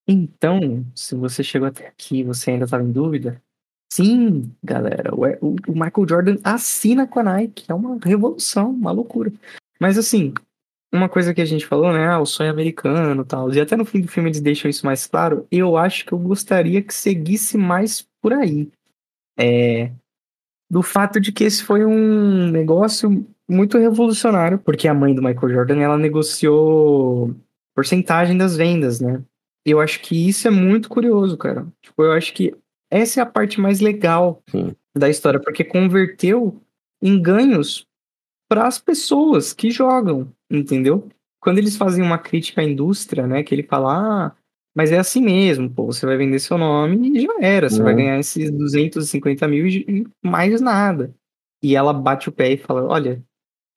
Então, 0.09 0.85
se 0.95 1.15
você 1.15 1.43
chegou 1.43 1.69
até 1.69 1.87
aqui 1.87 2.19
e 2.19 2.25
você 2.25 2.51
ainda 2.51 2.65
estava 2.65 2.83
em 2.83 2.91
dúvida, 2.91 3.41
sim, 3.93 4.53
galera, 4.63 5.15
o, 5.15 5.25
o- 5.41 5.57
o 5.69 5.73
Michael 5.73 6.09
Jordan 6.09 6.37
assina 6.43 7.07
com 7.07 7.21
a 7.21 7.23
Nike, 7.23 7.65
é 7.69 7.75
uma 7.75 7.99
revolução, 8.03 8.71
uma 8.71 8.91
loucura. 8.91 9.33
Mas 9.81 9.97
assim, 9.97 10.35
uma 10.93 11.09
coisa 11.09 11.33
que 11.33 11.41
a 11.41 11.45
gente 11.45 11.65
falou, 11.67 11.93
né, 11.93 12.09
ah, 12.09 12.19
o 12.19 12.27
sonho 12.27 12.51
americano 12.51 13.23
e 13.23 13.25
tal, 13.25 13.53
e 13.55 13.61
até 13.61 13.77
no 13.77 13.85
fim 13.85 14.01
do 14.01 14.09
filme 14.09 14.29
eles 14.31 14.41
deixam 14.41 14.69
isso 14.69 14.85
mais 14.85 15.07
claro, 15.07 15.47
eu 15.51 15.77
acho 15.77 16.05
que 16.05 16.13
eu 16.13 16.19
gostaria 16.19 16.83
que 16.83 16.93
seguisse 16.93 17.57
mais 17.57 18.05
por 18.21 18.33
aí. 18.33 18.69
É, 19.39 19.93
do 20.71 20.83
fato 20.83 21.21
de 21.21 21.33
que 21.33 21.45
esse 21.45 21.65
foi 21.65 21.85
um 21.85 22.49
negócio 22.51 23.27
muito 23.49 23.77
revolucionário, 23.77 24.59
porque 24.59 24.87
a 24.87 24.95
mãe 24.95 25.15
do 25.15 25.23
Michael 25.23 25.53
Jordan, 25.53 25.81
ela 25.81 25.99
negociou 25.99 27.35
porcentagem 27.75 28.37
das 28.37 28.57
vendas, 28.57 29.01
né? 29.01 29.23
Eu 29.65 29.81
acho 29.81 30.01
que 30.01 30.29
isso 30.29 30.47
é 30.47 30.51
muito 30.51 30.89
curioso, 30.89 31.37
cara. 31.37 31.67
Tipo, 31.83 32.05
eu 32.05 32.13
acho 32.13 32.33
que 32.33 32.55
essa 32.91 33.21
é 33.21 33.23
a 33.23 33.27
parte 33.27 33.61
mais 33.61 33.81
legal 33.81 34.43
Sim. 34.49 34.75
da 34.97 35.09
história, 35.09 35.41
porque 35.41 35.65
converteu 35.65 36.61
em 37.03 37.21
ganhos 37.21 37.87
para 38.49 38.67
as 38.67 38.79
pessoas 38.79 39.53
que 39.53 39.71
jogam, 39.71 40.33
entendeu? 40.51 41.09
Quando 41.41 41.59
eles 41.59 41.77
fazem 41.77 42.05
uma 42.05 42.19
crítica 42.19 42.61
à 42.61 42.65
indústria, 42.65 43.27
né, 43.27 43.43
que 43.43 43.55
ele 43.55 43.63
fala, 43.63 44.27
ah, 44.27 44.33
mas 44.75 44.93
é 44.93 44.99
assim 44.99 45.23
mesmo, 45.23 45.69
pô, 45.71 45.87
você 45.87 46.07
vai 46.07 46.17
vender 46.17 46.39
seu 46.39 46.57
nome 46.57 47.19
e 47.19 47.21
já 47.23 47.35
era, 47.41 47.69
você 47.69 47.79
Uhum. 47.79 47.85
vai 47.85 47.95
ganhar 47.95 48.19
esses 48.19 48.51
250 48.51 49.47
mil 49.49 49.67
e 49.67 50.07
mais 50.23 50.61
nada. 50.61 51.15
E 51.63 51.77
ela 51.77 51.93
bate 51.93 52.29
o 52.29 52.33
pé 52.33 52.53
e 52.53 52.57
fala, 52.57 52.85
olha, 52.85 53.23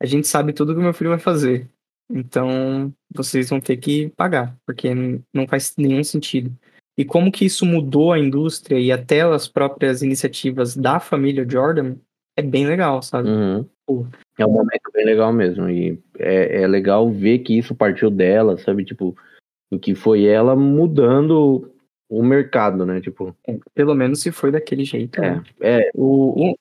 a 0.01 0.05
gente 0.05 0.27
sabe 0.27 0.53
tudo 0.53 0.73
que 0.73 0.79
o 0.79 0.83
meu 0.83 0.93
filho 0.93 1.09
vai 1.09 1.19
fazer. 1.19 1.69
Então, 2.09 2.93
vocês 3.13 3.49
vão 3.49 3.59
ter 3.59 3.77
que 3.77 4.09
pagar, 4.15 4.55
porque 4.65 4.89
não 5.33 5.47
faz 5.47 5.73
nenhum 5.77 6.03
sentido. 6.03 6.55
E 6.97 7.03
como 7.03 7.31
que 7.31 7.45
isso 7.45 7.65
mudou 7.65 8.13
a 8.13 8.19
indústria 8.19 8.79
e 8.79 8.91
até 8.91 9.21
as 9.21 9.47
próprias 9.47 10.03
iniciativas 10.03 10.75
da 10.75 10.99
família 10.99 11.47
Jordan 11.49 11.95
é 12.37 12.41
bem 12.41 12.67
legal, 12.67 13.01
sabe? 13.01 13.29
Uhum. 13.29 13.65
Pô. 13.85 14.05
É 14.37 14.45
um 14.45 14.51
momento 14.51 14.91
bem 14.93 15.05
legal 15.05 15.33
mesmo. 15.33 15.69
E 15.69 15.99
é, 16.19 16.63
é 16.63 16.67
legal 16.67 17.11
ver 17.11 17.39
que 17.39 17.57
isso 17.57 17.73
partiu 17.75 18.09
dela, 18.09 18.57
sabe? 18.57 18.85
Tipo, 18.85 19.15
em 19.73 19.79
que 19.79 19.95
foi 19.95 20.25
ela 20.25 20.55
mudando 20.55 21.69
o 22.09 22.23
mercado, 22.23 22.85
né? 22.85 23.01
Tipo, 23.01 23.35
É, 23.47 23.57
pelo 23.73 23.95
menos 23.95 24.21
se 24.21 24.31
foi 24.31 24.51
daquele 24.51 24.85
jeito. 24.85 25.19
é, 25.21 25.35
né? 25.35 25.43
é, 25.61 25.89
O, 25.95 26.51
o, 26.51 26.55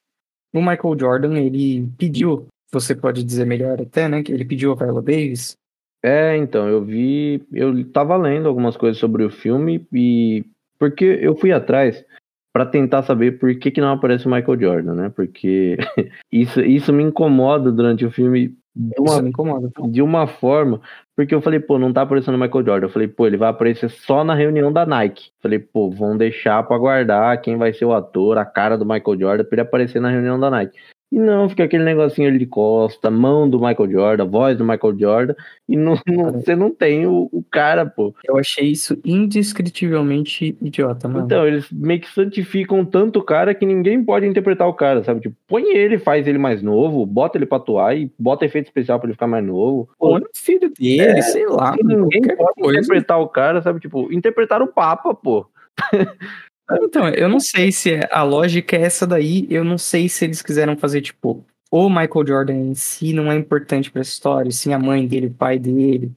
o 0.55 0.59
Michael 0.61 0.99
Jordan, 0.99 1.39
ele 1.39 1.87
pediu, 1.99 2.47
você 2.73 2.95
pode 2.95 3.23
dizer 3.23 3.45
melhor 3.45 3.81
até, 3.81 4.09
né? 4.09 4.23
Que 4.23 4.33
ele 4.33 4.45
pediu 4.45 4.73
a 4.73 4.75
Viola 4.75 5.03
Davis. 5.03 5.55
é, 6.03 6.37
então, 6.37 6.69
eu 6.69 6.83
vi, 6.83 7.43
eu 7.53 7.85
tava 7.93 8.17
lendo 8.17 8.49
algumas 8.49 8.77
coisas 8.77 8.99
sobre 8.99 9.25
o 9.25 9.31
filme 9.31 9.87
e 9.93 10.45
porque 10.79 11.05
eu 11.05 11.37
fui 11.37 11.53
atrás 11.53 12.05
pra 12.53 12.67
tentar 12.67 13.03
saber 13.05 13.39
por 13.39 13.55
que 13.55 13.71
que 13.71 13.81
não 13.81 13.93
aparece 13.93 14.27
o 14.27 14.31
Michael 14.31 14.61
Jordan, 14.61 14.95
né? 14.95 15.13
Porque 15.15 15.77
isso, 16.33 16.61
isso 16.61 16.93
me 16.93 17.03
incomoda 17.03 17.71
durante 17.71 18.05
o 18.05 18.11
filme 18.11 18.55
de 18.75 18.99
uma 18.99 19.11
Isso 19.11 19.23
me 19.23 19.29
incomoda. 19.29 19.71
de 19.89 20.03
uma 20.03 20.27
forma, 20.27 20.81
porque 21.15 21.35
eu 21.35 21.43
falei, 21.43 21.61
pô, 21.61 21.79
não 21.79 21.93
tá 21.93 22.03
aparecendo 22.03 22.35
o 22.35 22.39
Michael 22.39 22.65
Jordan. 22.65 22.87
Eu 22.87 22.93
falei, 22.93 23.09
pô, 23.09 23.27
ele 23.27 23.37
vai 23.37 23.51
aparecer 23.51 23.91
só 23.91 24.25
na 24.25 24.35
reunião 24.35 24.73
da 24.73 24.87
Nike. 24.87 25.31
Falei, 25.41 25.59
pô, 25.59 25.91
vão 25.91 26.17
deixar 26.17 26.63
pra 26.63 26.79
guardar 26.79 27.41
quem 27.41 27.57
vai 27.57 27.73
ser 27.73 27.85
o 27.85 27.93
ator, 27.93 28.39
a 28.39 28.45
cara 28.45 28.79
do 28.79 28.87
Michael 28.87 29.21
Jordan, 29.21 29.45
pra 29.45 29.55
ele 29.55 29.63
aparecer 29.63 30.01
na 30.01 30.11
reunião 30.11 30.41
da 30.41 30.51
Nike. 30.51 30.79
E 31.13 31.19
não, 31.19 31.47
fica 31.47 31.65
aquele 31.65 31.85
negocinho 31.85 32.27
ali 32.27 32.39
de 32.39 32.47
costa, 32.47 33.11
mão 33.11 33.47
do 33.49 33.59
Michael 33.61 33.91
Jordan, 33.91 34.25
voz 34.25 34.57
do 34.57 34.65
Michael 34.65 34.99
Jordan, 34.99 35.35
e 35.69 35.77
não, 35.77 35.95
não- 36.09 36.33
você 36.33 36.57
não 36.57 36.71
tem 36.71 37.07
o, 37.07 37.29
o 37.31 37.45
cara, 37.51 37.85
pô. 37.85 38.15
Eu 38.25 38.39
achei 38.39 38.69
isso 38.69 38.99
indescritivelmente 39.05 40.57
idiota, 40.63 41.09
mano. 41.09 41.27
Então, 41.27 41.47
eles 41.47 41.71
meio 41.71 42.01
que 42.01 42.09
santificam 42.09 42.83
tanto 42.85 43.19
o 43.19 43.23
cara 43.23 43.55
que 43.55 43.67
ninguém 43.67 44.03
pode 44.03 44.27
interpretar 44.27 44.67
o 44.67 44.73
cara, 44.73 45.05
sabe? 45.05 45.21
Tipo, 45.21 45.37
põe 45.47 45.77
ele, 45.77 45.99
faz 45.99 46.27
ele 46.27 46.39
mais 46.39 46.63
novo, 46.63 47.05
bota 47.05 47.37
ele 47.37 47.45
pra 47.45 47.59
atuar 47.59 47.95
e 47.95 48.11
bota 48.19 48.47
efeito 48.47 48.67
especial 48.67 48.99
pra 48.99 49.07
ele 49.07 49.15
ficar 49.15 49.27
mais 49.27 49.45
novo. 49.45 49.91
Põe 49.99 50.23
o 50.23 50.29
filho 50.35 50.71
dele, 50.79 51.21
sei 51.23 51.47
lá, 51.47 51.77
Ninguém 51.83 52.23
pode 52.37 52.55
coisa. 52.61 52.79
interpretar 52.79 53.21
o 53.21 53.29
cara, 53.29 53.61
sabe? 53.61 53.81
Tipo, 53.81 54.11
interpretar 54.11 54.63
o 54.63 54.67
Papa, 54.69 55.15
pô. 55.15 55.47
Então, 56.71 57.09
eu 57.09 57.29
não 57.29 57.41
sei 57.41 57.73
se 57.73 57.95
é- 57.95 58.09
a 58.11 58.23
lógica 58.23 58.77
é 58.77 58.83
essa 58.83 59.07
daí, 59.07 59.47
eu 59.51 59.65
não 59.65 59.77
sei 59.77 60.09
se 60.09 60.25
eles 60.25 60.41
quiseram 60.43 60.77
fazer, 60.77 61.01
tipo, 61.03 61.45
o 61.71 61.89
Michael 61.89 62.27
Jordan 62.27 62.55
em 62.55 62.75
si 62.75 63.13
não 63.13 63.31
é 63.31 63.37
importante 63.37 63.91
pra 63.91 64.03
história, 64.03 64.51
sim 64.51 64.73
a 64.73 64.79
mãe 64.79 65.07
dele, 65.07 65.27
o 65.27 65.35
pai 65.35 65.59
dele, 65.59 66.13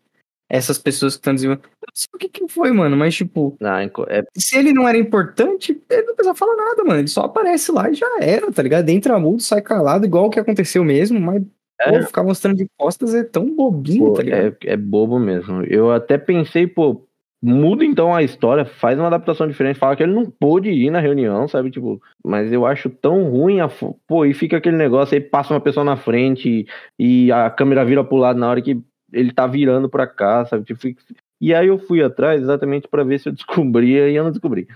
essas 0.50 0.78
pessoas 0.78 1.16
que 1.16 1.20
estão 1.20 1.34
desenvolvendo. 1.34 1.66
Eu 1.66 1.88
não 1.88 1.96
sei 1.96 2.08
o 2.14 2.18
que 2.18 2.30
que 2.30 2.48
foi, 2.48 2.72
mano, 2.72 2.96
mas, 2.96 3.16
tipo, 3.16 3.58
Ah, 3.62 3.84
enco- 3.84 4.06
é, 4.08 4.24
se 4.38 4.58
ele 4.58 4.72
não 4.72 4.88
era 4.88 4.98
importante, 4.98 5.82
ele 5.90 6.04
não 6.04 6.16
precisa 6.16 6.36
falar 6.36 6.56
nada, 6.56 6.84
mano. 6.84 7.00
Ele 7.00 7.08
só 7.08 7.22
aparece 7.22 7.72
lá 7.72 7.90
e 7.90 7.96
já 7.96 8.08
era, 8.22 8.52
tá 8.52 8.62
ligado? 8.62 8.88
Entra 8.90 9.20
mudo, 9.20 9.42
sai 9.42 9.62
calado, 9.62 10.06
igual 10.06 10.26
o 10.26 10.30
que 10.30 10.40
aconteceu 10.40 10.84
mesmo, 10.84 11.20
mas 11.20 11.42
É. 11.82 11.92
pô, 12.00 12.06
ficar 12.06 12.24
mostrando 12.24 12.56
de 12.58 12.68
costas 12.78 13.14
é 13.16 13.24
tão 13.24 13.54
bobinho, 13.54 14.08
pô, 14.08 14.14
tá 14.14 14.24
ligado? 14.24 14.56
é, 14.64 14.74
é 14.74 14.78
bobo 14.78 15.20
mesmo. 15.20 15.64
Eu 15.64 15.92
até 15.92 16.18
pensei, 16.18 16.68
pô, 16.68 17.06
muda 17.46 17.86
então 17.86 18.14
a 18.14 18.24
história, 18.24 18.66
faz 18.66 18.98
uma 18.98 19.08
adaptação 19.08 19.48
diferente, 19.48 19.78
fala 19.78 19.96
que 19.96 20.02
ele 20.02 20.14
não 20.14 20.26
pôde 20.26 20.72
ir 20.72 20.90
na 20.90 21.00
reunião, 21.00 21.48
sabe? 21.48 21.70
Tipo, 21.70 22.02
mas 22.26 22.52
eu 22.52 22.66
acho 22.66 22.90
tão 22.90 23.30
ruim, 23.30 23.60
a, 23.60 23.70
pô, 24.08 24.26
e 24.26 24.34
fica 24.34 24.58
aquele 24.58 24.76
negócio 24.76 25.14
aí, 25.14 25.22
passa 25.22 25.54
uma 25.54 25.62
pessoa 25.62 25.84
na 25.84 25.96
frente 25.96 26.66
e, 27.00 27.26
e 27.28 27.32
a 27.32 27.50
câmera 27.52 27.86
vira 27.86 28.04
pro 28.04 28.18
lado 28.18 28.40
na 28.40 28.50
hora 28.50 28.62
que 28.62 28.82
ele 29.14 29.32
tá 29.32 29.46
virando 29.46 29.88
pra 29.88 30.08
cá, 30.08 30.44
sabe? 30.46 30.66
Tipo, 30.66 30.88
e 31.40 31.54
aí 31.54 31.68
eu 31.68 31.78
fui 31.78 32.02
atrás 32.02 32.42
exatamente 32.42 32.88
pra 32.88 33.04
ver 33.04 33.20
se 33.20 33.30
eu 33.30 33.34
descobria 33.34 34.10
e 34.10 34.16
eu 34.16 34.24
não 34.24 34.32
descobri. 34.32 34.68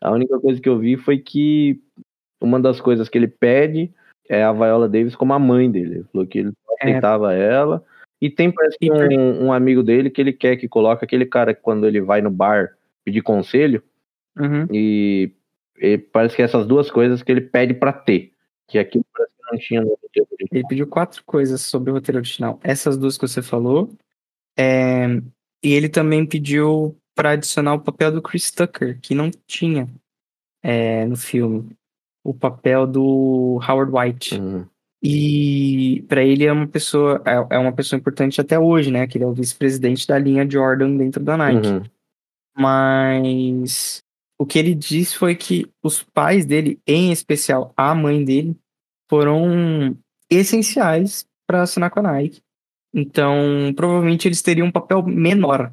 A 0.00 0.10
única 0.10 0.38
coisa 0.38 0.60
que 0.60 0.68
eu 0.68 0.78
vi 0.78 0.96
foi 0.98 1.18
que 1.18 1.80
uma 2.42 2.60
das 2.60 2.78
coisas 2.78 3.08
que 3.08 3.16
ele 3.16 3.28
pede 3.28 3.90
é 4.28 4.44
a 4.44 4.52
Viola 4.52 4.86
Davis 4.88 5.16
como 5.16 5.32
a 5.32 5.38
mãe 5.38 5.70
dele. 5.70 5.94
Ele 5.96 6.06
falou 6.12 6.26
que 6.26 6.40
ele 6.40 6.52
É. 6.80 6.90
aceitava 6.90 7.32
ela. 7.32 7.82
E 8.20 8.28
tem 8.28 8.50
parece 8.50 8.76
que 8.78 8.90
um, 8.90 9.46
um 9.46 9.52
amigo 9.52 9.82
dele 9.82 10.10
que 10.10 10.20
ele 10.20 10.32
quer 10.32 10.56
que 10.56 10.68
coloque 10.68 11.04
aquele 11.04 11.24
cara 11.24 11.54
que 11.54 11.60
quando 11.60 11.86
ele 11.86 12.00
vai 12.00 12.20
no 12.20 12.30
bar 12.30 12.76
pedir 13.04 13.22
conselho 13.22 13.82
Uhum. 14.38 14.66
e, 14.72 15.32
e 15.80 15.98
parece 15.98 16.36
que 16.36 16.42
essas 16.42 16.64
duas 16.66 16.90
coisas 16.90 17.22
que 17.22 17.32
ele 17.32 17.40
pede 17.40 17.74
pra 17.74 17.92
ter. 17.92 18.32
Que 18.68 18.78
aqui 18.78 19.02
parece 19.12 19.32
que 19.36 19.52
não 19.52 19.58
tinha 19.58 19.80
no 19.80 19.88
roteiro 19.90 20.28
original. 20.30 20.48
Ele 20.52 20.68
pediu 20.68 20.86
quatro 20.86 21.24
coisas 21.24 21.60
sobre 21.60 21.90
o 21.90 21.94
roteiro 21.94 22.18
original. 22.18 22.60
Essas 22.62 22.96
duas 22.96 23.16
que 23.18 23.26
você 23.26 23.42
falou. 23.42 23.90
É, 24.56 25.06
E 25.62 25.72
ele 25.72 25.88
também 25.88 26.24
pediu 26.24 26.96
para 27.14 27.30
adicionar 27.30 27.74
o 27.74 27.80
papel 27.80 28.12
do 28.12 28.22
Chris 28.22 28.50
Tucker, 28.52 28.98
que 29.00 29.14
não 29.14 29.30
tinha 29.46 29.88
é, 30.62 31.04
no 31.06 31.16
filme. 31.16 31.68
O 32.22 32.32
papel 32.32 32.86
do 32.86 33.58
Howard 33.66 33.90
White. 33.92 34.38
Uhum. 34.38 34.66
E 35.02 36.04
para 36.08 36.24
ele 36.24 36.44
é 36.44 36.52
uma 36.52 36.66
pessoa 36.66 37.22
é, 37.24 37.56
é 37.56 37.58
uma 37.58 37.72
pessoa 37.72 37.98
importante 37.98 38.40
até 38.40 38.58
hoje, 38.58 38.90
né? 38.90 39.06
Que 39.06 39.18
ele 39.18 39.24
é 39.24 39.26
o 39.28 39.32
vice-presidente 39.32 40.06
da 40.06 40.18
linha 40.18 40.48
Jordan 40.48 40.96
dentro 40.96 41.22
da 41.22 41.36
Nike. 41.36 41.68
Uhum. 41.68 41.82
Mas 42.56 44.02
o 44.38 44.44
que 44.44 44.58
ele 44.58 44.74
disse 44.74 45.16
foi 45.16 45.36
que 45.36 45.70
os 45.82 46.02
pais 46.02 46.44
dele, 46.44 46.80
em 46.86 47.12
especial 47.12 47.72
a 47.76 47.94
mãe 47.94 48.24
dele, 48.24 48.56
foram 49.08 49.96
essenciais 50.30 51.26
para 51.46 51.62
assinar 51.62 51.90
com 51.90 52.00
a 52.00 52.02
Nike. 52.02 52.42
Então, 52.92 53.72
provavelmente 53.76 54.26
eles 54.26 54.42
teriam 54.42 54.66
um 54.66 54.72
papel 54.72 55.02
menor. 55.02 55.72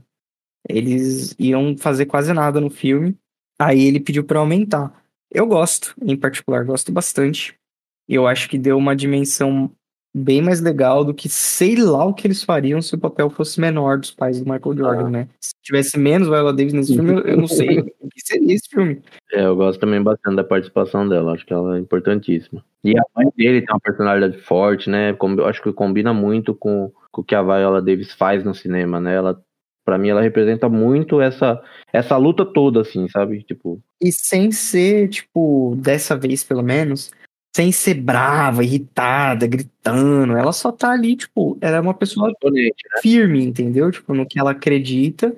Eles 0.68 1.36
iam 1.40 1.78
fazer 1.78 2.06
quase 2.06 2.34
nada 2.34 2.60
no 2.60 2.70
filme. 2.70 3.16
Aí 3.60 3.84
ele 3.84 4.00
pediu 4.00 4.24
para 4.24 4.40
aumentar. 4.40 5.04
Eu 5.32 5.48
gosto, 5.48 5.96
em 6.02 6.16
particular, 6.16 6.64
gosto 6.64 6.92
bastante. 6.92 7.58
Eu 8.08 8.28
acho 8.28 8.50
que 8.50 8.58
deu 8.58 8.78
uma 8.78 8.96
dimensão 8.96 9.72
bem 10.18 10.41
mais 10.41 10.62
legal 10.62 11.04
do 11.04 11.13
que 11.13 11.28
sei 11.28 11.76
lá 11.76 12.06
o 12.06 12.13
que 12.13 12.26
eles 12.26 12.41
fariam 12.41 12.82
se 12.82 12.96
o 12.96 12.98
papel 12.98 13.30
fosse 13.30 13.60
menor 13.60 13.98
dos 14.00 14.12
pais 14.12 14.39
do 14.39 14.50
Michael 14.50 14.78
Jordan, 14.78 15.08
Ah. 15.08 15.10
né? 15.10 15.28
Se 15.41 15.54
tivesse 15.62 16.00
menos 16.00 16.30
Viola 16.30 16.54
Davis 16.54 16.72
nesse 16.72 16.94
filme, 16.94 17.22
eu, 17.26 17.36
não 17.36 17.48
sei 17.48 17.80
o 18.00 18.08
que 18.10 18.22
seria 18.24 18.54
esse 18.56 18.70
filme. 18.70 19.02
É, 19.34 19.46
eu 19.46 19.56
gosto 19.58 19.78
também 19.80 20.02
bastante 20.02 20.38
da 20.38 20.44
participação 20.44 21.08
dela, 21.10 21.34
acho 21.34 21.46
que 21.46 21.52
ela 21.52 21.76
é 21.76 21.82
importantíssima. 21.82 22.63
E 22.82 22.98
a 22.98 23.04
mãe 23.13 23.28
dele 23.36 23.62
tem 23.62 23.74
uma 23.74 23.80
personalidade 23.82 24.38
forte, 24.44 24.89
né? 24.89 25.13
Eu 25.38 25.46
acho 25.48 25.62
que 25.62 25.74
combina 25.74 26.13
muito 26.13 26.56
com, 26.56 26.91
com 27.12 27.22
o 27.22 27.24
que 27.24 27.36
a 27.36 27.41
Viola 27.44 27.82
Davis 27.82 28.13
faz 28.13 28.41
no 28.41 28.56
cinema, 28.56 29.02
né? 29.02 29.15
Ela, 29.15 29.44
pra 29.84 29.98
mim, 29.98 30.10
ela 30.10 30.22
representa 30.22 30.70
muito 30.70 31.20
essa, 31.20 31.62
essa 31.91 32.15
luta 32.15 32.46
toda, 32.46 32.80
assim, 32.82 33.10
sabe? 33.10 33.44
Tipo, 33.44 33.82
E 34.02 34.13
sem 34.13 34.50
ser, 34.52 35.10
tipo, 35.10 35.76
dessa 35.78 36.15
vez 36.15 36.41
pelo 36.41 36.63
menos, 36.63 37.12
sem 37.56 37.72
ser 37.72 37.94
brava, 37.94 38.65
irritada, 38.65 39.48
gritando. 39.48 40.36
Ela 40.36 40.52
só 40.52 40.74
tá 40.74 40.91
ali, 40.91 41.15
tipo, 41.15 41.58
ela 41.62 41.78
é 41.78 41.80
uma 41.80 41.94
pessoa 41.94 42.28
né? 42.28 42.70
firme, 43.02 43.46
entendeu? 43.46 43.89
Tipo, 43.89 44.13
no 44.13 44.26
que 44.26 44.38
ela 44.38 44.52
acredita, 44.52 45.34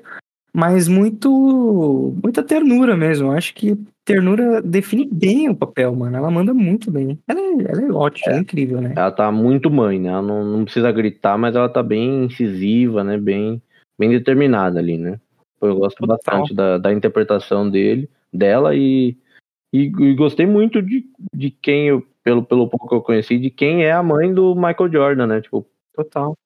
mas 0.51 0.88
muito 0.88 2.15
muita 2.23 2.41
ternura 2.41 2.97
mesmo. 2.97 3.27
Eu 3.27 3.34
acho 3.34 3.53
que 3.53 3.77
ternura 4.03 4.63
define 4.63 5.08
bem 5.12 5.47
o 5.47 5.56
papel, 5.56 5.95
mano. 5.95 6.17
Ela 6.17 6.32
manda 6.32 6.56
muito 6.56 6.89
bem. 6.89 7.19
Ela 7.27 7.39
é, 7.39 7.51
ela 7.69 7.82
é 7.84 7.91
ótima, 7.91 8.34
é. 8.34 8.39
incrível, 8.39 8.82
né? 8.82 8.93
Ela 8.97 9.12
tá 9.12 9.32
muito 9.32 9.69
mãe, 9.69 9.99
né? 9.99 10.10
Ela 10.10 10.23
não, 10.23 10.43
não 10.43 10.63
precisa 10.63 10.91
gritar, 10.91 11.38
mas 11.38 11.56
ela 11.56 11.69
tá 11.69 11.84
bem 11.84 12.23
incisiva, 12.23 13.03
né? 13.03 13.19
Bem, 13.19 13.62
bem 13.95 14.10
determinada 14.10 14.80
ali, 14.80 14.97
né? 14.97 15.19
Eu 15.62 15.75
gosto 15.75 15.97
Total. 15.97 16.17
bastante 16.17 16.56
da, 16.56 16.80
da 16.80 16.91
interpretação 16.91 17.69
dele, 17.69 18.10
dela 18.34 18.75
e, 18.75 19.15
e, 19.73 19.91
e 19.99 20.15
gostei 20.15 20.45
muito 20.45 20.82
de, 20.82 21.06
de 21.34 21.51
quem 21.51 21.88
eu, 21.88 22.06
pelo, 22.23 22.43
pelo 22.43 22.69
pouco 22.69 22.88
que 22.88 22.95
eu 22.95 23.01
conheci, 23.01 23.38
de 23.38 23.49
quem 23.49 23.84
é 23.84 23.91
a 23.91 24.03
mãe 24.03 24.34
do 24.34 24.56
Michael 24.56 24.91
Jordan, 24.91 25.27
né? 25.27 25.41
Tipo, 25.41 25.67
Total. 25.93 26.38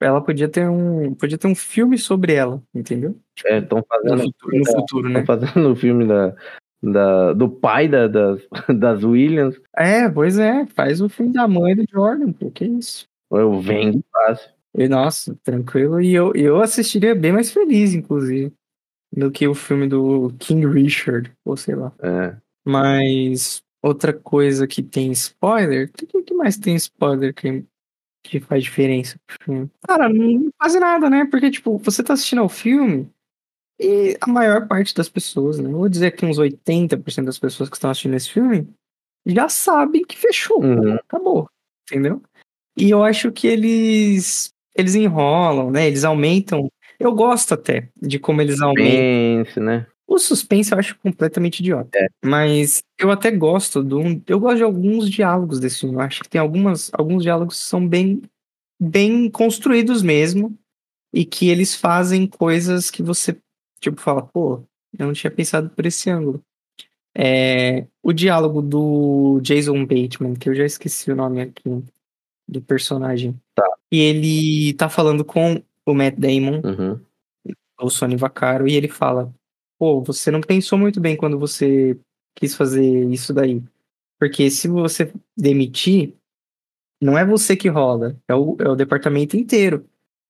Ela 0.00 0.20
podia 0.20 0.48
ter 0.48 0.68
um, 0.68 1.14
podia 1.14 1.38
ter 1.38 1.46
um 1.46 1.54
filme 1.54 1.96
sobre 1.96 2.34
ela, 2.34 2.62
entendeu? 2.74 3.16
estão 3.34 3.78
No 3.78 3.86
fazendo, 3.86 4.22
futuro, 4.24 4.58
no 4.58 4.66
futuro, 4.66 5.08
né? 5.08 5.14
tão 5.22 5.26
fazendo 5.26 5.72
o 5.72 5.76
filme 5.76 6.06
da, 6.06 6.34
da, 6.82 7.32
do 7.32 7.48
pai 7.48 7.88
da, 7.88 8.06
das, 8.06 8.42
das 8.78 9.02
Williams. 9.02 9.58
É, 9.74 10.08
pois 10.08 10.38
é, 10.38 10.66
faz 10.66 11.00
o 11.00 11.08
filme 11.08 11.32
da 11.32 11.48
mãe 11.48 11.74
do 11.74 11.84
Jordan, 11.90 12.32
pô, 12.32 12.50
que 12.50 12.64
isso. 12.64 13.06
Eu 13.30 13.58
vendo 13.60 14.04
fácil. 14.12 14.50
E, 14.76 14.88
nossa, 14.88 15.34
tranquilo. 15.42 16.00
E 16.00 16.14
eu, 16.14 16.32
eu 16.34 16.60
assistiria 16.60 17.14
bem 17.14 17.32
mais 17.32 17.50
feliz, 17.50 17.94
inclusive, 17.94 18.52
do 19.10 19.30
que 19.30 19.48
o 19.48 19.54
filme 19.54 19.88
do 19.88 20.30
King 20.38 20.66
Richard, 20.66 21.32
ou 21.44 21.56
sei 21.56 21.74
lá. 21.74 21.90
É. 22.00 22.36
Mas 22.66 23.62
outra 23.80 24.12
coisa 24.12 24.66
que 24.66 24.82
tem 24.82 25.12
spoiler, 25.12 25.88
o 26.18 26.22
que, 26.24 26.34
mais 26.34 26.56
tem 26.56 26.74
spoiler 26.74 27.32
que, 27.32 27.64
que 28.24 28.40
faz 28.40 28.64
diferença 28.64 29.18
pro 29.24 29.36
filme? 29.44 29.70
Cara, 29.86 30.08
não 30.08 30.50
faz 30.60 30.74
nada, 30.74 31.08
né? 31.08 31.24
Porque, 31.30 31.50
tipo, 31.50 31.78
você 31.78 32.02
tá 32.02 32.14
assistindo 32.14 32.40
ao 32.42 32.48
filme 32.48 33.08
e 33.78 34.16
a 34.20 34.26
maior 34.26 34.66
parte 34.66 34.92
das 34.94 35.08
pessoas, 35.08 35.58
né? 35.58 35.70
Vou 35.70 35.88
dizer 35.88 36.10
que 36.12 36.26
uns 36.26 36.38
80% 36.38 37.26
das 37.26 37.38
pessoas 37.38 37.68
que 37.68 37.76
estão 37.76 37.90
assistindo 37.90 38.14
esse 38.16 38.30
filme 38.30 38.68
já 39.24 39.48
sabem 39.48 40.04
que 40.04 40.16
fechou, 40.16 40.62
Uhum. 40.62 40.94
acabou, 40.94 41.48
entendeu? 41.88 42.20
E 42.76 42.90
eu 42.90 43.04
acho 43.04 43.30
que 43.30 43.46
eles 43.46 44.52
eles 44.74 44.94
enrolam, 44.94 45.70
né? 45.70 45.86
Eles 45.86 46.04
aumentam. 46.04 46.70
Eu 46.98 47.12
gosto 47.14 47.54
até 47.54 47.88
de 47.96 48.18
como 48.18 48.42
eles 48.42 48.60
aumentam. 48.60 49.44
Pense, 49.44 49.60
né? 49.60 49.86
O 50.08 50.18
suspense 50.18 50.72
eu 50.72 50.78
acho 50.78 50.96
completamente 51.00 51.60
idiota. 51.60 51.90
É. 51.98 52.08
Mas 52.24 52.82
eu 52.98 53.10
até 53.10 53.30
gosto 53.30 53.82
do. 53.82 54.00
Eu 54.26 54.38
gosto 54.38 54.58
de 54.58 54.62
alguns 54.62 55.10
diálogos 55.10 55.58
desse 55.58 55.80
filme. 55.80 55.96
Eu 55.96 56.00
acho 56.00 56.22
que 56.22 56.28
tem 56.28 56.40
algumas, 56.40 56.90
alguns 56.94 57.22
diálogos 57.22 57.58
que 57.58 57.64
são 57.64 57.86
bem, 57.86 58.22
bem 58.80 59.28
construídos 59.30 60.02
mesmo. 60.02 60.56
E 61.12 61.24
que 61.24 61.48
eles 61.48 61.74
fazem 61.74 62.26
coisas 62.26 62.90
que 62.90 63.02
você, 63.02 63.36
tipo, 63.80 64.00
fala, 64.00 64.22
pô, 64.22 64.60
eu 64.98 65.06
não 65.06 65.12
tinha 65.14 65.30
pensado 65.30 65.70
por 65.70 65.86
esse 65.86 66.10
ângulo. 66.10 66.42
É, 67.16 67.86
o 68.02 68.12
diálogo 68.12 68.60
do 68.60 69.40
Jason 69.40 69.86
Bateman, 69.86 70.34
que 70.34 70.50
eu 70.50 70.54
já 70.54 70.66
esqueci 70.66 71.10
o 71.10 71.16
nome 71.16 71.40
aqui 71.40 71.82
do 72.46 72.60
personagem. 72.60 73.34
Tá. 73.54 73.64
E 73.90 73.98
ele 73.98 74.74
tá 74.74 74.88
falando 74.90 75.24
com 75.24 75.62
o 75.86 75.94
Matt 75.94 76.16
Damon 76.18 76.60
Uhum. 76.62 77.00
o 77.80 77.88
Sony 77.88 78.16
Vaccaro, 78.16 78.68
e 78.68 78.74
ele 78.74 78.88
fala: 78.88 79.32
Pô, 79.78 80.02
você 80.02 80.30
não 80.30 80.40
pensou 80.40 80.78
muito 80.78 81.00
bem 81.00 81.16
quando 81.16 81.38
você 81.38 81.98
quis 82.34 82.54
fazer 82.54 83.04
isso 83.10 83.32
daí. 83.32 83.62
Porque 84.18 84.50
se 84.50 84.68
você 84.68 85.12
demitir, 85.36 86.14
não 87.00 87.18
é 87.18 87.24
você 87.24 87.56
que 87.56 87.68
rola, 87.68 88.16
é 88.26 88.34
o, 88.34 88.56
é 88.60 88.68
o 88.68 88.76
departamento 88.76 89.36
inteiro. 89.36 89.84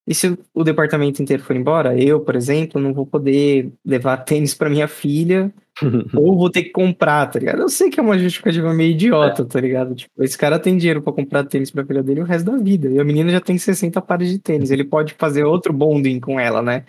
E 0.07 0.15
se 0.15 0.37
o 0.53 0.63
departamento 0.63 1.21
inteiro 1.21 1.43
for 1.43 1.55
embora, 1.55 2.01
eu, 2.01 2.21
por 2.21 2.35
exemplo, 2.35 2.79
não 2.79 2.93
vou 2.93 3.05
poder 3.05 3.71
levar 3.85 4.17
tênis 4.23 4.53
pra 4.53 4.69
minha 4.69 4.87
filha, 4.87 5.53
ou 6.15 6.37
vou 6.37 6.49
ter 6.49 6.63
que 6.63 6.69
comprar, 6.69 7.27
tá 7.27 7.39
ligado? 7.39 7.61
Eu 7.61 7.69
sei 7.69 7.89
que 7.89 7.99
é 7.99 8.03
uma 8.03 8.17
justificativa 8.17 8.73
meio 8.73 8.91
idiota, 8.91 9.45
tá 9.45 9.59
ligado? 9.59 9.93
Tipo, 9.95 10.23
esse 10.23 10.37
cara 10.37 10.57
tem 10.57 10.77
dinheiro 10.77 11.01
pra 11.01 11.13
comprar 11.13 11.43
tênis 11.43 11.69
pra 11.69 11.85
filha 11.85 12.01
dele 12.01 12.21
o 12.21 12.25
resto 12.25 12.49
da 12.49 12.57
vida. 12.57 12.89
E 12.89 12.99
a 12.99 13.03
menina 13.03 13.29
já 13.31 13.41
tem 13.41 13.57
60 13.57 14.01
pares 14.01 14.29
de 14.29 14.39
tênis. 14.39 14.71
Ele 14.71 14.85
pode 14.85 15.13
fazer 15.13 15.43
outro 15.43 15.73
bonding 15.73 16.19
com 16.19 16.39
ela, 16.39 16.61
né? 16.61 16.85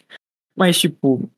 Mas, 0.57 0.79
tipo, 0.79 1.29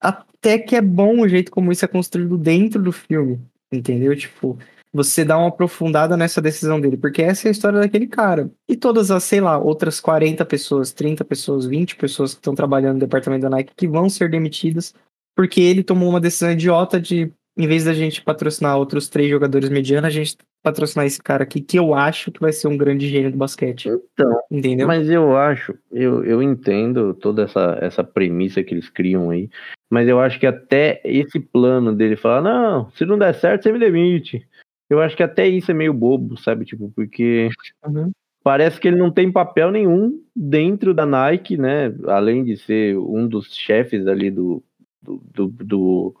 até 0.00 0.58
que 0.58 0.76
é 0.76 0.80
bom 0.80 1.20
o 1.20 1.28
jeito 1.28 1.50
como 1.50 1.72
isso 1.72 1.84
é 1.84 1.88
construído 1.88 2.36
dentro 2.36 2.82
do 2.82 2.92
filme, 2.92 3.40
entendeu? 3.72 4.16
Tipo, 4.16 4.58
você 4.92 5.24
dá 5.24 5.36
uma 5.38 5.48
aprofundada 5.48 6.16
nessa 6.16 6.40
decisão 6.40 6.80
dele, 6.80 6.96
porque 6.96 7.22
essa 7.22 7.46
é 7.46 7.48
a 7.48 7.52
história 7.52 7.80
daquele 7.80 8.06
cara. 8.06 8.50
E 8.68 8.76
todas 8.76 9.10
as, 9.10 9.24
sei 9.24 9.40
lá, 9.40 9.58
outras 9.58 10.00
40 10.00 10.44
pessoas, 10.44 10.92
30 10.92 11.24
pessoas, 11.24 11.66
20 11.66 11.96
pessoas 11.96 12.32
que 12.32 12.40
estão 12.40 12.54
trabalhando 12.54 12.94
no 12.94 13.00
departamento 13.00 13.42
da 13.42 13.50
Nike 13.50 13.74
que 13.76 13.88
vão 13.88 14.08
ser 14.08 14.30
demitidas 14.30 14.94
porque 15.36 15.60
ele 15.60 15.84
tomou 15.84 16.08
uma 16.08 16.18
decisão 16.18 16.50
idiota 16.50 16.98
de, 16.98 17.30
em 17.56 17.66
vez 17.66 17.84
da 17.84 17.94
gente 17.94 18.22
patrocinar 18.22 18.76
outros 18.76 19.08
três 19.08 19.30
jogadores 19.30 19.70
medianos, 19.70 20.08
a 20.08 20.10
gente 20.10 20.36
patrocinar 20.62 21.06
esse 21.06 21.22
cara 21.22 21.44
aqui, 21.44 21.60
que 21.60 21.78
eu 21.78 21.94
acho 21.94 22.30
que 22.30 22.40
vai 22.40 22.52
ser 22.52 22.68
um 22.68 22.76
grande 22.76 23.08
gênio 23.08 23.30
do 23.30 23.38
basquete. 23.38 23.88
Então, 23.88 24.40
Entendeu? 24.50 24.86
Mas 24.86 25.08
eu 25.08 25.36
acho, 25.36 25.74
eu, 25.90 26.24
eu 26.24 26.42
entendo 26.42 27.14
toda 27.14 27.44
essa, 27.44 27.78
essa 27.80 28.04
premissa 28.04 28.62
que 28.62 28.74
eles 28.74 28.90
criam 28.90 29.30
aí, 29.30 29.48
mas 29.88 30.08
eu 30.08 30.20
acho 30.20 30.38
que 30.38 30.46
até 30.46 31.00
esse 31.04 31.40
plano 31.40 31.94
dele 31.94 32.16
falar, 32.16 32.42
não, 32.42 32.90
se 32.90 33.04
não 33.06 33.16
der 33.16 33.34
certo, 33.34 33.62
você 33.62 33.72
me 33.72 33.78
demite. 33.78 34.46
Eu 34.90 35.00
acho 35.00 35.16
que 35.16 35.22
até 35.22 35.48
isso 35.48 35.70
é 35.70 35.74
meio 35.74 35.94
bobo, 35.94 36.36
sabe? 36.36 36.64
Tipo, 36.64 36.92
porque 36.94 37.48
Uhum. 37.86 38.10
parece 38.42 38.80
que 38.80 38.88
ele 38.88 38.96
não 38.96 39.10
tem 39.10 39.32
papel 39.32 39.70
nenhum 39.70 40.20
dentro 40.34 40.92
da 40.92 41.06
Nike, 41.06 41.56
né? 41.56 41.94
Além 42.06 42.44
de 42.44 42.56
ser 42.56 42.96
um 42.98 43.26
dos 43.26 43.54
chefes 43.54 44.06
ali 44.06 44.30
do, 44.30 44.62
do, 45.02 45.20
do, 45.32 45.48
do, 45.48 46.16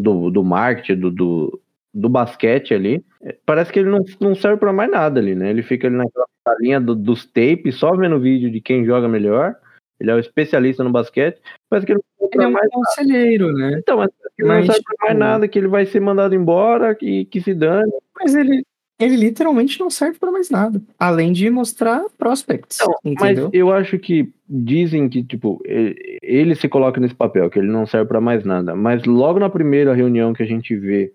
do, 0.00 0.30
do 0.30 0.44
marketing, 0.44 1.00
do, 1.00 1.10
do, 1.10 1.60
do 1.92 2.08
basquete 2.08 2.74
ali. 2.74 3.04
Parece 3.44 3.72
que 3.72 3.78
ele 3.78 3.90
não, 3.90 4.04
não 4.20 4.34
serve 4.34 4.58
pra 4.58 4.72
mais 4.72 4.90
nada 4.90 5.20
ali, 5.20 5.34
né? 5.34 5.50
Ele 5.50 5.62
fica 5.62 5.86
ali 5.86 5.96
naquela 5.96 6.26
linha 6.60 6.80
do, 6.80 6.94
dos 6.94 7.24
tapes, 7.26 7.76
só 7.76 7.94
vendo 7.94 8.18
vídeo 8.20 8.50
de 8.50 8.60
quem 8.60 8.84
joga 8.84 9.08
melhor. 9.08 9.54
Ele 10.00 10.10
é 10.10 10.14
o 10.14 10.18
especialista 10.18 10.82
no 10.82 10.90
basquete. 10.90 11.38
Parece 11.68 11.86
que 11.86 11.92
ele 11.92 12.00
não 12.00 12.28
serve 12.28 12.36
Ele 12.36 12.44
é 12.44 12.48
um 12.48 12.52
mais 12.52 12.70
conselheiro, 12.70 13.52
né? 13.52 13.78
então, 13.78 13.98
mas 13.98 14.08
ele 14.38 14.48
Mas, 14.48 14.66
não 14.66 14.74
serve 14.74 14.82
pra 14.82 14.96
mais 15.00 15.12
tipo, 15.12 15.18
nada, 15.18 15.48
que 15.48 15.58
ele 15.58 15.68
vai 15.68 15.84
ser 15.84 16.00
mandado 16.00 16.34
embora, 16.34 16.94
que, 16.94 17.26
que 17.26 17.40
se 17.40 17.52
dane. 17.52 17.92
Mas 18.18 18.34
ele, 18.34 18.64
ele 19.00 19.16
literalmente 19.16 19.80
não 19.80 19.88
serve 19.88 20.18
pra 20.18 20.30
mais 20.30 20.50
nada. 20.50 20.80
Além 20.98 21.32
de 21.32 21.48
mostrar 21.50 22.04
prospects. 22.18 22.78
Mas 23.02 23.12
entendeu? 23.12 23.50
eu 23.52 23.72
acho 23.72 23.98
que 23.98 24.30
dizem 24.48 25.08
que, 25.08 25.22
tipo, 25.24 25.60
ele, 25.64 26.18
ele 26.22 26.54
se 26.54 26.68
coloca 26.68 27.00
nesse 27.00 27.14
papel, 27.14 27.48
que 27.48 27.58
ele 27.58 27.68
não 27.68 27.86
serve 27.86 28.06
pra 28.06 28.20
mais 28.20 28.44
nada. 28.44 28.76
Mas 28.76 29.04
logo 29.04 29.38
na 29.38 29.48
primeira 29.48 29.94
reunião 29.94 30.32
que 30.32 30.42
a 30.42 30.46
gente 30.46 30.76
vê 30.76 31.12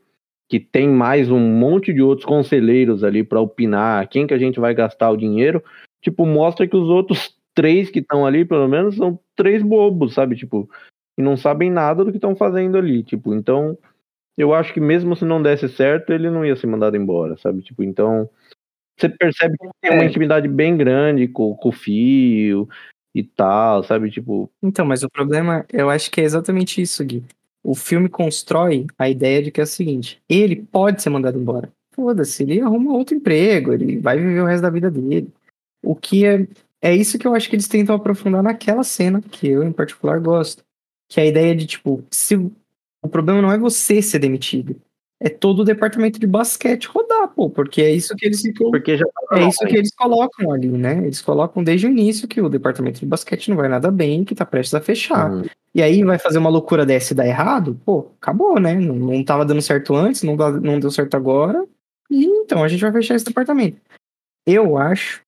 que 0.49 0.59
tem 0.59 0.87
mais 0.89 1.29
um 1.29 1.39
monte 1.39 1.93
de 1.93 2.01
outros 2.01 2.25
conselheiros 2.25 3.03
ali 3.03 3.23
pra 3.23 3.41
opinar 3.41 4.07
quem 4.07 4.27
que 4.27 4.33
a 4.33 4.37
gente 4.37 4.59
vai 4.59 4.73
gastar 4.73 5.09
o 5.09 5.17
dinheiro, 5.17 5.63
tipo, 6.01 6.25
mostra 6.25 6.67
que 6.67 6.75
os 6.75 6.87
outros 6.87 7.35
três 7.53 7.89
que 7.89 7.99
estão 7.99 8.25
ali, 8.25 8.45
pelo 8.45 8.67
menos, 8.67 8.95
são 8.95 9.19
três 9.35 9.63
bobos, 9.63 10.13
sabe? 10.13 10.35
Tipo, 10.35 10.69
e 11.17 11.21
não 11.21 11.37
sabem 11.37 11.71
nada 11.71 12.03
do 12.03 12.11
que 12.11 12.17
estão 12.17 12.35
fazendo 12.35 12.77
ali. 12.77 13.01
Tipo, 13.01 13.33
então, 13.33 13.77
eu 14.37 14.53
acho 14.53 14.73
que 14.73 14.79
mesmo 14.79 15.15
se 15.15 15.25
não 15.25 15.41
desse 15.41 15.67
certo, 15.69 16.11
ele 16.11 16.29
não 16.29 16.45
ia 16.45 16.55
ser 16.55 16.67
mandado 16.67 16.95
embora, 16.97 17.37
sabe? 17.37 17.61
Tipo, 17.61 17.83
então. 17.83 18.29
Você 18.97 19.09
percebe 19.09 19.57
que 19.57 19.67
tem 19.81 19.91
uma 19.91 20.03
É. 20.03 20.07
intimidade 20.07 20.47
bem 20.47 20.77
grande 20.77 21.27
com, 21.27 21.53
com 21.55 21.69
o 21.69 21.71
fio 21.71 22.67
e 23.13 23.23
tal, 23.23 23.83
sabe? 23.83 24.09
Tipo, 24.09 24.49
Então, 24.63 24.85
mas 24.85 25.03
o 25.03 25.09
problema, 25.09 25.65
eu 25.71 25.89
acho 25.89 26.09
que 26.09 26.21
é 26.21 26.23
exatamente 26.23 26.81
isso, 26.81 27.03
Gui. 27.03 27.23
O 27.63 27.75
filme 27.75 28.07
constrói 28.07 28.85
a 28.97 29.09
ideia 29.09 29.41
de 29.43 29.51
que 29.51 29.59
é 29.59 29.63
o 29.63 29.67
seguinte: 29.67 30.21
ele 30.29 30.55
pode 30.71 31.01
ser 31.01 31.09
mandado 31.09 31.37
embora. 31.37 31.69
Foda-se, 31.93 32.43
ele 32.43 32.61
arruma 32.61 32.93
outro 32.93 33.15
emprego, 33.15 33.73
ele 33.73 33.97
vai 33.99 34.17
viver 34.17 34.41
o 34.41 34.45
resto 34.45 34.61
da 34.61 34.69
vida 34.69 34.89
dele. 34.91 35.29
O 35.83 35.95
que 35.95 36.25
é. 36.25 36.47
É 36.81 36.93
isso 36.93 37.17
que 37.17 37.25
eu 37.25 37.33
acho 37.33 37.49
que 37.49 37.55
eles 37.55 37.67
tentam 37.67 37.95
aprofundar 37.95 38.43
naquela 38.43 38.83
cena, 38.83 39.19
que 39.19 39.47
eu, 39.47 39.63
em 39.63 39.71
particular, 39.71 40.19
gosto. 40.19 40.63
Que 41.09 41.19
é 41.19 41.23
a 41.23 41.27
ideia 41.27 41.55
de, 41.55 41.65
tipo, 41.65 42.03
se 42.11 42.35
o 43.05 43.09
problema 43.09 43.41
não 43.41 43.51
é 43.51 43.57
você 43.57 44.01
ser 44.01 44.19
demitido, 44.19 44.75
é 45.19 45.29
todo 45.29 45.61
o 45.61 45.65
departamento 45.65 46.19
de 46.19 46.27
basquete 46.27 46.87
rodar, 46.87 47.29
pô, 47.29 47.49
porque 47.49 47.81
é 47.81 47.91
isso 47.91 48.15
que 48.15 48.25
eles. 48.25 48.43
Porque 48.53 48.97
já 48.97 49.05
tá 49.05 49.39
É 49.39 49.47
isso 49.47 49.65
que 49.65 49.75
eles 49.75 49.95
colocam 49.95 50.51
ali, 50.51 50.67
né? 50.67 50.97
Eles 51.03 51.21
colocam 51.21 51.63
desde 51.63 51.87
o 51.87 51.89
início 51.89 52.27
que 52.27 52.41
o 52.41 52.49
departamento 52.49 52.99
de 52.99 53.05
basquete 53.05 53.49
não 53.49 53.57
vai 53.57 53.69
nada 53.69 53.89
bem, 53.89 54.25
que 54.25 54.35
tá 54.35 54.45
prestes 54.45 54.73
a 54.73 54.81
fechar. 54.81 55.31
Uhum. 55.31 55.43
E 55.73 55.81
aí 55.81 56.03
vai 56.03 56.19
fazer 56.19 56.37
uma 56.37 56.49
loucura 56.49 56.85
dessa 56.85 57.13
e 57.13 57.15
dar 57.15 57.25
errado, 57.25 57.79
pô, 57.85 58.11
acabou, 58.21 58.59
né? 58.59 58.75
Não, 58.75 58.95
não 58.95 59.23
tava 59.23 59.45
dando 59.45 59.61
certo 59.61 59.95
antes, 59.95 60.21
não, 60.21 60.35
não 60.35 60.79
deu 60.79 60.91
certo 60.91 61.15
agora. 61.15 61.65
E 62.09 62.25
então 62.25 62.63
a 62.63 62.67
gente 62.67 62.81
vai 62.81 62.91
fechar 62.91 63.15
esse 63.15 63.25
departamento. 63.25 63.79
Eu 64.45 64.77
acho, 64.77 65.21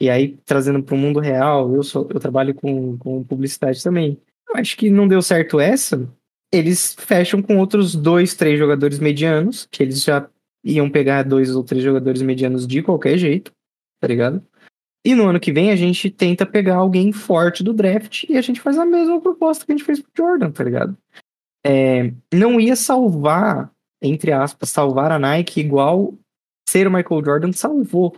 e 0.00 0.08
aí 0.08 0.36
trazendo 0.44 0.82
para 0.82 0.94
o 0.94 0.98
mundo 0.98 1.20
real, 1.20 1.72
eu 1.74 1.82
sou, 1.82 2.08
eu 2.10 2.18
trabalho 2.18 2.54
com, 2.54 2.96
com 2.98 3.22
publicidade 3.22 3.82
também. 3.82 4.18
Eu 4.48 4.56
acho 4.56 4.76
que 4.76 4.90
não 4.90 5.06
deu 5.06 5.20
certo 5.22 5.60
essa. 5.60 6.08
Eles 6.54 6.94
fecham 6.98 7.42
com 7.42 7.58
outros 7.58 7.94
dois, 7.94 8.34
três 8.34 8.58
jogadores 8.58 8.98
medianos, 8.98 9.66
que 9.70 9.82
eles 9.82 10.02
já 10.02 10.28
iam 10.64 10.88
pegar 10.88 11.22
dois 11.22 11.54
ou 11.54 11.62
três 11.62 11.82
jogadores 11.82 12.22
medianos 12.22 12.66
de 12.66 12.82
qualquer 12.82 13.18
jeito, 13.18 13.52
tá 14.00 14.08
ligado? 14.08 14.42
E 15.04 15.14
no 15.14 15.28
ano 15.28 15.38
que 15.38 15.52
vem 15.52 15.70
a 15.70 15.76
gente 15.76 16.10
tenta 16.10 16.46
pegar 16.46 16.76
alguém 16.76 17.12
forte 17.12 17.62
do 17.62 17.74
draft 17.74 18.24
e 18.28 18.38
a 18.38 18.40
gente 18.40 18.60
faz 18.60 18.78
a 18.78 18.86
mesma 18.86 19.20
proposta 19.20 19.66
que 19.66 19.72
a 19.72 19.76
gente 19.76 19.84
fez 19.84 20.00
pro 20.00 20.10
Jordan, 20.16 20.50
tá 20.50 20.64
ligado? 20.64 20.96
É, 21.66 22.12
não 22.32 22.58
ia 22.58 22.74
salvar, 22.74 23.70
entre 24.02 24.32
aspas, 24.32 24.70
salvar 24.70 25.12
a 25.12 25.18
Nike 25.18 25.60
igual 25.60 26.14
ser 26.68 26.86
o 26.86 26.90
Michael 26.90 27.24
Jordan 27.24 27.52
salvou. 27.52 28.16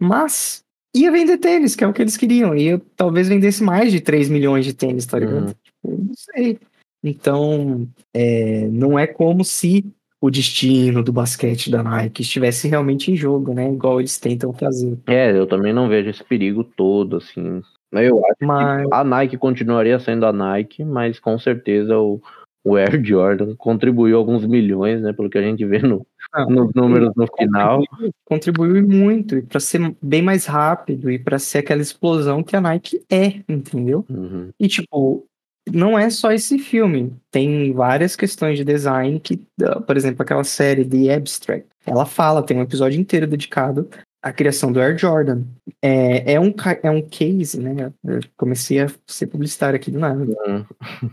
Mas 0.00 0.62
ia 0.94 1.10
vender 1.10 1.38
tênis, 1.38 1.74
que 1.74 1.82
é 1.82 1.86
o 1.86 1.92
que 1.92 2.02
eles 2.02 2.16
queriam. 2.16 2.54
Ia 2.54 2.80
talvez 2.94 3.28
vendesse 3.28 3.62
mais 3.62 3.90
de 3.90 4.00
3 4.00 4.28
milhões 4.28 4.64
de 4.64 4.74
tênis, 4.74 5.06
tá 5.06 5.18
ligado? 5.18 5.48
Uhum. 5.48 5.54
Tipo, 5.62 6.04
não 6.04 6.14
sei. 6.14 6.58
Então, 7.08 7.86
é, 8.12 8.66
não 8.68 8.98
é 8.98 9.06
como 9.06 9.44
se 9.44 9.84
o 10.20 10.28
destino 10.28 11.04
do 11.04 11.12
basquete 11.12 11.70
da 11.70 11.82
Nike 11.82 12.22
estivesse 12.22 12.66
realmente 12.66 13.12
em 13.12 13.16
jogo, 13.16 13.54
né? 13.54 13.70
Igual 13.70 14.00
eles 14.00 14.18
tentam 14.18 14.52
fazer. 14.52 14.98
É, 15.06 15.30
eu 15.30 15.46
também 15.46 15.72
não 15.72 15.88
vejo 15.88 16.10
esse 16.10 16.24
perigo 16.24 16.64
todo, 16.64 17.18
assim. 17.18 17.62
Eu 17.92 18.18
acho 18.26 18.36
Mas 18.42 18.88
que 18.88 18.94
a 18.94 19.04
Nike 19.04 19.38
continuaria 19.38 19.98
sendo 20.00 20.26
a 20.26 20.32
Nike, 20.32 20.84
mas 20.84 21.20
com 21.20 21.38
certeza 21.38 21.96
o, 21.96 22.20
o 22.64 22.74
Air 22.74 23.00
Jordan 23.04 23.54
contribuiu 23.56 24.18
alguns 24.18 24.44
milhões, 24.44 25.00
né? 25.00 25.12
Pelo 25.12 25.30
que 25.30 25.38
a 25.38 25.42
gente 25.42 25.64
vê 25.64 25.78
no, 25.78 26.04
nos 26.48 26.74
números 26.74 27.12
no 27.14 27.26
final. 27.38 27.84
contribuiu, 27.84 28.12
contribuiu 28.24 28.88
muito 28.88 29.36
e 29.36 29.42
para 29.42 29.60
ser 29.60 29.94
bem 30.02 30.22
mais 30.22 30.46
rápido 30.46 31.08
e 31.08 31.18
para 31.18 31.38
ser 31.38 31.58
aquela 31.58 31.80
explosão 31.80 32.42
que 32.42 32.56
a 32.56 32.60
Nike 32.60 33.00
é, 33.08 33.42
entendeu? 33.48 34.04
Uhum. 34.10 34.50
E, 34.58 34.66
tipo, 34.66 35.24
não 35.72 35.98
é 35.98 36.08
só 36.10 36.32
esse 36.32 36.58
filme. 36.58 37.14
Tem 37.30 37.72
várias 37.72 38.14
questões 38.16 38.58
de 38.58 38.64
design 38.64 39.18
que, 39.20 39.42
ah, 39.62 39.80
por 39.80 39.96
exemplo, 39.96 40.22
aquela 40.22 40.44
série 40.44 40.84
The 40.84 41.14
Abstract, 41.14 41.68
ela 41.84 42.06
fala, 42.06 42.42
tem 42.42 42.56
um 42.56 42.62
episódio 42.62 43.00
inteiro 43.00 43.26
dedicado 43.26 43.88
à 44.22 44.32
criação 44.32 44.72
do 44.72 44.80
Air 44.80 44.98
Jordan. 44.98 45.42
É, 45.82 46.34
é, 46.34 46.40
um, 46.40 46.52
é 46.82 46.90
um 46.90 47.02
case, 47.02 47.60
né? 47.60 47.92
Eu 48.04 48.20
comecei 48.36 48.80
a 48.80 48.90
ser 49.06 49.26
publicitário 49.26 49.76
aqui 49.76 49.90
do 49.90 49.98
nada. 49.98 50.24
Uhum. 50.24 50.64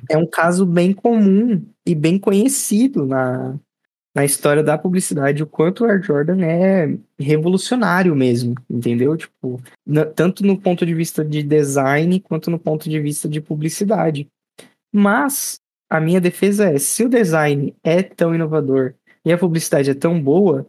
É 0.10 0.18
um 0.18 0.26
caso 0.26 0.66
bem 0.66 0.94
comum 0.94 1.63
e 1.86 1.94
bem 1.94 2.18
conhecido 2.18 3.06
na, 3.06 3.56
na 4.16 4.24
história 4.24 4.62
da 4.62 4.78
publicidade, 4.78 5.42
o 5.42 5.48
quanto 5.48 5.84
o 5.84 5.88
Air 5.88 6.02
Jordan 6.04 6.46
é 6.46 6.96
revolucionário 7.20 8.16
mesmo, 8.16 8.54
entendeu? 8.70 9.18
Tipo, 9.18 9.60
tanto 10.16 10.46
no 10.46 10.60
ponto 10.60 10.86
de 10.86 10.94
vista 10.94 11.26
de 11.26 11.42
design 11.42 12.20
quanto 12.20 12.52
no 12.52 12.60
ponto 12.60 12.88
de 12.88 13.00
vista 13.00 13.28
de 13.28 13.42
publicidade. 13.42 14.28
Mas 14.93 15.60
a 15.89 15.99
minha 15.99 16.21
defesa 16.21 16.65
é, 16.71 16.77
se 16.79 17.03
o 17.03 17.10
design 17.10 17.75
é 17.84 18.01
tão 18.03 18.34
inovador 18.34 18.93
e 19.25 19.32
a 19.32 19.38
publicidade 19.38 19.89
é 19.89 19.93
tão 19.93 20.21
boa, 20.21 20.65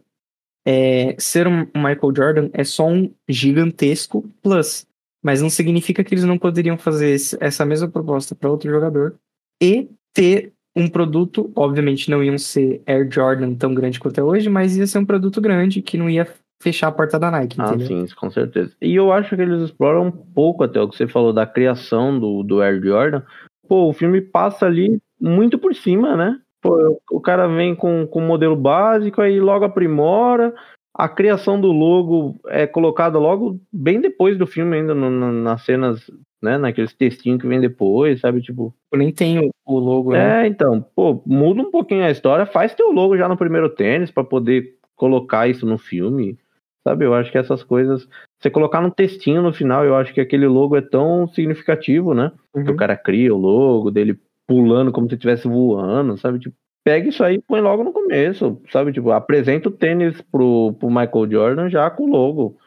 é, 0.67 1.15
ser 1.19 1.47
um 1.47 1.65
Michael 1.75 2.13
Jordan 2.15 2.49
é 2.53 2.63
só 2.63 2.87
um 2.87 3.11
gigantesco 3.29 4.27
plus. 4.41 4.85
Mas 5.23 5.41
não 5.41 5.49
significa 5.49 6.03
que 6.03 6.13
eles 6.13 6.23
não 6.23 6.37
poderiam 6.37 6.77
fazer 6.77 7.09
esse- 7.11 7.37
essa 7.39 7.65
mesma 7.65 7.87
proposta 7.87 8.35
para 8.35 8.49
outro 8.49 8.69
jogador 8.69 9.15
e 9.61 9.89
ter 10.13 10.53
um 10.75 10.87
produto, 10.87 11.51
obviamente 11.55 12.11
não 12.11 12.23
iam 12.23 12.37
ser 12.37 12.81
Air 12.85 13.07
Jordan 13.11 13.53
tão 13.53 13.73
grande 13.73 13.99
quanto 13.99 14.19
é 14.19 14.23
hoje, 14.23 14.49
mas 14.49 14.75
ia 14.77 14.85
ser 14.85 14.99
um 14.99 15.05
produto 15.05 15.39
grande 15.39 15.81
que 15.81 15.97
não 15.97 16.09
ia 16.09 16.27
fechar 16.61 16.87
a 16.89 16.91
porta 16.91 17.17
da 17.17 17.31
Nike, 17.31 17.59
Ah, 17.59 17.67
entendeu? 17.73 17.87
sim, 17.87 18.15
com 18.15 18.29
certeza. 18.29 18.73
E 18.81 18.93
eu 18.93 19.11
acho 19.11 19.35
que 19.35 19.41
eles 19.41 19.61
exploram 19.61 20.07
um 20.07 20.11
pouco 20.11 20.63
até 20.63 20.79
o 20.81 20.89
que 20.89 20.95
você 20.97 21.07
falou 21.07 21.31
da 21.33 21.45
criação 21.45 22.19
do, 22.19 22.43
do 22.43 22.61
Air 22.61 22.81
Jordan. 22.83 23.23
Pô, 23.67 23.89
o 23.89 23.93
filme 23.93 24.21
passa 24.21 24.65
ali 24.65 24.99
muito 25.19 25.57
por 25.57 25.73
cima, 25.75 26.15
né? 26.15 26.39
Pô, 26.61 26.99
o 27.11 27.19
cara 27.21 27.47
vem 27.47 27.75
com, 27.75 28.07
um 28.11 28.25
modelo 28.25 28.55
básico, 28.55 29.21
aí 29.21 29.39
logo 29.39 29.65
aprimora. 29.65 30.53
A 30.93 31.09
criação 31.09 31.59
do 31.59 31.71
logo 31.71 32.39
é 32.47 32.65
colocada 32.65 33.19
logo 33.19 33.59
bem 33.71 33.99
depois 33.99 34.37
do 34.37 34.47
filme, 34.47 34.77
ainda 34.77 34.95
no- 34.95 35.09
no- 35.09 35.31
nas 35.31 35.61
cenas, 35.63 36.09
né? 36.41 36.57
Naqueles 36.57 36.93
textinhos 36.93 37.41
que 37.41 37.47
vem 37.47 37.59
depois, 37.59 38.21
sabe? 38.21 38.41
Tipo, 38.41 38.73
Nem 38.93 39.11
tem 39.11 39.39
o, 39.39 39.51
o 39.65 39.77
logo, 39.77 40.13
né? 40.13 40.43
é, 40.43 40.47
então, 40.47 40.81
pô, 40.95 41.21
muda 41.25 41.61
um 41.61 41.69
pouquinho 41.71 42.05
a 42.05 42.11
história, 42.11 42.45
faz 42.45 42.73
teu 42.73 42.91
logo 42.91 43.17
já 43.17 43.27
no 43.27 43.35
primeiro 43.37 43.69
tênis 43.69 44.09
pra 44.09 44.23
poder 44.23 44.75
colocar 44.95 45.49
isso 45.49 45.65
no 45.65 45.77
filme, 45.77 46.37
sabe? 46.83 47.05
Eu 47.05 47.13
acho 47.13 47.29
que 47.31 47.37
essas 47.37 47.61
coisas, 47.63 48.07
você 48.45 48.51
colocar 48.51 48.79
no 48.79 48.91
textinho 48.91 49.41
no 49.41 49.51
final, 49.51 49.83
eu 49.83 49.95
acho 49.95 50.13
que 50.13 50.21
aquele 50.21 50.47
logo 50.47 50.75
é 50.75 50.81
tão 50.81 51.27
significativo, 51.29 52.13
né? 52.13 52.31
Que 52.53 52.59
o 52.59 52.69
Uhum. 52.69 52.75
cara 52.75 52.95
cria 52.95 53.33
o 53.33 53.37
logo 53.37 53.89
dele 53.89 54.19
pulando 54.47 54.91
como 54.91 55.07
se 55.09 55.15
estivesse 55.15 55.47
voando, 55.47 56.15
sabe? 56.17 56.37
Tipo, 56.37 56.55
pega 56.83 57.09
isso 57.09 57.23
aí 57.23 57.35
e 57.37 57.41
põe 57.41 57.59
logo 57.59 57.83
no 57.83 57.91
começo, 57.91 58.61
sabe? 58.71 58.93
Tipo, 58.93 59.09
apresenta 59.11 59.67
o 59.69 59.71
tênis 59.71 60.21
pro, 60.31 60.73
pro 60.79 60.89
Michael 60.89 61.31
Jordan 61.31 61.69
já 61.69 61.89
com 61.89 62.03
o 62.03 62.11
logo. 62.11 62.57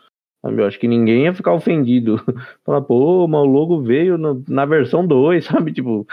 Sabe? 0.44 0.60
Eu 0.60 0.66
acho 0.66 0.78
que 0.80 0.88
ninguém 0.88 1.24
ia 1.24 1.34
ficar 1.34 1.52
ofendido. 1.54 2.16
Falar, 2.66 2.80
pô, 2.82 3.28
mas 3.28 3.40
o 3.40 3.44
logo 3.44 3.80
veio 3.80 4.18
no- 4.18 4.42
na 4.48 4.64
versão 4.66 5.06
2, 5.06 5.44
sabe? 5.46 5.72
Tipo, 5.72 6.04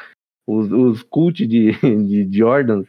os, 0.47 0.71
os 0.71 1.01
cult 1.01 1.45
de, 1.47 1.71
de 1.81 2.37
Jordans. 2.37 2.87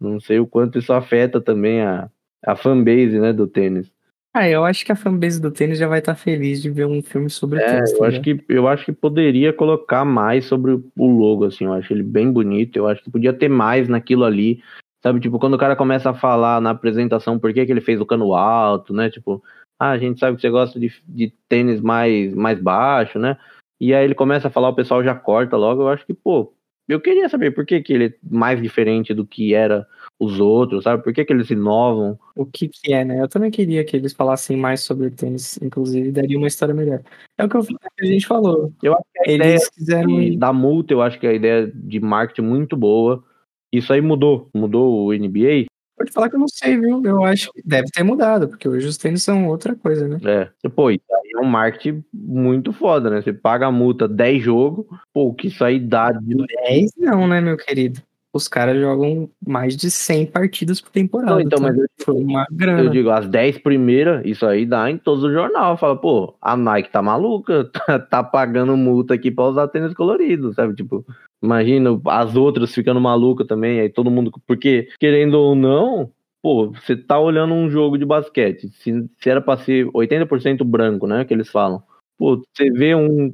Não 0.00 0.20
sei 0.20 0.38
o 0.38 0.46
quanto 0.46 0.78
isso 0.78 0.92
afeta 0.92 1.40
também 1.40 1.80
a, 1.80 2.08
a 2.44 2.54
fanbase, 2.54 3.18
né, 3.18 3.32
do 3.32 3.46
tênis. 3.48 3.90
Ah, 4.36 4.48
eu 4.48 4.64
acho 4.64 4.84
que 4.84 4.90
a 4.90 4.96
fanbase 4.96 5.40
do 5.40 5.48
tênis 5.48 5.78
já 5.78 5.86
vai 5.86 6.00
estar 6.00 6.16
feliz 6.16 6.60
de 6.60 6.68
ver 6.68 6.86
um 6.86 7.00
filme 7.00 7.30
sobre 7.30 7.60
É, 7.60 7.66
tênis. 7.70 7.92
eu 7.92 7.98
tá 8.00 8.06
acho 8.08 8.20
que 8.20 8.44
eu 8.48 8.66
acho 8.66 8.84
que 8.84 8.92
poderia 8.92 9.52
colocar 9.52 10.04
mais 10.04 10.44
sobre 10.46 10.72
o 10.72 11.06
logo, 11.06 11.44
assim. 11.44 11.66
Eu 11.66 11.72
acho 11.72 11.92
ele 11.92 12.02
bem 12.02 12.32
bonito. 12.32 12.76
Eu 12.76 12.88
acho 12.88 13.00
que 13.02 13.12
podia 13.12 13.32
ter 13.32 13.48
mais 13.48 13.88
naquilo 13.88 14.24
ali. 14.24 14.60
Sabe, 15.00 15.20
tipo, 15.20 15.38
quando 15.38 15.54
o 15.54 15.58
cara 15.58 15.76
começa 15.76 16.10
a 16.10 16.14
falar 16.14 16.60
na 16.60 16.70
apresentação 16.70 17.38
por 17.38 17.52
que, 17.54 17.64
que 17.64 17.70
ele 17.70 17.80
fez 17.80 18.00
o 18.00 18.06
cano 18.06 18.34
alto, 18.34 18.92
né? 18.92 19.08
Tipo, 19.08 19.40
ah, 19.78 19.90
a 19.90 19.98
gente 19.98 20.18
sabe 20.18 20.34
que 20.34 20.40
você 20.42 20.50
gosta 20.50 20.80
de, 20.80 20.92
de 21.06 21.32
tênis 21.48 21.80
mais, 21.80 22.34
mais 22.34 22.60
baixo, 22.60 23.20
né? 23.20 23.36
E 23.80 23.94
aí 23.94 24.04
ele 24.04 24.14
começa 24.16 24.48
a 24.48 24.50
falar, 24.50 24.70
o 24.70 24.74
pessoal 24.74 25.04
já 25.04 25.14
corta 25.14 25.56
logo. 25.56 25.82
Eu 25.82 25.88
acho 25.88 26.04
que, 26.04 26.14
pô, 26.14 26.52
eu 26.88 27.00
queria 27.00 27.28
saber 27.28 27.52
por 27.52 27.64
que, 27.64 27.80
que 27.80 27.92
ele 27.92 28.06
é 28.06 28.14
mais 28.30 28.60
diferente 28.60 29.14
do 29.14 29.26
que 29.26 29.54
era 29.54 29.86
os 30.18 30.38
outros, 30.38 30.84
sabe? 30.84 31.02
Por 31.02 31.12
que, 31.12 31.24
que 31.24 31.32
eles 31.32 31.50
inovam? 31.50 32.18
O 32.36 32.44
que 32.44 32.68
que 32.68 32.92
é, 32.92 33.04
né? 33.04 33.20
Eu 33.20 33.28
também 33.28 33.50
queria 33.50 33.84
que 33.84 33.96
eles 33.96 34.12
falassem 34.12 34.56
mais 34.56 34.80
sobre 34.80 35.06
o 35.06 35.10
tênis, 35.10 35.58
inclusive 35.62 36.12
daria 36.12 36.36
uma 36.36 36.46
história 36.46 36.74
melhor. 36.74 37.00
É 37.38 37.44
o 37.44 37.48
que, 37.48 37.56
eu, 37.56 37.62
é 37.62 38.02
a 38.02 38.06
gente 38.06 38.26
falou. 38.26 38.72
Eu 38.82 38.94
acho 38.94 39.04
que 39.12 39.30
a 39.30 39.34
ideia 39.34 39.50
Eles 39.50 39.70
quiseram 39.70 40.22
E 40.22 40.36
da 40.36 40.52
multa, 40.52 40.92
eu 40.92 41.02
acho 41.02 41.18
que 41.18 41.26
a 41.26 41.32
ideia 41.32 41.70
de 41.74 42.00
marketing 42.00 42.42
é 42.42 42.44
muito 42.44 42.76
boa. 42.76 43.24
Isso 43.72 43.92
aí 43.92 44.00
mudou. 44.00 44.48
Mudou 44.54 45.06
o 45.06 45.12
NBA. 45.12 45.66
Pode 45.96 46.10
falar 46.10 46.28
que 46.28 46.34
eu 46.34 46.40
não 46.40 46.48
sei, 46.48 46.78
viu? 46.78 47.00
Eu 47.04 47.24
acho 47.24 47.52
que 47.52 47.62
deve 47.64 47.88
ter 47.90 48.02
mudado, 48.02 48.48
porque 48.48 48.68
hoje 48.68 48.86
os 48.88 48.96
tênis 48.96 49.22
são 49.22 49.46
outra 49.46 49.76
coisa, 49.76 50.08
né? 50.08 50.18
É. 50.24 50.68
Pô, 50.68 50.90
isso 50.90 51.04
aí 51.10 51.30
é 51.36 51.40
um 51.40 51.48
marketing 51.48 52.04
muito 52.12 52.72
foda, 52.72 53.08
né? 53.10 53.22
Você 53.22 53.32
paga 53.32 53.66
a 53.66 53.72
multa 53.72 54.08
10 54.08 54.42
jogos, 54.42 54.86
pô, 55.12 55.32
que 55.32 55.48
isso 55.48 55.64
aí 55.64 55.78
dá 55.78 56.10
de. 56.10 56.34
10 56.66 56.90
não, 56.96 57.28
né, 57.28 57.40
meu 57.40 57.56
querido? 57.56 58.00
Os 58.34 58.48
caras 58.48 58.76
jogam 58.80 59.30
mais 59.46 59.76
de 59.76 59.88
100 59.88 60.26
partidas 60.26 60.80
por 60.80 60.90
temporada. 60.90 61.30
Não, 61.34 61.40
então, 61.40 61.58
tá? 61.60 61.66
mas 61.68 61.78
eu- 61.78 61.86
Foi 62.04 62.14
uma 62.16 62.40
Eu 62.50 62.56
grana. 62.56 62.90
digo, 62.90 63.08
as 63.10 63.28
10 63.28 63.58
primeiras, 63.58 64.26
isso 64.26 64.44
aí 64.44 64.66
dá 64.66 64.90
em 64.90 64.98
todos 64.98 65.22
os 65.22 65.32
jornais. 65.32 65.78
Fala, 65.78 65.96
pô, 65.96 66.34
a 66.42 66.56
Nike 66.56 66.90
tá 66.90 67.00
maluca, 67.00 67.70
tá, 67.88 67.98
tá 68.00 68.24
pagando 68.24 68.76
multa 68.76 69.14
aqui 69.14 69.30
pra 69.30 69.44
usar 69.44 69.68
tênis 69.68 69.94
colorido, 69.94 70.52
sabe? 70.52 70.74
Tipo, 70.74 71.06
imagina 71.40 71.90
as 72.06 72.34
outras 72.34 72.74
ficando 72.74 73.00
malucas 73.00 73.46
também, 73.46 73.78
aí 73.78 73.88
todo 73.88 74.10
mundo. 74.10 74.32
Porque, 74.48 74.88
querendo 74.98 75.34
ou 75.34 75.54
não, 75.54 76.10
pô, 76.42 76.72
você 76.72 76.96
tá 76.96 77.18
olhando 77.20 77.54
um 77.54 77.70
jogo 77.70 77.96
de 77.96 78.04
basquete. 78.04 78.68
Se, 78.70 79.08
se 79.16 79.30
era 79.30 79.40
pra 79.40 79.56
ser 79.56 79.86
80% 79.94 80.64
branco, 80.64 81.06
né? 81.06 81.24
Que 81.24 81.32
eles 81.32 81.48
falam. 81.48 81.80
Pô, 82.18 82.42
você 82.52 82.68
vê 82.68 82.96
um 82.96 83.32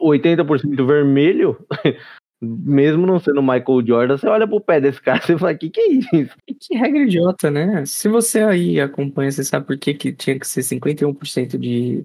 80% 0.00 0.86
vermelho. 0.86 1.56
Mesmo 2.40 3.06
não 3.06 3.18
sendo 3.18 3.40
Michael 3.42 3.86
Jordan, 3.86 4.18
você 4.18 4.26
olha 4.28 4.46
pro 4.46 4.60
pé 4.60 4.78
desse 4.80 5.00
cara 5.00 5.20
e 5.28 5.38
fala, 5.38 5.54
que 5.54 5.70
que 5.70 5.80
é 5.80 5.88
isso? 5.92 6.36
Que 6.60 6.76
regra 6.76 7.02
idiota, 7.02 7.50
né? 7.50 7.86
Se 7.86 8.08
você 8.08 8.40
aí 8.40 8.80
acompanha, 8.80 9.30
você 9.32 9.42
sabe 9.42 9.66
por 9.66 9.78
que, 9.78 9.94
que 9.94 10.12
tinha 10.12 10.38
que 10.38 10.46
ser 10.46 10.60
51% 10.60 11.56
de, 11.58 12.04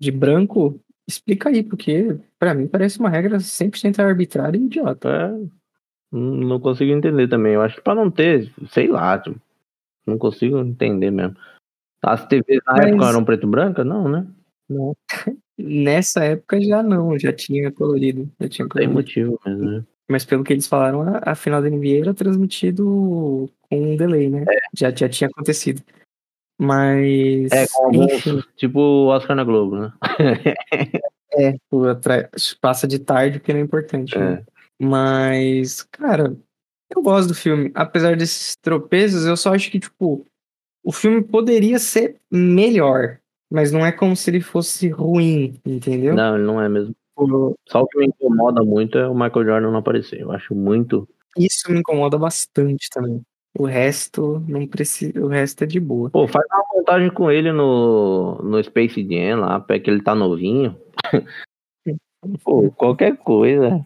de 0.00 0.10
branco, 0.10 0.80
explica 1.08 1.48
aí, 1.50 1.62
porque 1.62 2.18
pra 2.38 2.52
mim 2.54 2.66
parece 2.66 2.98
uma 2.98 3.08
regra 3.08 3.38
100% 3.38 4.00
arbitrária 4.00 4.58
e 4.58 4.64
idiota. 4.64 5.08
É, 5.08 5.48
não 6.12 6.58
consigo 6.58 6.90
entender 6.92 7.28
também. 7.28 7.54
Eu 7.54 7.62
acho 7.62 7.76
que 7.76 7.82
pra 7.82 7.94
não 7.94 8.10
ter, 8.10 8.52
sei 8.70 8.88
lá, 8.88 9.22
Não 10.06 10.18
consigo 10.18 10.58
entender 10.58 11.10
mesmo. 11.12 11.36
As 12.02 12.26
TVs 12.26 12.60
na 12.66 12.72
Mas- 12.72 12.86
época 12.86 13.08
eram 13.08 13.24
preto 13.24 13.46
e 13.46 13.50
branca? 13.50 13.84
Não, 13.84 14.08
né? 14.08 14.26
Não. 14.68 14.96
Nessa 15.62 16.24
época 16.24 16.60
já 16.60 16.82
não, 16.82 17.18
já 17.18 17.32
tinha 17.32 17.70
colorido. 17.70 18.30
Já 18.40 18.48
tinha 18.48 18.68
Tem 18.68 18.88
colorido. 18.88 18.92
motivo 18.94 19.40
mesmo, 19.44 19.70
né? 19.70 19.84
Mas 20.08 20.24
pelo 20.24 20.42
que 20.42 20.52
eles 20.52 20.66
falaram, 20.66 21.02
a, 21.02 21.20
a 21.24 21.34
final 21.34 21.62
da 21.62 21.70
NBA 21.70 22.00
era 22.00 22.14
transmitido 22.14 23.48
com 23.68 23.92
um 23.92 23.96
delay, 23.96 24.28
né? 24.28 24.44
Já, 24.76 24.90
já 24.90 25.08
tinha 25.08 25.28
acontecido. 25.28 25.82
Mas. 26.58 27.52
É, 27.52 27.66
com 27.68 27.84
alguns, 27.86 28.46
tipo 28.56 28.80
o 28.80 29.06
Oscar 29.06 29.36
na 29.36 29.44
Globo, 29.44 29.78
né? 29.78 29.92
é, 31.32 31.54
passa 32.60 32.88
de 32.88 32.98
tarde 32.98 33.38
porque 33.38 33.52
não 33.52 33.60
é 33.60 33.62
importante. 33.62 34.18
né? 34.18 34.44
Mas, 34.80 35.82
cara, 35.82 36.36
eu 36.94 37.02
gosto 37.02 37.28
do 37.28 37.34
filme. 37.34 37.70
Apesar 37.74 38.16
desses 38.16 38.56
tropeços, 38.56 39.24
eu 39.26 39.36
só 39.36 39.54
acho 39.54 39.70
que, 39.70 39.78
tipo, 39.78 40.26
o 40.82 40.92
filme 40.92 41.22
poderia 41.22 41.78
ser 41.78 42.16
melhor. 42.30 43.19
Mas 43.50 43.72
não 43.72 43.84
é 43.84 43.90
como 43.90 44.14
se 44.14 44.30
ele 44.30 44.40
fosse 44.40 44.88
ruim, 44.88 45.58
entendeu? 45.66 46.14
Não, 46.14 46.36
ele 46.36 46.44
não 46.44 46.60
é 46.60 46.68
mesmo. 46.68 46.94
Tipo, 47.18 47.58
Só 47.68 47.82
o 47.82 47.86
que 47.86 47.98
me 47.98 48.06
incomoda 48.06 48.62
muito 48.62 48.96
é 48.96 49.08
o 49.08 49.14
Michael 49.14 49.44
Jordan 49.44 49.70
não 49.70 49.78
aparecer. 49.78 50.20
Eu 50.20 50.32
acho 50.32 50.54
muito. 50.54 51.08
Isso 51.36 51.70
me 51.70 51.80
incomoda 51.80 52.16
bastante 52.16 52.88
também. 52.90 53.20
O 53.58 53.64
resto 53.66 54.42
não 54.46 54.66
precisa, 54.66 55.20
o 55.20 55.26
resto 55.26 55.64
é 55.64 55.66
de 55.66 55.80
boa. 55.80 56.08
Pô, 56.10 56.28
faz 56.28 56.46
uma 56.52 56.64
montagem 56.72 57.10
com 57.10 57.30
ele 57.30 57.50
no, 57.50 58.36
no 58.36 58.62
Space 58.62 59.02
Jam 59.02 59.40
lá, 59.40 59.58
pé 59.58 59.80
que 59.80 59.90
ele 59.90 60.02
tá 60.02 60.14
novinho. 60.14 60.76
Pô, 62.44 62.70
qualquer 62.70 63.16
coisa. 63.16 63.84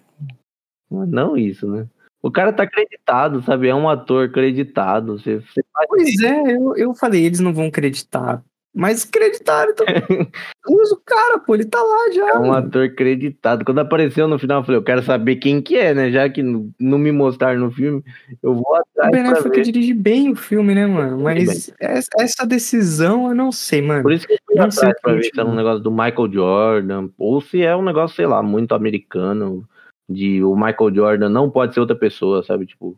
Mas 0.91 1.09
não 1.09 1.37
isso, 1.37 1.67
né? 1.67 1.89
O 2.23 2.31
cara 2.31 2.53
tá 2.53 2.65
acreditado, 2.65 3.43
sabe? 3.43 3.69
É 3.69 3.75
um 3.75 3.89
ator 3.89 4.29
acreditado. 4.29 5.19
Você, 5.19 5.41
você 5.41 5.63
Pois 5.89 6.23
é, 6.23 6.57
eu, 6.57 6.77
eu 6.77 6.95
falei, 6.95 7.25
eles 7.25 7.41
não 7.41 7.53
vão 7.53 7.67
acreditar. 7.67 8.43
Mas 8.75 9.05
acreditaram 9.05 9.73
também. 9.75 9.95
Usa 10.69 10.95
o 10.97 11.01
cara, 11.05 11.39
pô, 11.39 11.55
ele 11.55 11.65
tá 11.65 11.81
lá 11.81 12.11
já. 12.13 12.29
É 12.31 12.39
um 12.39 12.49
mano. 12.49 12.67
ator 12.67 12.85
acreditado. 12.87 13.65
Quando 13.65 13.79
apareceu 13.79 14.27
no 14.27 14.39
final, 14.39 14.61
eu 14.61 14.65
falei, 14.65 14.79
eu 14.79 14.83
quero 14.83 15.03
saber 15.03 15.37
quem 15.37 15.63
que 15.63 15.77
é, 15.77 15.95
né? 15.95 16.11
Já 16.11 16.29
que 16.29 16.43
não 16.43 16.99
me 16.99 17.13
mostraram 17.13 17.61
no 17.61 17.71
filme, 17.71 18.03
eu 18.43 18.55
vou 18.55 18.65
O 18.69 18.75
atrás 18.75 19.13
Ben 19.13 19.23
pra 19.23 19.39
Affleck 19.39 19.63
dirige 19.63 19.95
bem 19.95 20.31
o 20.33 20.35
filme, 20.35 20.75
né, 20.75 20.87
mano? 20.87 21.21
Mas 21.23 21.73
essa, 21.79 22.45
decisão 22.45 23.29
eu 23.29 23.35
não 23.35 23.53
sei, 23.53 23.81
mano. 23.81 24.03
Por 24.03 24.13
isso 24.13 24.27
que 24.27 24.33
eu 24.33 24.39
fui 24.45 24.57
Não 24.57 24.71
sei 24.71 24.89
atrás 24.89 24.99
o 24.99 25.03
pra 25.03 25.15
ver 25.15 25.25
se 25.25 25.41
era 25.41 25.49
um 25.49 25.55
negócio 25.55 25.81
do 25.81 25.91
Michael 25.93 26.33
Jordan, 26.33 27.09
ou 27.17 27.41
se 27.41 27.63
é 27.63 27.77
um 27.77 27.83
negócio, 27.83 28.17
sei 28.17 28.27
lá, 28.27 28.43
muito 28.43 28.75
americano, 28.75 29.65
de 30.09 30.43
o 30.43 30.57
Michael 30.57 30.95
Jordan 30.95 31.29
não 31.29 31.49
pode 31.49 31.75
ser 31.75 31.81
outra 31.81 31.95
pessoa, 31.97 32.43
sabe? 32.43 32.67
Tipo, 32.67 32.97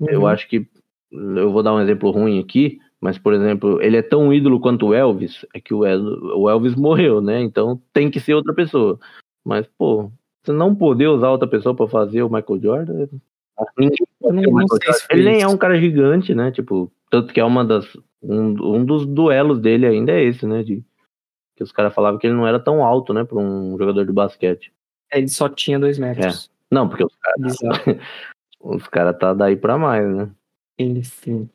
eu 0.00 0.22
Uhum. 0.22 0.26
acho 0.26 0.48
que, 0.48 0.66
eu 1.12 1.52
vou 1.52 1.62
dar 1.62 1.72
um 1.74 1.80
exemplo 1.80 2.10
ruim 2.10 2.40
aqui, 2.40 2.80
mas, 3.04 3.18
por 3.18 3.34
exemplo, 3.34 3.82
ele 3.82 3.98
é 3.98 4.02
tão 4.02 4.32
ídolo 4.32 4.58
quanto 4.58 4.86
o 4.86 4.94
Elvis, 4.94 5.44
é 5.54 5.60
que 5.60 5.74
o 5.74 5.84
El- 5.84 6.38
o 6.38 6.48
Elvis 6.48 6.74
morreu, 6.74 7.20
né? 7.20 7.38
Então 7.42 7.78
tem 7.92 8.10
que 8.10 8.18
ser 8.18 8.32
outra 8.32 8.54
pessoa. 8.54 8.98
Mas, 9.44 9.66
pô, 9.76 10.10
você 10.42 10.52
não 10.52 10.74
poder 10.74 11.08
usar 11.08 11.28
outra 11.28 11.46
pessoa 11.46 11.74
pra 11.74 11.86
fazer 11.86 12.22
o 12.22 12.30
Michael 12.30 12.62
Jordan, 12.62 13.06
ninguém 13.76 14.06
não, 14.22 14.32
não 14.52 14.66
se 14.68 15.06
Ele 15.10 15.24
nem 15.24 15.42
é 15.42 15.46
um 15.46 15.58
cara 15.58 15.78
gigante, 15.78 16.34
né? 16.34 16.50
Tipo, 16.50 16.90
tanto 17.10 17.30
que 17.34 17.38
é 17.38 17.44
uma 17.44 17.62
das. 17.62 17.86
Um, 18.22 18.76
um 18.76 18.82
dos 18.86 19.04
duelos 19.04 19.60
dele 19.60 19.84
ainda 19.86 20.10
é 20.12 20.24
esse, 20.24 20.46
né? 20.46 20.62
De, 20.62 20.82
que 21.54 21.62
os 21.62 21.72
caras 21.72 21.92
falavam 21.92 22.18
que 22.18 22.26
ele 22.26 22.34
não 22.34 22.46
era 22.46 22.58
tão 22.58 22.82
alto, 22.82 23.12
né? 23.12 23.22
Pra 23.22 23.36
um 23.36 23.76
jogador 23.76 24.06
de 24.06 24.12
basquete. 24.12 24.72
Ele 25.12 25.28
só 25.28 25.46
tinha 25.46 25.78
dois 25.78 25.98
metros. 25.98 26.50
Não, 26.70 26.88
porque 26.88 27.04
os 27.04 27.14
caras 27.16 27.56
os 28.60 28.88
cara 28.88 29.12
tá 29.12 29.34
daí 29.34 29.56
pra 29.56 29.76
mais, 29.76 30.08
né? 30.08 30.30
Enfim. 30.78 31.50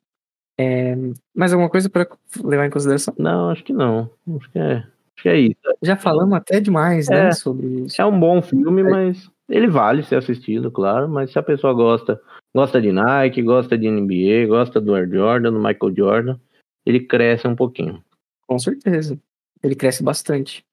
É, 0.61 0.93
mais 1.33 1.53
alguma 1.53 1.69
coisa 1.69 1.89
pra 1.89 2.05
levar 2.43 2.65
em 2.65 2.69
consideração? 2.69 3.13
Não, 3.17 3.49
acho 3.49 3.63
que 3.63 3.71
não. 3.71 4.09
Acho 4.35 4.51
que 4.51 4.59
é, 4.59 4.73
acho 4.75 5.23
que 5.23 5.29
é 5.29 5.39
isso. 5.39 5.55
Já 5.81 5.95
falamos 5.95 6.33
até 6.33 6.59
demais, 6.59 7.07
né, 7.07 7.27
É. 7.27 7.31
sobre 7.31 7.65
isso. 7.85 8.01
É 8.01 8.05
um 8.05 8.19
bom 8.19 8.41
filme, 8.41 8.83
mas 8.83 9.31
ele 9.47 9.67
vale 9.67 10.03
ser 10.03 10.15
assistido, 10.17 10.69
claro. 10.69 11.07
Mas 11.07 11.31
se 11.31 11.39
a 11.39 11.43
pessoa 11.43 11.73
gosta, 11.73 12.19
gosta 12.53 12.81
de 12.81 12.91
Nike, 12.91 13.41
gosta 13.41 13.77
de 13.77 13.87
NBA, 13.89 14.47
gosta 14.47 14.81
do 14.81 14.93
Air 14.93 15.09
Jordan, 15.09 15.53
do 15.53 15.59
Michael 15.59 15.95
Jordan, 15.95 16.37
ele 16.85 16.99
cresce 16.99 17.47
um 17.47 17.55
pouquinho. 17.55 18.03
Com 18.45 18.59
certeza. 18.59 19.17
Ele 19.63 19.75
cresce 19.75 20.03
bastante. 20.03 20.65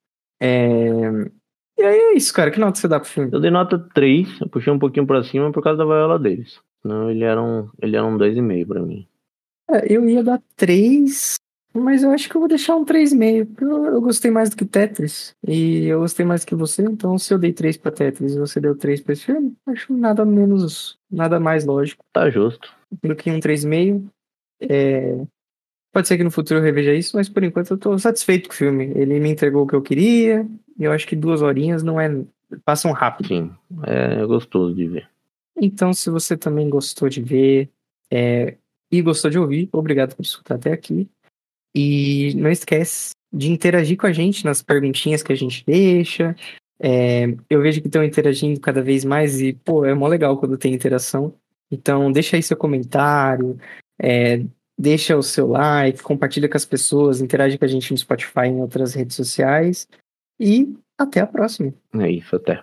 É, 0.43 0.99
E 1.79 1.83
aí 1.83 1.97
é 1.97 2.17
isso, 2.17 2.35
cara. 2.35 2.51
Que 2.51 2.59
nota 2.59 2.77
você 2.79 2.89
dá 2.89 2.99
pro 2.99 3.09
filme? 3.09 3.31
Eu 3.33 3.39
dei 3.39 3.51
nota 3.53 3.79
3, 3.95 4.41
eu 4.41 4.49
puxei 4.49 4.73
um 4.73 4.79
pouquinho 4.81 5.07
pra 5.07 5.23
cima 5.23 5.53
por 5.53 5.63
causa 5.63 5.79
da 5.79 5.85
Viola 5.85 6.19
Davis. 6.19 6.59
Não, 6.83 7.09
ele 7.11 7.23
era 7.23 7.41
um, 7.41 7.69
ele 7.81 7.97
era 7.97 8.05
um 8.05 8.17
2,5 8.19 8.67
pra 8.67 8.81
mim. 8.81 9.07
É, 9.71 9.93
eu 9.93 10.09
ia 10.09 10.23
dar 10.23 10.41
3, 10.57 11.35
mas 11.75 12.03
eu 12.03 12.11
acho 12.11 12.29
que 12.29 12.37
eu 12.37 12.41
vou 12.41 12.49
deixar 12.49 12.77
um 12.77 12.85
3,5. 12.85 13.47
porque 13.47 13.65
Eu, 13.65 13.85
eu 13.87 14.01
gostei 14.01 14.31
mais 14.31 14.49
do 14.51 14.57
que 14.57 14.65
Tetris. 14.65 15.35
E 15.47 15.87
eu 15.87 16.01
gostei 16.01 16.25
mais 16.25 16.43
do 16.45 16.47
que 16.49 16.55
você. 16.55 16.83
Então, 16.83 17.19
se 17.19 17.33
eu 17.35 17.39
dei 17.39 17.53
3 17.53 17.77
pra 17.77 17.91
Tetris 17.91 18.35
e 18.35 18.39
você 18.39 18.61
deu 18.61 18.77
3 18.77 19.01
pra 19.01 19.13
esse 19.13 19.25
filme, 19.25 19.55
acho 19.67 19.93
nada 19.93 20.25
menos, 20.25 20.99
nada 21.11 21.39
mais 21.41 21.65
lógico 21.65 22.05
Tá 22.13 22.31
justo. 22.31 22.73
do 23.03 23.15
que 23.17 23.31
um 23.31 23.41
3,5. 23.41 24.05
É... 24.61 25.19
Pode 25.93 26.09
ser 26.09 26.19
que 26.19 26.25
no 26.25 26.31
futuro 26.31 26.61
eu 26.61 26.65
reveja 26.65 26.93
isso, 26.93 27.17
mas 27.17 27.29
por 27.29 27.43
enquanto 27.43 27.71
eu 27.71 27.79
tô 27.79 27.99
satisfeito 27.99 28.49
com 28.49 28.55
o 28.55 28.57
filme. 28.57 28.93
Ele 28.95 29.19
me 29.19 29.31
entregou 29.31 29.65
o 29.65 29.67
que 29.67 29.75
eu 29.75 29.83
queria. 29.83 30.47
E 30.79 30.85
eu 30.85 30.93
acho 30.93 31.07
que 31.07 31.17
duas 31.17 31.41
horinhas 31.43 31.83
não 31.83 32.01
é. 32.01 32.11
Passam 32.65 32.93
rápido. 32.93 33.29
Sim, 33.29 33.51
é 33.85 34.25
gostoso 34.27 34.75
de 34.75 34.87
ver. 34.87 35.09
Então, 35.59 35.93
se 35.95 36.11
você 36.11 36.37
também 36.37 36.69
gostou 36.69 37.09
de 37.09 37.23
ver 37.23 37.71
é, 38.13 38.57
e 38.91 39.03
gostou 39.03 39.31
de 39.31 39.39
ouvir, 39.39 39.69
obrigado 39.73 40.15
por 40.15 40.23
escutar 40.23 40.57
até 40.57 40.73
aqui. 40.73 41.09
E 41.75 42.35
não 42.37 42.51
esquece 42.51 43.15
de 43.33 43.51
interagir 43.51 43.97
com 43.97 44.07
a 44.07 44.13
gente 44.13 44.45
nas 44.45 44.63
perguntinhas 44.63 45.23
que 45.23 45.33
a 45.33 45.37
gente 45.37 45.65
deixa. 45.67 46.35
É, 46.79 47.27
eu 47.51 47.61
vejo 47.61 47.81
que 47.81 47.89
estão 47.89 48.05
interagindo 48.05 48.61
cada 48.61 48.83
vez 48.83 49.05
mais 49.05 49.41
e, 49.41 49.53
pô, 49.53 49.85
é 49.85 49.95
mó 49.95 50.07
legal 50.07 50.39
quando 50.39 50.59
tem 50.59 50.73
interação. 50.73 51.35
Então, 51.71 52.13
deixa 52.13 52.37
aí 52.37 52.43
seu 52.43 52.57
comentário, 52.57 53.59
é, 54.01 54.43
deixa 54.79 55.17
o 55.17 55.23
seu 55.23 55.49
like, 55.49 56.03
compartilha 56.03 56.49
com 56.49 56.57
as 56.57 56.65
pessoas, 56.65 57.21
interage 57.21 57.59
com 57.59 57.65
a 57.65 57.69
gente 57.69 57.91
no 57.91 57.99
Spotify 57.99 58.47
e 58.47 58.49
em 58.49 58.61
outras 58.61 58.95
redes 58.95 59.17
sociais. 59.17 59.89
E 60.39 60.75
até 60.99 61.21
a 61.21 61.27
próxima. 61.27 61.75
É 61.99 62.11
isso, 62.11 62.37
até. 62.37 62.63